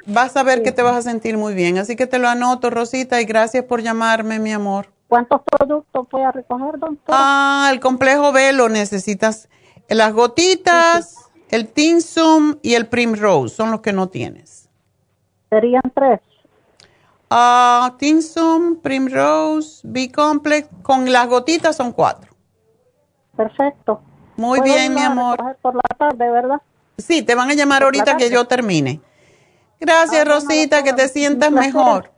[0.05, 1.77] Vas a ver que te vas a sentir muy bien.
[1.77, 4.91] Así que te lo anoto, Rosita, y gracias por llamarme, mi amor.
[5.07, 7.15] ¿Cuántos productos voy a recoger, doctor?
[7.15, 9.47] Ah, el complejo B lo necesitas.
[9.87, 11.17] Las gotitas,
[11.49, 14.69] el Tinsum y el Primrose son los que no tienes.
[15.49, 16.19] Serían tres.
[17.29, 22.32] Ah, Tinsum, Primrose, B-Complex, con las gotitas son cuatro.
[23.35, 24.01] Perfecto.
[24.35, 25.37] Muy bien, mi amor.
[25.61, 26.61] Por la tarde, ¿verdad?
[26.97, 29.01] Sí, te van a llamar ahorita que yo termine.
[29.79, 32.11] Gracias, ah, Rosita, que te sientas mejor.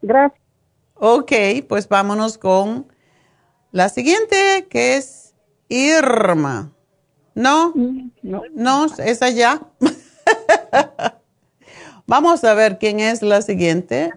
[0.00, 0.40] Gracias.
[0.94, 1.32] Ok,
[1.68, 2.86] pues vámonos con
[3.70, 5.34] la siguiente, que es
[5.68, 6.72] Irma.
[7.34, 7.72] ¿No?
[8.22, 9.60] No, no es allá.
[12.06, 14.12] Vamos a ver quién es la siguiente.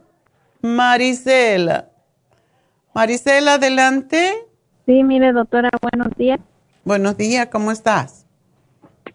[0.62, 1.90] Marisela.
[2.94, 4.46] Marisela, adelante.
[4.86, 6.40] Sí, mire, doctora, buenos días.
[6.84, 8.26] Buenos días, ¿cómo estás?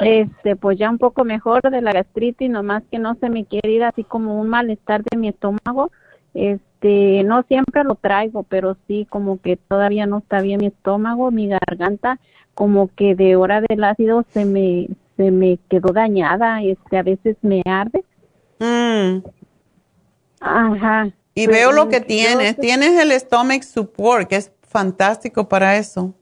[0.01, 3.71] Este, pues ya un poco mejor de la gastritis, nomás que no se me quiere
[3.71, 5.93] ir así como un malestar de mi estómago.
[6.35, 11.31] Este, no siempre lo traigo, pero sí como que todavía no está bien mi estómago,
[11.31, 12.19] mi garganta,
[12.55, 14.89] como que de hora del ácido se me
[15.21, 18.03] se me quedó dañada, este, a veces me arde.
[18.59, 19.23] Mm.
[20.41, 21.11] Ajá.
[21.35, 22.57] Y veo lo que tienes.
[22.57, 26.15] Tienes el stomach support, que es fantástico para eso.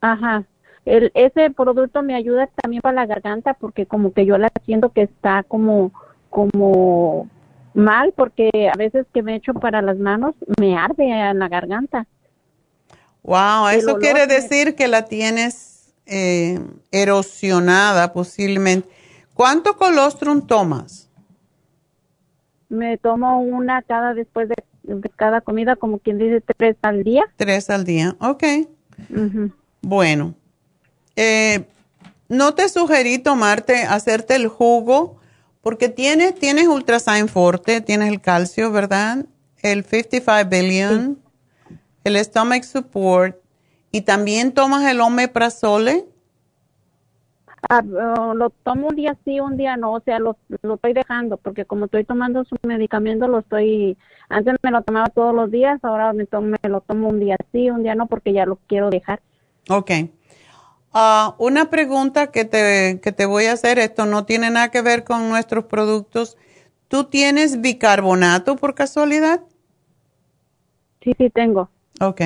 [0.00, 0.44] Ajá.
[0.84, 4.90] El, ese producto me ayuda también para la garganta porque como que yo la siento
[4.90, 5.92] que está como
[6.30, 7.28] como
[7.74, 12.06] mal porque a veces que me echo para las manos me arde en la garganta.
[13.22, 16.60] Wow, eso quiere decir que la tienes eh,
[16.92, 18.88] erosionada posiblemente.
[19.34, 21.10] ¿Cuánto colostrum tomas?
[22.68, 24.54] Me tomo una cada después de
[24.86, 27.24] de cada comida, como quien dice, tres al día.
[27.36, 28.44] Tres al día, ok.
[29.82, 30.34] Bueno,
[31.16, 31.66] eh,
[32.28, 35.20] no te sugerí tomarte, hacerte el jugo,
[35.60, 39.26] porque tienes, tienes Ultrasign Forte, tienes el calcio, ¿verdad?
[39.72, 41.18] el 55 billion,
[42.04, 43.36] el stomach support
[43.90, 46.04] y también tomas el omeprazole.
[47.68, 47.82] Ah,
[48.18, 51.36] oh, lo tomo un día sí, un día no, o sea, lo, lo estoy dejando
[51.36, 53.96] porque como estoy tomando su medicamento, lo estoy,
[54.28, 57.36] antes me lo tomaba todos los días, ahora me, tomo, me lo tomo un día
[57.52, 59.20] sí, un día no, porque ya lo quiero dejar.
[59.68, 59.90] Ok.
[60.92, 64.82] Ah, una pregunta que te, que te voy a hacer, esto no tiene nada que
[64.82, 66.36] ver con nuestros productos.
[66.88, 69.42] ¿Tú tienes bicarbonato por casualidad?
[71.02, 71.68] Sí, sí tengo.
[72.00, 72.22] Ok.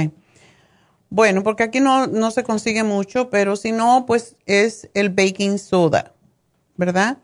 [1.08, 5.58] Bueno, porque aquí no, no se consigue mucho, pero si no, pues es el baking
[5.58, 6.14] soda,
[6.76, 7.18] ¿verdad?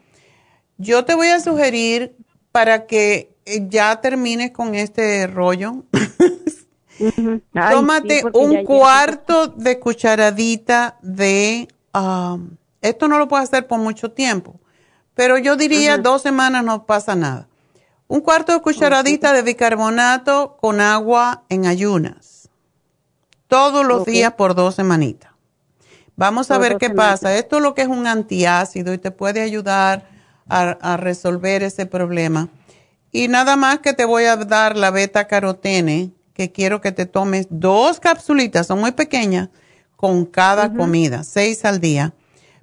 [0.79, 2.17] Yo te voy a sugerir
[2.51, 3.36] para que
[3.69, 5.85] ya termines con este rollo.
[7.53, 11.69] Tómate un cuarto de cucharadita de...
[11.95, 14.61] Um, esto no lo puedes hacer por mucho tiempo,
[15.15, 17.49] pero yo diría dos semanas no pasa nada.
[18.07, 22.49] Un cuarto de cucharadita de bicarbonato con agua en ayunas
[23.49, 25.33] todos los días por dos semanitas.
[26.17, 27.37] Vamos a ver qué pasa.
[27.37, 30.09] Esto es lo que es un antiácido y te puede ayudar
[30.49, 32.49] a, resolver ese problema.
[33.13, 37.07] Y nada más que te voy a dar la beta carotene, que quiero que te
[37.07, 39.49] tomes dos capsulitas, son muy pequeñas,
[39.97, 42.13] con cada comida, seis al día.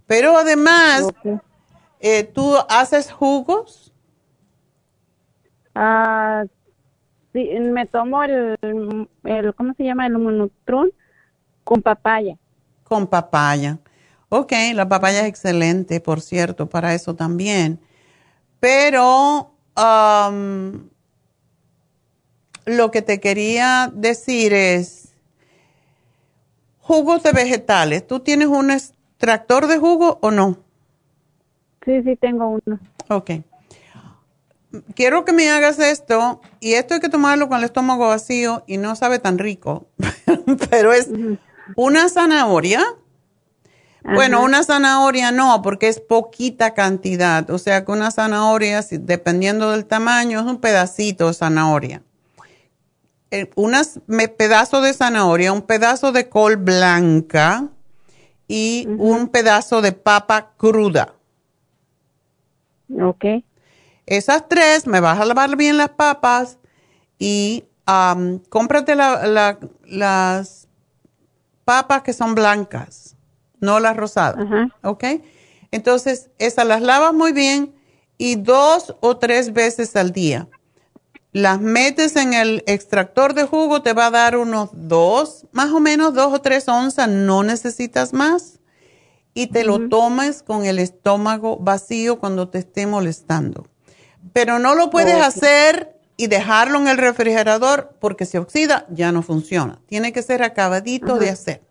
[0.06, 1.07] Pero además,
[1.99, 3.91] eh, ¿tú haces jugos?
[5.74, 6.44] Ah,
[7.34, 8.56] Sí, me tomo el,
[9.24, 10.06] el ¿cómo se llama?
[10.06, 10.91] El monotron
[11.64, 12.38] con papaya.
[12.84, 13.80] Con papaya.
[14.30, 17.80] Ok, la papaya es excelente, por cierto, para eso también.
[18.60, 20.90] Pero um,
[22.66, 25.14] lo que te quería decir es,
[26.80, 30.58] jugos de vegetales, ¿tú tienes un extractor de jugo o no?
[31.86, 32.80] Sí, sí, tengo uno.
[33.10, 33.32] Ok
[34.95, 38.78] quiero que me hagas esto, y esto hay que tomarlo con el estómago vacío y
[38.78, 39.88] no sabe tan rico,
[40.70, 41.10] pero es
[41.76, 42.84] una zanahoria.
[44.04, 47.50] Bueno, una zanahoria no, porque es poquita cantidad.
[47.50, 52.04] O sea que una zanahoria, dependiendo del tamaño, es un pedacito de zanahoria.
[53.32, 53.74] Eh, un
[54.38, 57.70] pedazo de zanahoria, un pedazo de col blanca
[58.48, 61.16] y un pedazo de papa cruda.
[63.02, 63.26] Ok.
[64.06, 66.60] Esas tres, me vas a lavar bien las papas
[67.18, 67.64] y
[68.50, 70.68] cómprate las
[71.66, 73.03] papas que son blancas,
[73.64, 74.45] no las rosadas.
[74.84, 75.06] ¿Ok?
[75.72, 77.73] Entonces, esas las lavas muy bien
[78.18, 80.48] y dos o tres veces al día.
[81.31, 85.80] Las metes en el extractor de jugo, te va a dar unos dos, más o
[85.80, 88.60] menos dos o tres onzas, no necesitas más.
[89.34, 93.65] Y te lo tomes con el estómago vacío cuando te esté molestando.
[94.31, 99.23] Pero no lo puedes hacer y dejarlo en el refrigerador porque se oxida, ya no
[99.23, 99.80] funciona.
[99.88, 101.64] Tiene que ser acabadito de hacer.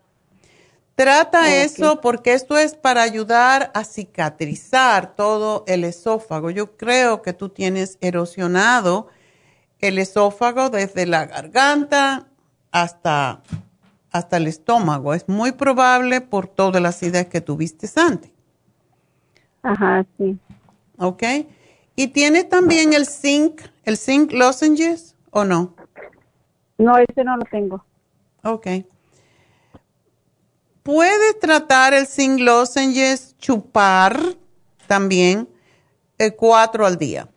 [0.95, 6.51] Trata eso porque esto es para ayudar a cicatrizar todo el esófago.
[6.51, 9.07] Yo creo que tú tienes erosionado
[9.79, 12.27] el esófago desde la garganta
[12.71, 13.41] hasta,
[14.11, 15.15] hasta el estómago.
[15.15, 18.31] Es muy probable por todas las ideas que tuviste antes.
[19.63, 20.37] Ajá, sí.
[20.99, 21.23] ¿Ok?
[21.95, 25.73] ¿Y tienes también el zinc, el zinc lozenges o no?
[26.77, 27.83] No, ese no lo tengo.
[28.43, 28.67] Ok.
[30.83, 34.19] Puedes tratar el zinc lozenges, chupar
[34.85, 35.47] también,
[36.17, 37.27] eh, cuatro al día.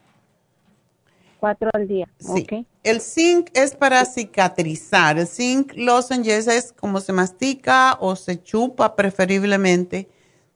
[1.38, 2.46] Cuatro al día, sí.
[2.82, 5.18] El zinc es para cicatrizar.
[5.18, 10.08] El zinc lozenges es como se mastica o se chupa preferiblemente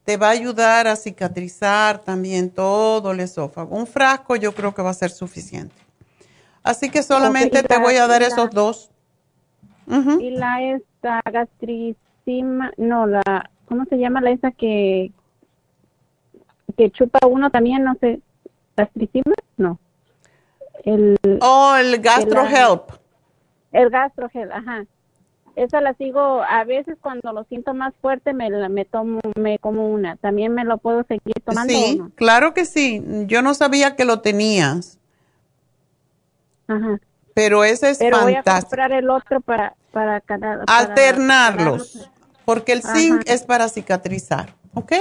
[0.05, 3.77] te va a ayudar a cicatrizar también todo el esófago.
[3.77, 5.75] Un frasco yo creo que va a ser suficiente.
[6.65, 8.91] Así que solamente te voy a dar esos dos.
[10.21, 11.23] Y la esta
[12.27, 15.13] no, la, ¿cómo se llama la esa que,
[16.77, 17.85] que chupa uno también?
[17.85, 18.21] No sé,
[18.77, 19.79] gastricima, no.
[20.85, 22.91] El, oh, el GastroHelp.
[23.73, 24.87] El GastroHelp, ajá.
[25.57, 29.91] Esa la sigo, a veces cuando lo siento más fuerte me, me tomo, me como
[29.91, 30.17] una.
[30.17, 31.73] ¿También me lo puedo seguir tomando?
[31.73, 33.03] Sí, claro que sí.
[33.27, 34.99] Yo no sabía que lo tenías.
[36.69, 37.01] Ajá.
[37.35, 40.23] Pero ese es Pero voy a comprar el otro para, para,
[40.67, 42.11] alternarlos.
[42.45, 44.93] porque el zinc es para cicatrizar, ¿ok?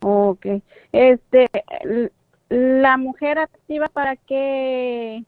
[0.00, 0.46] Ok.
[0.92, 1.50] Este,
[2.48, 5.24] la mujer activa para qué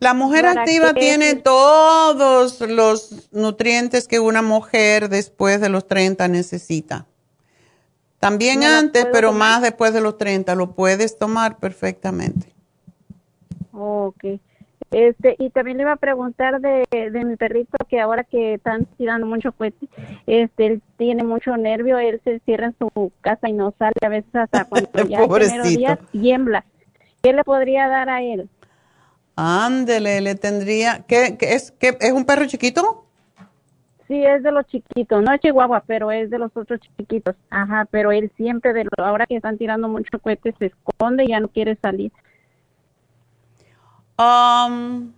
[0.00, 7.06] la mujer activa tiene todos los nutrientes que una mujer después de los 30 necesita.
[8.18, 12.54] También antes, pero más después de los 30, lo puedes tomar perfectamente.
[13.72, 14.24] Ok.
[14.90, 18.86] Este, y también le iba a preguntar de, de mi perrito que ahora que están
[18.98, 19.86] tirando mucho cohete,
[20.26, 24.08] este, él tiene mucho nervio, él se cierra en su casa y no sale a
[24.08, 26.64] veces hasta cuando ya el día tiembla.
[27.22, 28.48] ¿Qué le podría dar a él?
[29.36, 33.04] Ándele, le tendría, ¿qué, qué es, qué, es un perro chiquito?
[34.08, 37.36] Sí, es de los chiquitos, no es chihuahua, pero es de los otros chiquitos.
[37.48, 41.28] Ajá, pero él siempre, de lo, ahora que están tirando mucho cohete, se esconde y
[41.28, 42.10] ya no quiere salir.
[44.20, 45.12] Um,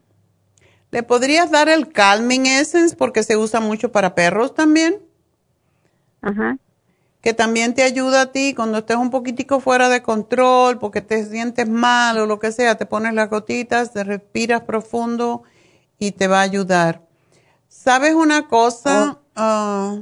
[0.93, 5.01] ¿Le podrías dar el Calming Essence porque se usa mucho para perros también?
[6.21, 6.59] Ajá.
[7.21, 11.25] Que también te ayuda a ti cuando estés un poquitico fuera de control, porque te
[11.25, 15.43] sientes mal o lo que sea, te pones las gotitas, te respiras profundo
[15.99, 17.03] y te va a ayudar.
[17.69, 19.13] ¿Sabes una cosa?
[19.13, 19.19] Oh.
[19.35, 19.99] Ah,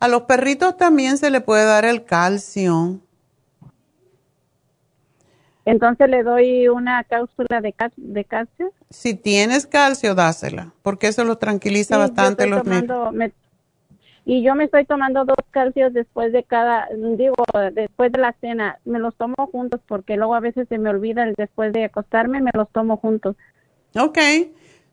[0.00, 3.00] a los perritos también se le puede dar el calcio.
[5.70, 8.72] Entonces le doy una cápsula de, de calcio.
[8.90, 13.12] Si tienes calcio, dásela, porque eso los tranquiliza bastante los tomando,
[14.24, 17.36] Y yo me estoy tomando dos calcios después de cada, digo,
[17.72, 18.80] después de la cena.
[18.84, 22.40] Me los tomo juntos porque luego a veces se me olvida el después de acostarme,
[22.40, 23.36] me los tomo juntos.
[23.94, 24.18] Ok.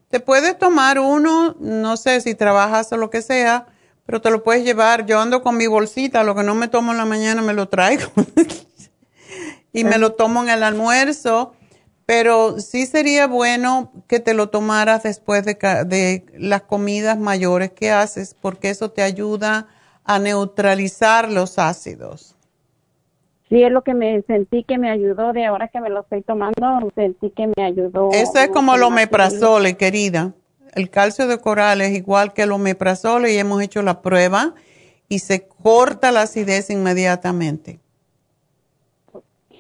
[0.10, 3.66] Te puedes tomar uno, no sé si trabajas o lo que sea,
[4.06, 5.08] pero te lo puedes llevar.
[5.08, 7.68] Yo ando con mi bolsita, lo que no me tomo en la mañana me lo
[7.68, 8.12] traigo.
[9.74, 11.54] y me lo tomo en el almuerzo,
[12.06, 17.92] pero sí sería bueno que te lo tomaras después de, de las comidas mayores que
[17.92, 19.68] haces, porque eso te ayuda
[20.04, 22.38] a neutralizar los ácidos.
[23.50, 26.22] Sí, es lo que me sentí que me ayudó de ahora que me lo estoy
[26.22, 28.10] tomando, sentí que me ayudó.
[28.12, 30.34] Eso es como el omeprazole, querida.
[30.74, 34.54] El calcio de coral es igual que el omeprazole y hemos hecho la prueba
[35.08, 37.80] y se corta la acidez inmediatamente.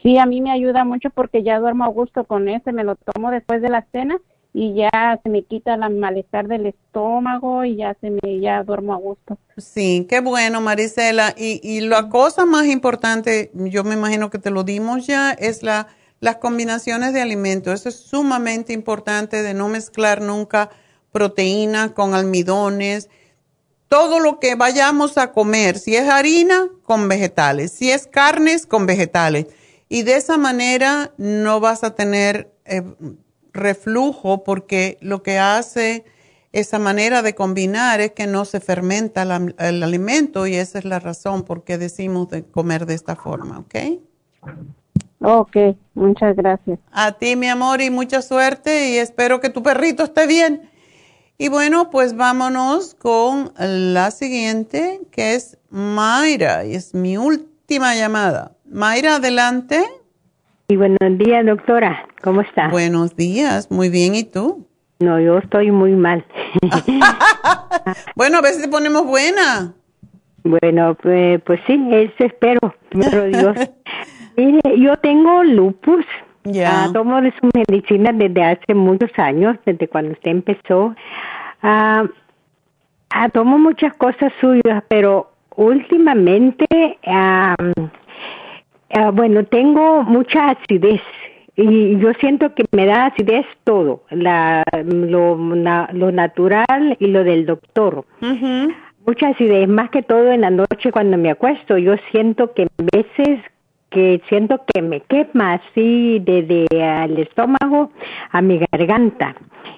[0.07, 2.95] Sí, a mí me ayuda mucho porque ya duermo a gusto con ese, me lo
[2.95, 4.17] tomo después de la cena
[4.53, 8.93] y ya se me quita el malestar del estómago y ya se me ya duermo
[8.93, 9.37] a gusto.
[9.57, 11.35] Sí, qué bueno, Marisela.
[11.35, 15.61] Y, y la cosa más importante, yo me imagino que te lo dimos ya, es
[15.61, 15.87] la
[16.21, 17.73] las combinaciones de alimentos.
[17.73, 20.69] Eso es sumamente importante de no mezclar nunca
[21.11, 23.09] proteínas con almidones.
[23.89, 28.85] Todo lo que vayamos a comer, si es harina, con vegetales, si es carnes, con
[28.85, 29.47] vegetales.
[29.89, 32.83] Y de esa manera no vas a tener eh,
[33.53, 36.05] reflujo porque lo que hace
[36.51, 39.23] esa manera de combinar es que no se fermenta
[39.59, 43.59] el alimento y esa es la razón por qué decimos de comer de esta forma,
[43.59, 43.75] ¿ok?
[45.19, 45.57] Ok,
[45.93, 46.79] muchas gracias.
[46.91, 50.69] A ti, mi amor, y mucha suerte y espero que tu perrito esté bien.
[51.37, 58.56] Y bueno, pues vámonos con la siguiente, que es Mayra, y es mi última llamada.
[58.69, 59.81] Mayra, adelante.
[60.67, 62.05] Y buenos días, doctora.
[62.21, 62.67] ¿Cómo está?
[62.67, 63.71] Buenos días.
[63.71, 64.13] Muy bien.
[64.13, 64.67] ¿Y tú?
[64.99, 66.25] No, yo estoy muy mal.
[68.15, 69.73] bueno, a veces te ponemos buena.
[70.43, 72.59] Bueno, pues, pues sí, eso espero.
[72.89, 73.57] Pero Dios.
[74.37, 76.05] Mire, yo tengo lupus.
[76.43, 76.85] Ya.
[76.85, 80.93] Ah, tomo de su medicina desde hace muchos años, desde cuando usted empezó.
[81.61, 82.03] Ah,
[83.11, 86.67] ah tomo muchas cosas suyas, pero últimamente
[88.93, 91.01] Ah, bueno, tengo mucha acidez
[91.57, 97.47] y yo siento que me da acidez todo, la, lo, lo natural y lo del
[97.47, 98.05] doctor.
[99.05, 101.77] Mucha acidez, más que todo en la noche cuando me acuesto.
[101.79, 103.39] Yo siento que a veces
[103.89, 107.91] que siento que me quema así desde el estómago
[108.31, 109.35] a mi garganta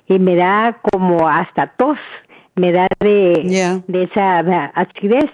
[0.07, 1.99] y me da como hasta tos,
[2.55, 4.39] me da de, de esa
[4.75, 5.31] acidez.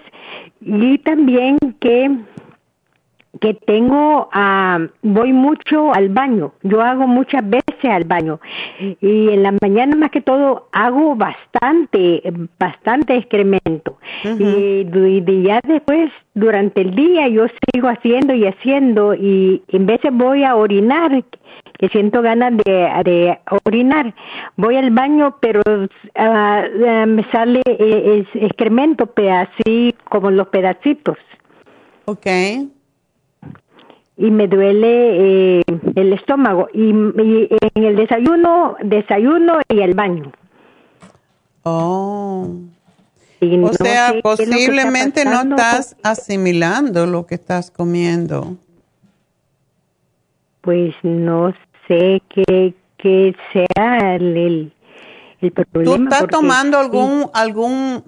[0.60, 2.10] Y también que
[3.40, 8.40] que tengo, uh, voy mucho al baño, yo hago muchas veces al baño.
[9.00, 12.22] Y en la mañana más que todo hago bastante,
[12.58, 13.98] bastante excremento.
[14.24, 19.14] Y, y, ya después durante el día yo sigo haciendo y haciendo.
[19.14, 21.24] Y en veces voy a orinar,
[21.78, 24.14] que siento ganas de, de orinar,
[24.56, 25.62] voy al baño pero
[26.14, 26.64] ah,
[27.06, 31.18] me sale eh, excremento, así como los pedacitos.
[32.06, 32.75] Okay
[34.16, 35.62] y me duele eh,
[35.94, 36.68] el estómago.
[36.72, 40.32] Y, en el desayuno desayuno y el baño.
[41.62, 42.48] Oh.
[43.40, 48.56] O sea posiblemente no estás asimilando lo que estás comiendo.
[50.62, 51.52] Pues no
[51.86, 54.72] sé qué qué sea el,
[55.42, 58.02] el, problema tú estás tomando algún algún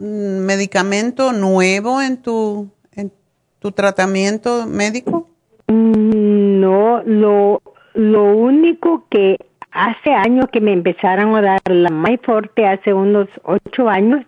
[0.47, 3.13] medicamento nuevo en tu en
[3.59, 5.28] tu tratamiento médico
[5.69, 7.63] no, lo,
[7.95, 9.37] lo único que
[9.71, 14.25] hace años que me empezaron a dar la más fuerte, hace unos ocho años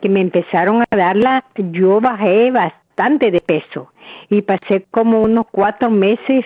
[0.00, 3.92] que me empezaron a darla, yo bajé bastante de peso
[4.28, 6.44] y pasé como unos cuatro meses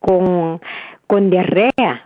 [0.00, 0.60] con,
[1.06, 2.04] con diarrea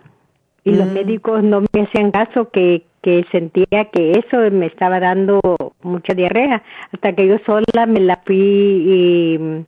[0.65, 0.93] y los mm.
[0.93, 5.41] médicos no me hacían caso que, que sentía que eso me estaba dando
[5.83, 6.63] mucha diarrea
[6.93, 9.65] hasta que yo sola me la fui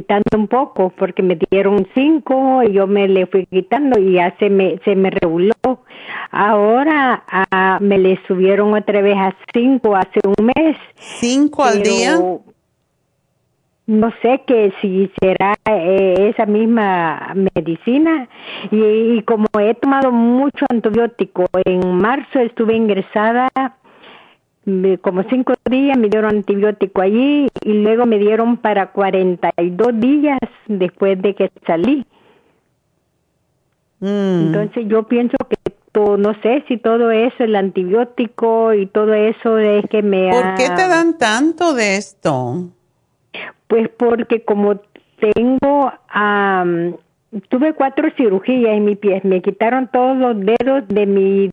[0.00, 4.34] quitando un poco porque me dieron cinco y yo me le fui quitando y ya
[4.38, 5.52] se me se me reguló.
[6.30, 10.76] Ahora ah, me le subieron otra vez a cinco hace un mes.
[10.94, 12.18] Cinco al día
[13.86, 18.28] no sé que si será eh, esa misma medicina.
[18.70, 23.48] Y, como he tomado mucho antibiótico en marzo estuve ingresada
[25.00, 31.20] como cinco días me dieron antibiótico allí y luego me dieron para 42 días después
[31.20, 32.06] de que salí.
[34.00, 34.46] Mm.
[34.46, 35.56] Entonces yo pienso que
[35.92, 40.30] no sé si todo eso, el antibiótico y todo eso es que me...
[40.30, 42.68] ¿Por qué te dan tanto de esto?
[43.66, 44.80] Pues porque como
[45.18, 45.92] tengo
[47.48, 51.50] tuve cuatro cirugías en mi pie, me quitaron todos los dedos de mi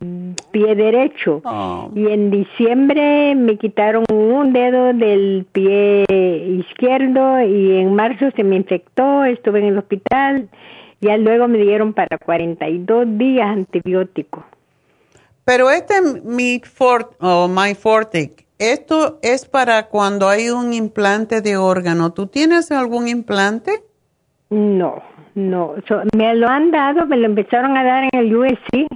[0.58, 1.92] pie derecho oh.
[1.94, 8.56] y en diciembre me quitaron un dedo del pie izquierdo y en marzo se me
[8.56, 10.50] infectó, estuve en el hospital,
[11.00, 14.46] ya luego me dieron para 42 días antibiótico.
[15.46, 15.94] Pero este
[16.24, 22.12] mi fort, o my fortic, esto es para cuando hay un implante de órgano.
[22.12, 23.84] ¿Tú tienes algún implante?
[24.50, 25.04] No.
[25.38, 25.76] No,
[26.16, 28.88] me lo han dado, me lo empezaron a dar en el USC,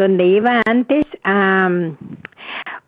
[0.00, 1.04] donde iba antes,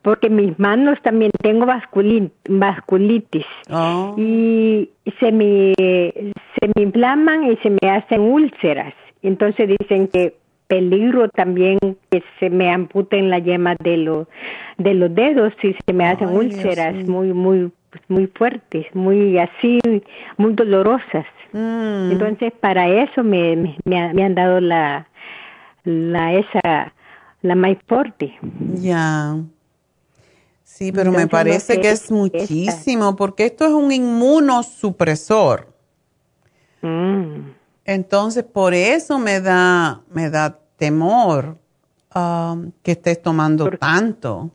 [0.02, 4.14] porque mis manos también tengo vasculitis oh.
[4.16, 4.90] y
[5.20, 8.94] se me, se me inflaman y se me hacen úlceras.
[9.22, 10.34] Entonces dicen que
[10.66, 11.78] peligro también
[12.10, 14.26] que se me amputen la yema de los
[14.78, 17.70] de los dedos y se me hacen úlceras muy muy
[18.08, 19.78] muy fuertes, muy así,
[20.38, 21.26] muy dolorosas.
[21.52, 22.12] Mm.
[22.12, 25.06] Entonces, para eso me, me, han dado la,
[25.84, 26.92] la esa,
[27.42, 28.34] la más fuerte.
[28.74, 29.36] Ya.
[30.62, 35.72] Sí, pero me parece que es muchísimo, porque esto es un inmunosupresor.
[36.80, 37.50] Mm.
[37.84, 41.58] Entonces, por eso me da, me da temor
[42.14, 44.50] um, que estés tomando tanto.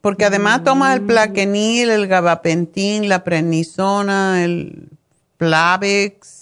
[0.00, 4.90] Porque además tomas el plaquenil, el gabapentin, la prednisona, el
[5.36, 6.35] Plavix,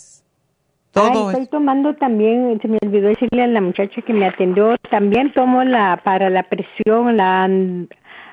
[0.95, 1.31] todo.
[1.31, 5.65] estoy tomando también, se me olvidó decirle a la muchacha que me atendió, también tomo
[5.65, 7.45] la para la presión, la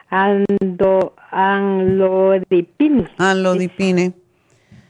[0.10, 3.08] ando, anlodipine.
[3.18, 4.14] Anlodipine.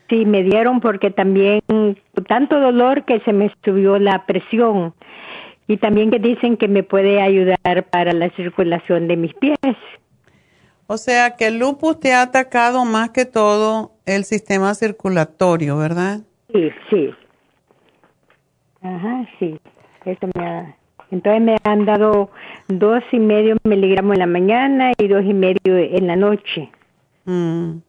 [0.09, 1.61] Sí, me dieron porque también
[2.27, 4.93] tanto dolor que se me subió la presión
[5.67, 9.57] y también que dicen que me puede ayudar para la circulación de mis pies.
[10.87, 16.19] O sea que el lupus te ha atacado más que todo el sistema circulatorio, ¿verdad?
[16.51, 17.11] Sí, sí.
[18.81, 19.59] Ajá, sí.
[20.05, 20.75] Eso me ha...
[21.11, 22.29] Entonces me han dado
[22.69, 26.71] dos y medio miligramos en la mañana y dos y medio en la noche.
[27.25, 27.79] Mm.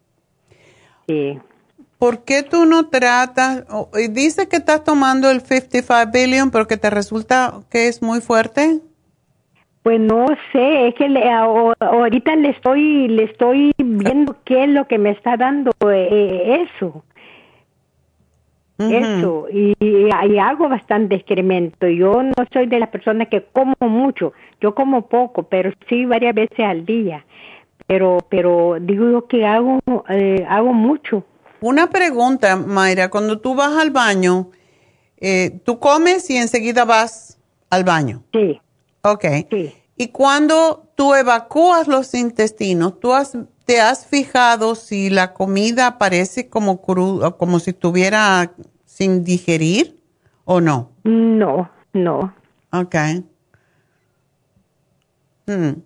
[1.07, 1.39] Sí.
[1.97, 3.65] ¿Por qué tú no tratas?
[4.09, 8.81] Dice que estás tomando el 55 billion, pero que te resulta que es muy fuerte.
[9.83, 11.05] Pues no sé, es que
[11.79, 17.03] ahorita le estoy le estoy viendo qué es lo que me está dando eh, eso.
[18.91, 21.87] Eso, y, y, hago bastante excremento.
[21.87, 26.35] Yo no soy de las personas que como mucho, yo como poco, pero sí varias
[26.35, 27.25] veces al día.
[27.87, 29.79] Pero, pero digo que hago,
[30.09, 31.25] eh, hago mucho.
[31.61, 34.49] Una pregunta, Mayra, cuando tú vas al baño,
[35.17, 37.39] eh, ¿tú comes y enseguida vas
[37.69, 38.23] al baño?
[38.33, 38.59] Sí.
[39.01, 39.25] Ok.
[39.95, 46.49] Y cuando tú evacúas los intestinos, ¿tú has, te has fijado si la comida parece
[46.49, 48.53] como cruda, como si estuviera
[48.93, 49.95] sin digerir
[50.45, 50.91] o no?
[51.03, 52.31] No, no.
[52.71, 52.95] Ok.
[55.47, 55.81] Hmm.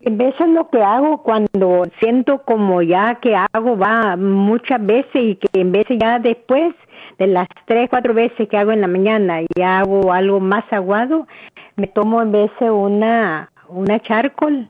[0.00, 5.36] En veces lo que hago cuando siento como ya que hago va muchas veces y
[5.36, 6.74] que en veces ya después
[7.18, 11.28] de las tres, cuatro veces que hago en la mañana y hago algo más aguado,
[11.76, 14.68] me tomo en vez de una, una charcoal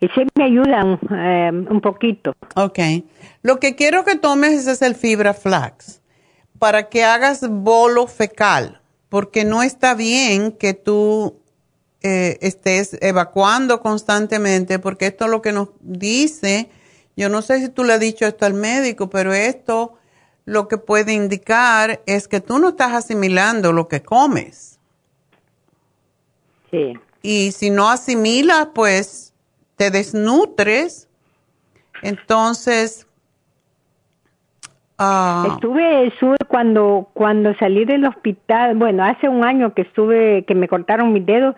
[0.00, 2.32] y sí me ayudan eh, un poquito.
[2.56, 2.78] Ok.
[3.42, 6.02] Lo que quiero que tomes es el fibra flax
[6.58, 11.40] para que hagas bolo fecal, porque no está bien que tú
[12.02, 16.70] eh, estés evacuando constantemente, porque esto es lo que nos dice,
[17.16, 19.94] yo no sé si tú le has dicho esto al médico, pero esto
[20.44, 24.78] lo que puede indicar es que tú no estás asimilando lo que comes.
[26.70, 26.94] Sí.
[27.22, 29.32] Y si no asimilas, pues
[29.76, 31.08] te desnutres.
[32.02, 33.07] Entonces,
[34.98, 35.46] Ah.
[35.52, 40.66] Estuve, estuve cuando, cuando salí del hospital, bueno, hace un año que estuve, que me
[40.66, 41.54] cortaron mis dedos,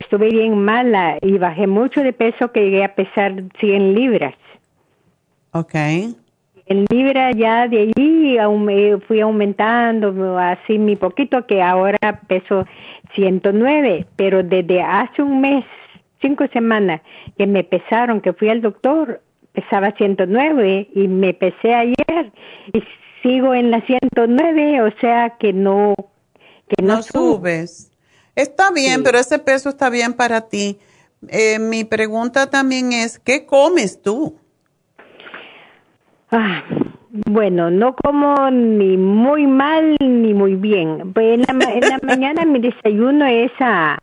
[0.00, 4.34] estuve bien mala y bajé mucho de peso que llegué a pesar 100 libras.
[5.52, 5.74] Ok.
[6.68, 8.38] En libras ya de ahí
[9.06, 12.66] fui aumentando así mi poquito que ahora peso
[13.14, 15.64] 109, pero desde hace un mes,
[16.20, 17.02] cinco semanas
[17.36, 19.20] que me pesaron, que fui al doctor,
[19.56, 22.32] pesaba 109 y me pesé ayer
[22.72, 22.82] y
[23.22, 25.94] sigo en la 109, o sea que no
[26.68, 27.90] que no, subes.
[28.34, 30.78] Está bien, pero ese peso está bien para ti.
[31.28, 34.36] Eh, mi pregunta también es, ¿qué comes tú?
[36.30, 36.62] Ah,
[37.10, 41.12] bueno, no como ni muy mal ni muy bien.
[41.14, 43.96] Pues en la, en la mañana mi desayuno es a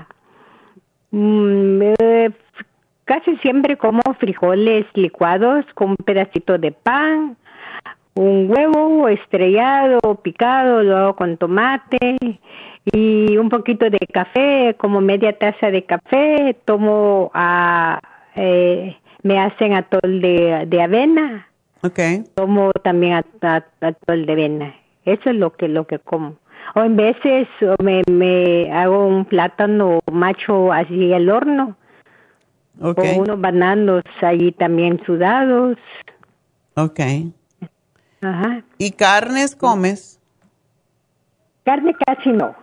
[1.12, 2.32] mm, eh,
[3.06, 7.36] Casi siempre como frijoles licuados con un pedacito de pan,
[8.16, 12.18] un huevo estrellado, picado, luego con tomate
[12.86, 16.56] y un poquito de café, como media taza de café.
[16.64, 18.00] Tomo, a,
[18.36, 21.48] eh, me hacen atol de, de avena.
[21.82, 22.24] Okay.
[22.36, 24.76] Tomo también atol de avena.
[25.04, 26.38] Eso es lo que lo que como.
[26.76, 27.48] O en veces
[27.82, 31.76] me, me hago un plátano macho así al horno
[32.80, 33.18] Okay.
[33.18, 35.78] unos bananos ahí también sudados.
[36.76, 37.00] Ok.
[38.22, 38.64] Ajá.
[38.78, 40.20] ¿Y carnes comes?
[41.64, 42.56] Carne casi no.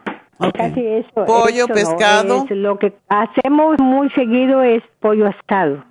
[0.55, 1.27] Casi eso.
[1.27, 2.47] ¿Pollo, pescado?
[2.49, 5.85] lo que hacemos muy seguido es pollo asado.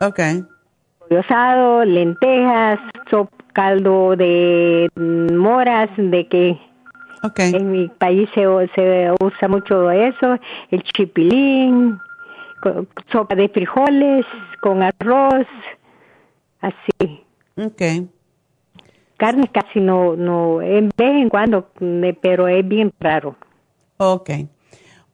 [0.00, 0.20] Ok.
[0.98, 2.78] Pollo asado, lentejas,
[3.10, 6.60] sop, caldo de moras, de que
[7.22, 7.54] okay.
[7.54, 8.42] en mi país se,
[8.74, 10.38] se usa mucho eso,
[10.70, 11.98] el chipilín,
[13.10, 14.24] sopa de frijoles
[14.60, 15.46] con arroz,
[16.60, 17.24] así.
[17.56, 18.08] Okay.
[19.16, 21.68] Carne casi no, no, en vez en cuando,
[22.20, 23.36] pero es bien raro.
[23.96, 24.30] Ok.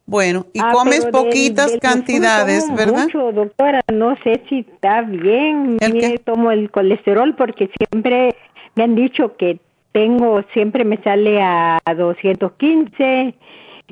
[0.07, 3.05] Bueno, y ah, comes poquitas cantidades, ¿verdad?
[3.05, 5.79] Mucho, doctora, no sé si está bien.
[5.81, 8.37] ¿El tomo el colesterol porque siempre
[8.75, 9.59] me han dicho que
[9.93, 13.35] tengo, siempre me sale a 215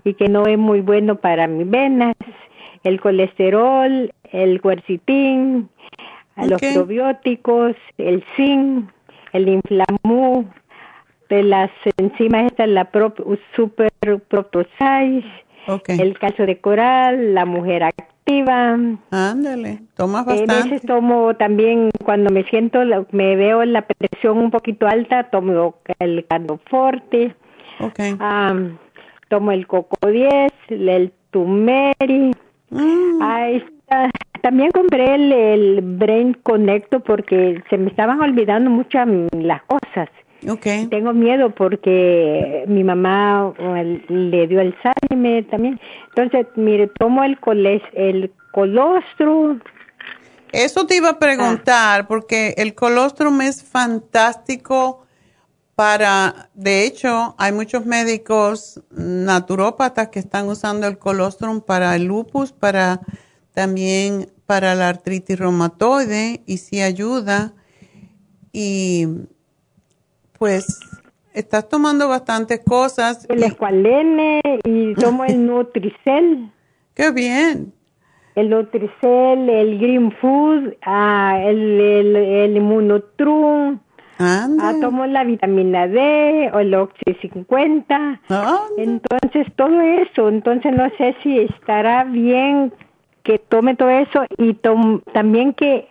[0.04, 2.14] y que no es muy bueno para mis venas
[2.84, 5.68] el colesterol, el cuercitín,
[6.36, 8.90] los probióticos, el zinc,
[9.32, 10.46] el inflamú,
[11.32, 12.90] de las enzimas estas, la
[13.56, 13.90] super
[14.28, 15.24] protosais,
[15.88, 18.76] el calcio de coral, la mujer activa.
[19.10, 20.52] Ándale, tomas bastante.
[20.52, 22.80] A veces tomo también, cuando me siento,
[23.12, 26.26] me veo la presión un poquito alta, tomo el
[26.68, 27.34] forte.
[27.80, 28.16] Okay.
[29.28, 32.32] tomo el coco 10, el tumeri,
[32.72, 33.22] Mm.
[33.54, 34.10] Está.
[34.42, 40.08] También compré el, Brain Connecto porque se me estaban olvidando muchas las cosas.
[40.48, 40.86] Okay.
[40.86, 43.52] Tengo miedo porque mi mamá
[44.08, 45.80] le dio el Alzheimer también.
[46.08, 49.60] Entonces, mire, tomo el, coles, el colostrum.
[50.50, 55.01] Eso te iba a preguntar, porque el colostrum es fantástico
[55.82, 62.52] para, de hecho, hay muchos médicos naturópatas que están usando el colostrum para el lupus,
[62.52, 63.00] para
[63.52, 67.52] también para la artritis reumatoide y sí ayuda.
[68.52, 69.08] Y
[70.38, 70.78] pues
[71.34, 73.26] estás tomando bastantes cosas.
[73.28, 76.52] El escualene y tomo el Nutricel.
[76.94, 77.72] Qué bien.
[78.36, 83.80] El Nutricel, el Green Food, ah, el, el, el Immunotrum
[84.22, 88.20] Ah, tomo la vitamina D o el Oxy 50.
[88.78, 90.28] Entonces, todo eso.
[90.28, 92.72] Entonces, no sé si estará bien
[93.22, 94.54] que tome todo eso y
[95.12, 95.88] también que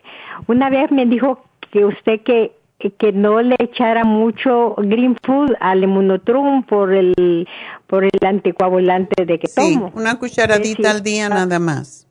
[0.47, 2.53] una vez me dijo que usted que
[2.89, 7.47] que no le echara mucho green food al inmunotrum por el
[7.85, 12.07] por el anticoagulante de que sí, una cucharadita al día nada más.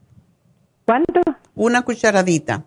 [0.84, 1.20] ¿Cuánto?
[1.54, 2.64] Una cucharadita.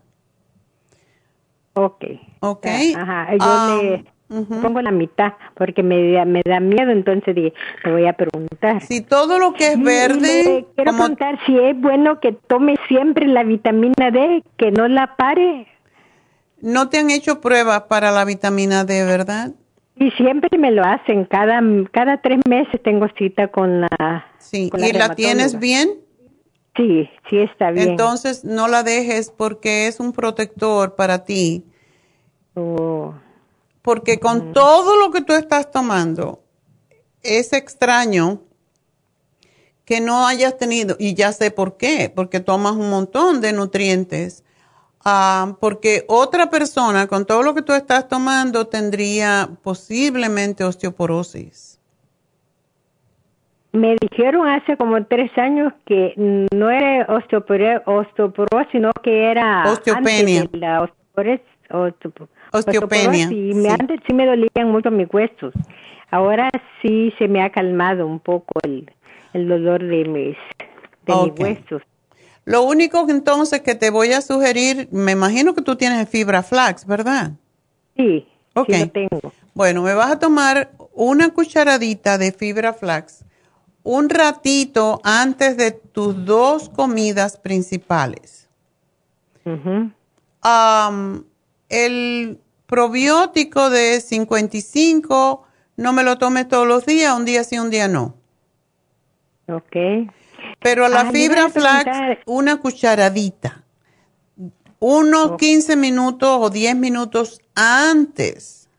[1.73, 2.03] Ok.
[2.39, 2.67] Ok.
[2.95, 4.05] Ajá, yo ah, le
[4.61, 7.53] pongo la mitad porque me, me da miedo, entonces le
[7.85, 8.81] voy a preguntar.
[8.81, 10.65] Si todo lo que es verde...
[10.75, 15.67] quiero preguntar si es bueno que tome siempre la vitamina D, que no la pare.
[16.61, 19.51] No te han hecho pruebas para la vitamina D, ¿verdad?
[19.95, 24.25] Y siempre me lo hacen, cada, cada tres meses tengo cita con la...
[24.39, 26.02] Sí, ¿y la tienes bien?
[26.75, 27.89] Sí, sí está bien.
[27.89, 31.65] Entonces no la dejes porque es un protector para ti.
[32.55, 33.13] Oh.
[33.81, 34.53] Porque con mm.
[34.53, 36.43] todo lo que tú estás tomando,
[37.23, 38.41] es extraño
[39.85, 44.43] que no hayas tenido, y ya sé por qué, porque tomas un montón de nutrientes,
[45.03, 51.72] ah, porque otra persona con todo lo que tú estás tomando tendría posiblemente osteoporosis.
[53.73, 56.13] Me dijeron hace como tres años que
[56.53, 60.47] no era osteoporosis, sino que era osteopenia.
[60.51, 60.87] la
[62.51, 63.31] osteopenia.
[63.31, 65.55] Y me, antes sí me dolían mucho mis huesos.
[66.11, 66.51] Ahora
[66.83, 68.91] sí se me ha calmado un poco el,
[69.33, 70.37] el dolor de mis,
[71.07, 71.81] de mis huesos.
[72.45, 76.85] Lo único entonces que te voy a sugerir, me imagino que tú tienes fibra flax,
[76.85, 77.31] ¿verdad?
[77.97, 78.75] Sí, okay.
[78.75, 79.33] sí lo tengo.
[79.55, 83.25] Bueno, me vas a tomar una cucharadita de fibra flax
[83.83, 88.49] un ratito antes de tus dos comidas principales.
[91.69, 95.43] el probiótico de 55
[95.75, 98.15] no me lo tomes todos los días, un día sí, un día no.
[99.47, 99.75] Ok.
[100.59, 103.63] Pero la fibra flax, una cucharadita,
[104.79, 108.69] unos 15 minutos o 10 minutos antes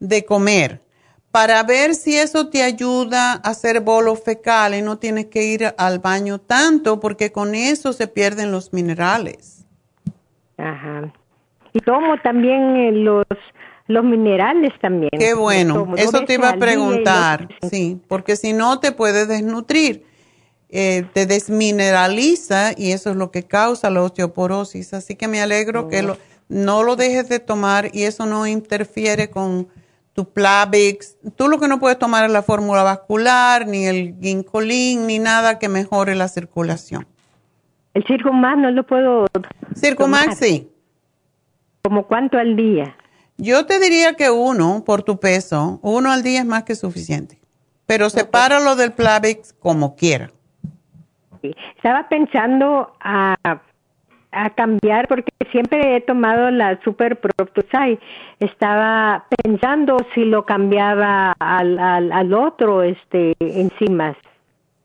[0.00, 0.82] de comer,
[1.30, 4.82] para ver si eso te ayuda a hacer bolos fecales.
[4.82, 9.66] No tienes que ir al baño tanto porque con eso se pierden los minerales.
[10.56, 11.12] Ajá.
[11.72, 13.24] Y tomo también eh, los
[13.86, 15.10] los minerales también.
[15.18, 20.04] Qué bueno, eso te iba a preguntar, sí, porque si no te puedes desnutrir,
[20.68, 24.94] eh, te desmineraliza y eso es lo que causa la osteoporosis.
[24.94, 29.28] Así que me alegro que lo, no lo dejes de tomar y eso no interfiere
[29.28, 29.66] con
[30.20, 31.16] tu Plavix.
[31.36, 35.58] Tú lo que no puedes tomar es la fórmula vascular, ni el ginkolin, ni nada
[35.58, 37.06] que mejore la circulación.
[37.94, 39.26] El Circumax no lo puedo.
[39.74, 40.70] Circumax sí.
[41.82, 42.94] ¿Como cuánto al día?
[43.38, 47.40] Yo te diría que uno por tu peso, uno al día es más que suficiente.
[47.86, 50.30] Pero sepáralo del Plavix como quiera.
[51.76, 53.34] Estaba pensando a,
[54.30, 57.98] a, cambiar porque siempre he tomado la Super Proctusai.
[58.38, 64.16] Estaba pensando si lo cambiaba al, al, otro este enzimas.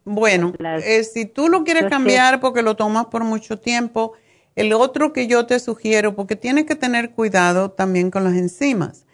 [0.03, 4.14] Bueno, eh, si tú lo quieres cambiar porque lo tomas por mucho tiempo,
[4.56, 9.06] el otro que yo te sugiero, porque tienes que tener cuidado también con las enzimas.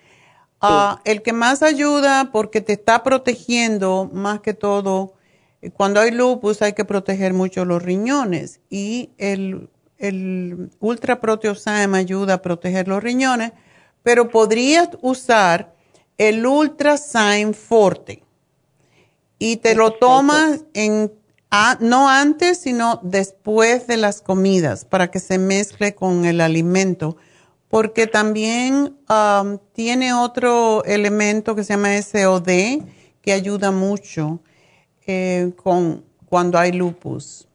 [0.64, 5.14] Ah, el que más ayuda porque te está protegiendo más que todo,
[5.64, 9.70] eh, cuando hay lupus hay que proteger mucho los riñones y el,
[10.02, 13.54] el Ultra Proteosime ayuda a proteger los riñones,
[14.04, 15.74] pero podrías usar
[16.18, 18.24] el Ultra Forte.
[19.40, 21.12] Y te lo tomas en
[21.80, 27.18] no antes, sino después de las comidas, para que se mezcle con el alimento,
[27.68, 32.84] porque también um, tiene otro elemento que se llama SOD,
[33.22, 34.40] que ayuda mucho
[35.06, 37.48] eh, con cuando hay lupus.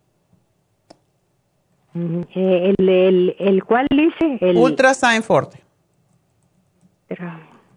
[2.35, 4.39] Eh, el, el, cuál dice?
[4.40, 4.56] El...
[4.56, 5.60] Ultrasign Forte.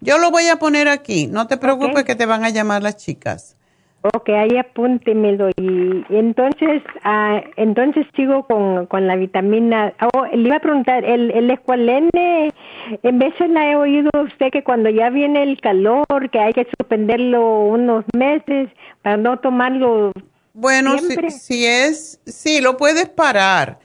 [0.01, 2.97] Yo lo voy a poner aquí, no te preocupes que te van a llamar las
[2.97, 3.55] chicas.
[4.01, 5.49] Ok, ahí apúntemelo.
[5.57, 9.93] Y, entonces, ah, entonces sigo con, con la vitamina.
[10.13, 12.53] Oh, le iba a preguntar, el, el escualene,
[13.03, 16.65] en veces la he oído usted que cuando ya viene el calor, que hay que
[16.77, 18.69] suspenderlo unos meses
[19.01, 20.13] para no tomarlo.
[20.53, 23.79] Bueno, si, si, es, sí, lo puedes parar.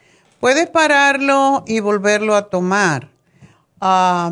[0.45, 3.09] Puedes pararlo y volverlo a tomar.
[3.81, 4.31] a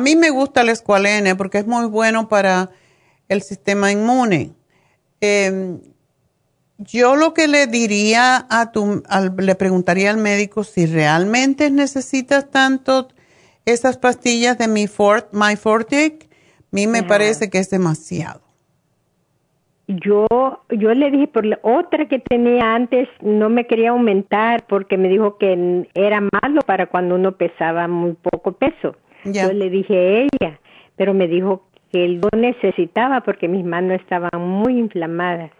[0.00, 2.70] mí me gusta el escualene porque es muy bueno para
[3.28, 4.54] el sistema inmune.
[5.20, 5.82] Em,
[6.78, 9.02] yo lo que le diría a tu,
[9.36, 13.08] le preguntaría al médico si realmente necesitas tanto
[13.66, 16.24] esas pastillas de mi Fort, My Fortic.
[16.24, 18.49] A mí me parece que es demasiado.
[19.98, 20.26] Yo,
[20.70, 25.08] yo le dije por la otra que tenía antes, no me quería aumentar porque me
[25.08, 28.94] dijo que era malo para cuando uno pesaba muy poco peso.
[29.24, 30.60] Yo le dije a ella,
[30.96, 35.50] pero me dijo que él no necesitaba porque mis manos estaban muy inflamadas.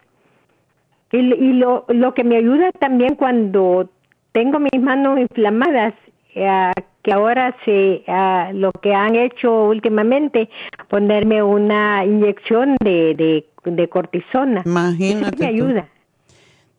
[1.13, 3.91] Y, y lo, lo que me ayuda también cuando
[4.33, 5.95] tengo mis manos inflamadas,
[6.35, 10.49] eh, que ahora se uh, lo que han hecho últimamente,
[10.89, 13.47] ponerme una inyección de, de,
[13.89, 14.63] cortisona.
[14.65, 15.37] Imagínate.
[15.39, 15.89] me ayuda.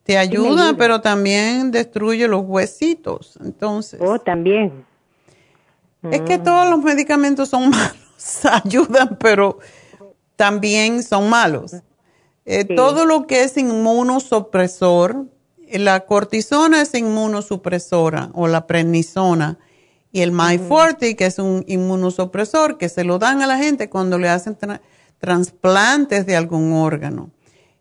[0.03, 3.37] Te ayuda, pero también destruye los huesitos.
[3.43, 3.99] Entonces.
[4.03, 4.85] Oh, también.
[6.09, 8.45] Es que todos los medicamentos son malos.
[8.45, 9.59] ayudan, pero
[10.35, 11.75] también son malos.
[12.45, 15.27] Eh, todo lo que es inmunosupresor,
[15.71, 19.59] la cortisona es inmunosupresora o la prednisona
[20.11, 24.17] y el MyForte, que es un inmunosupresor que se lo dan a la gente cuando
[24.17, 24.57] le hacen
[25.21, 27.29] trasplantes de algún órgano.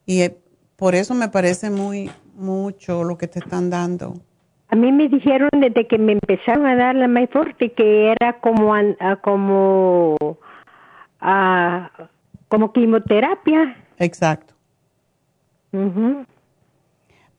[0.07, 0.37] Y eh,
[0.77, 4.15] por eso me parece muy mucho lo que te están dando.
[4.69, 8.73] A mí me dijeron desde que me empezaron a dar la Myforte que era como
[9.23, 10.17] como
[12.49, 13.77] como quimioterapia.
[13.99, 14.55] Exacto.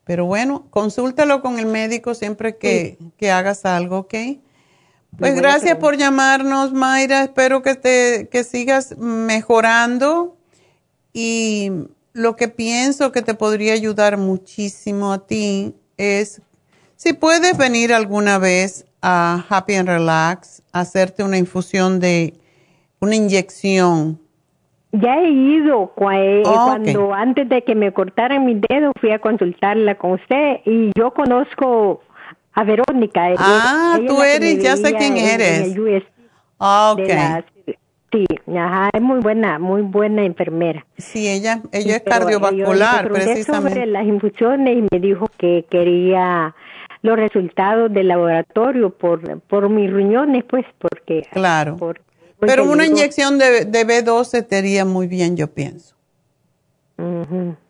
[0.03, 4.13] Pero bueno, consúltalo con el médico siempre que, que hagas algo, ¿ok?
[5.17, 7.23] Pues gracias por llamarnos, Mayra.
[7.23, 10.38] Espero que te que sigas mejorando
[11.13, 11.71] y
[12.13, 16.41] lo que pienso que te podría ayudar muchísimo a ti es
[16.95, 22.35] si puedes venir alguna vez a Happy and Relax, hacerte una infusión de
[22.99, 24.19] una inyección.
[24.91, 29.19] Ya he ido eh, oh, cuando antes de que me cortaran mi dedo fui a
[29.19, 32.01] consultarla con usted y yo conozco
[32.53, 33.33] a Verónica.
[33.37, 35.75] Ah, tú eres, ya sé quién eres.
[36.59, 37.45] ah, ok.
[38.11, 38.25] Sí,
[38.57, 40.85] ajá, es muy buena, muy buena enfermera.
[40.97, 43.69] Sí, ella, ella es cardiovascular, precisamente.
[43.69, 46.53] sobre las infusiones y me dijo que quería
[47.03, 51.25] los resultados del laboratorio por, por mis riñones, pues, porque...
[51.31, 51.77] Claro.
[52.39, 55.95] Pero una inyección de, de B12 te haría muy bien, yo pienso.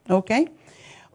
[0.10, 0.32] ¿Ok?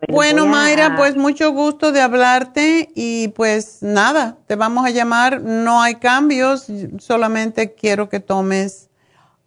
[0.08, 5.80] Bueno, Mayra, pues mucho gusto de hablarte y pues nada, te vamos a llamar, no
[5.80, 6.66] hay cambios,
[6.98, 8.90] solamente quiero que tomes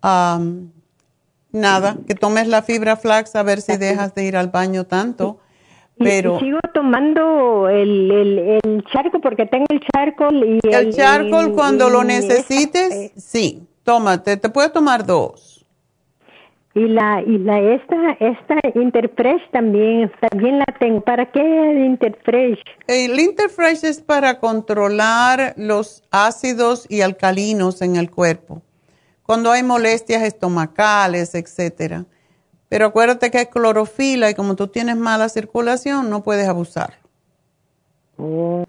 [0.02, 5.40] nada, que tomes la fibra flax a ver si dejas de ir al baño tanto.
[5.98, 11.90] Pero sigo tomando el, el, charco porque tengo el charco y el, el charcoal cuando
[11.90, 15.49] lo necesites, sí, tómate, te puedes tomar dos.
[16.76, 21.02] Y la y la esta esta Interfresh también también la tengo.
[21.02, 22.60] ¿Para qué el Interfresh?
[22.88, 28.62] El Interfresh es para controlar los ácidos y alcalinos en el cuerpo
[29.30, 32.06] cuando hay molestias estomacales, etcétera.
[32.68, 36.96] Pero acuérdate que hay clorofila y como tú tienes mala circulación, no puedes abusar.
[38.18, 38.64] Oh.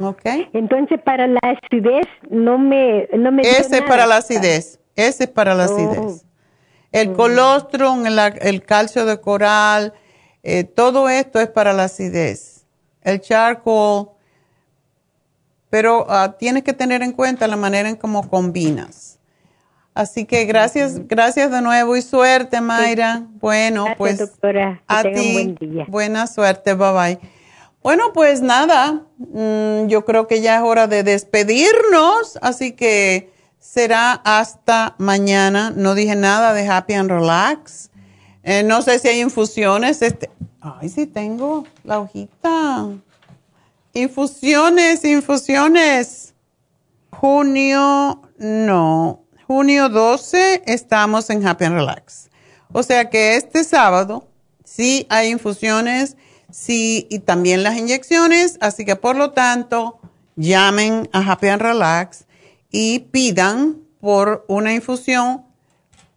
[0.00, 0.22] ¿Ok?
[0.54, 3.06] Entonces, para la acidez, no me...
[3.14, 4.80] No me Ese es para la acidez.
[4.94, 5.74] Ese es para la oh.
[5.74, 6.25] acidez.
[6.96, 9.92] El colostrum, el, calcio de coral,
[10.42, 12.64] eh, todo esto es para la acidez.
[13.02, 14.08] El charcoal.
[15.68, 19.18] Pero uh, tienes que tener en cuenta la manera en cómo combinas.
[19.92, 23.24] Así que gracias, gracias de nuevo y suerte, Mayra.
[23.40, 24.82] Bueno, pues doctora.
[24.86, 25.54] a ti,
[25.88, 27.18] buena suerte, bye bye.
[27.82, 34.12] Bueno, pues nada, mm, yo creo que ya es hora de despedirnos, así que será
[34.12, 35.72] hasta mañana.
[35.74, 37.90] No dije nada de Happy and Relax.
[38.42, 40.02] Eh, no sé si hay infusiones.
[40.02, 40.30] Este,
[40.60, 42.88] ay, sí tengo la hojita.
[43.92, 46.34] Infusiones, infusiones.
[47.10, 52.30] Junio, no junio 12 estamos en Happy and Relax.
[52.72, 54.26] O sea que este sábado
[54.64, 56.16] sí hay infusiones,
[56.50, 60.00] sí, y también las inyecciones, así que por lo tanto,
[60.34, 62.25] llamen a Happy and Relax
[62.70, 65.44] y pidan por una infusión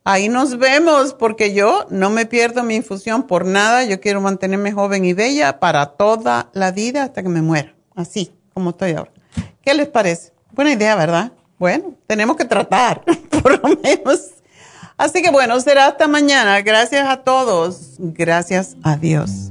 [0.06, 3.84] ahí nos vemos porque yo no me pierdo mi infusión por nada.
[3.84, 8.32] Yo quiero mantenerme joven y bella para toda la vida hasta que me muera, así
[8.54, 9.10] como estoy ahora.
[9.62, 10.32] ¿Qué les parece?
[10.52, 11.32] Buena idea, ¿verdad?
[11.58, 13.02] Bueno, tenemos que tratar,
[13.42, 14.20] por lo menos.
[14.96, 16.62] Así que bueno, será hasta mañana.
[16.62, 17.96] Gracias a todos.
[17.98, 19.50] Gracias a Dios.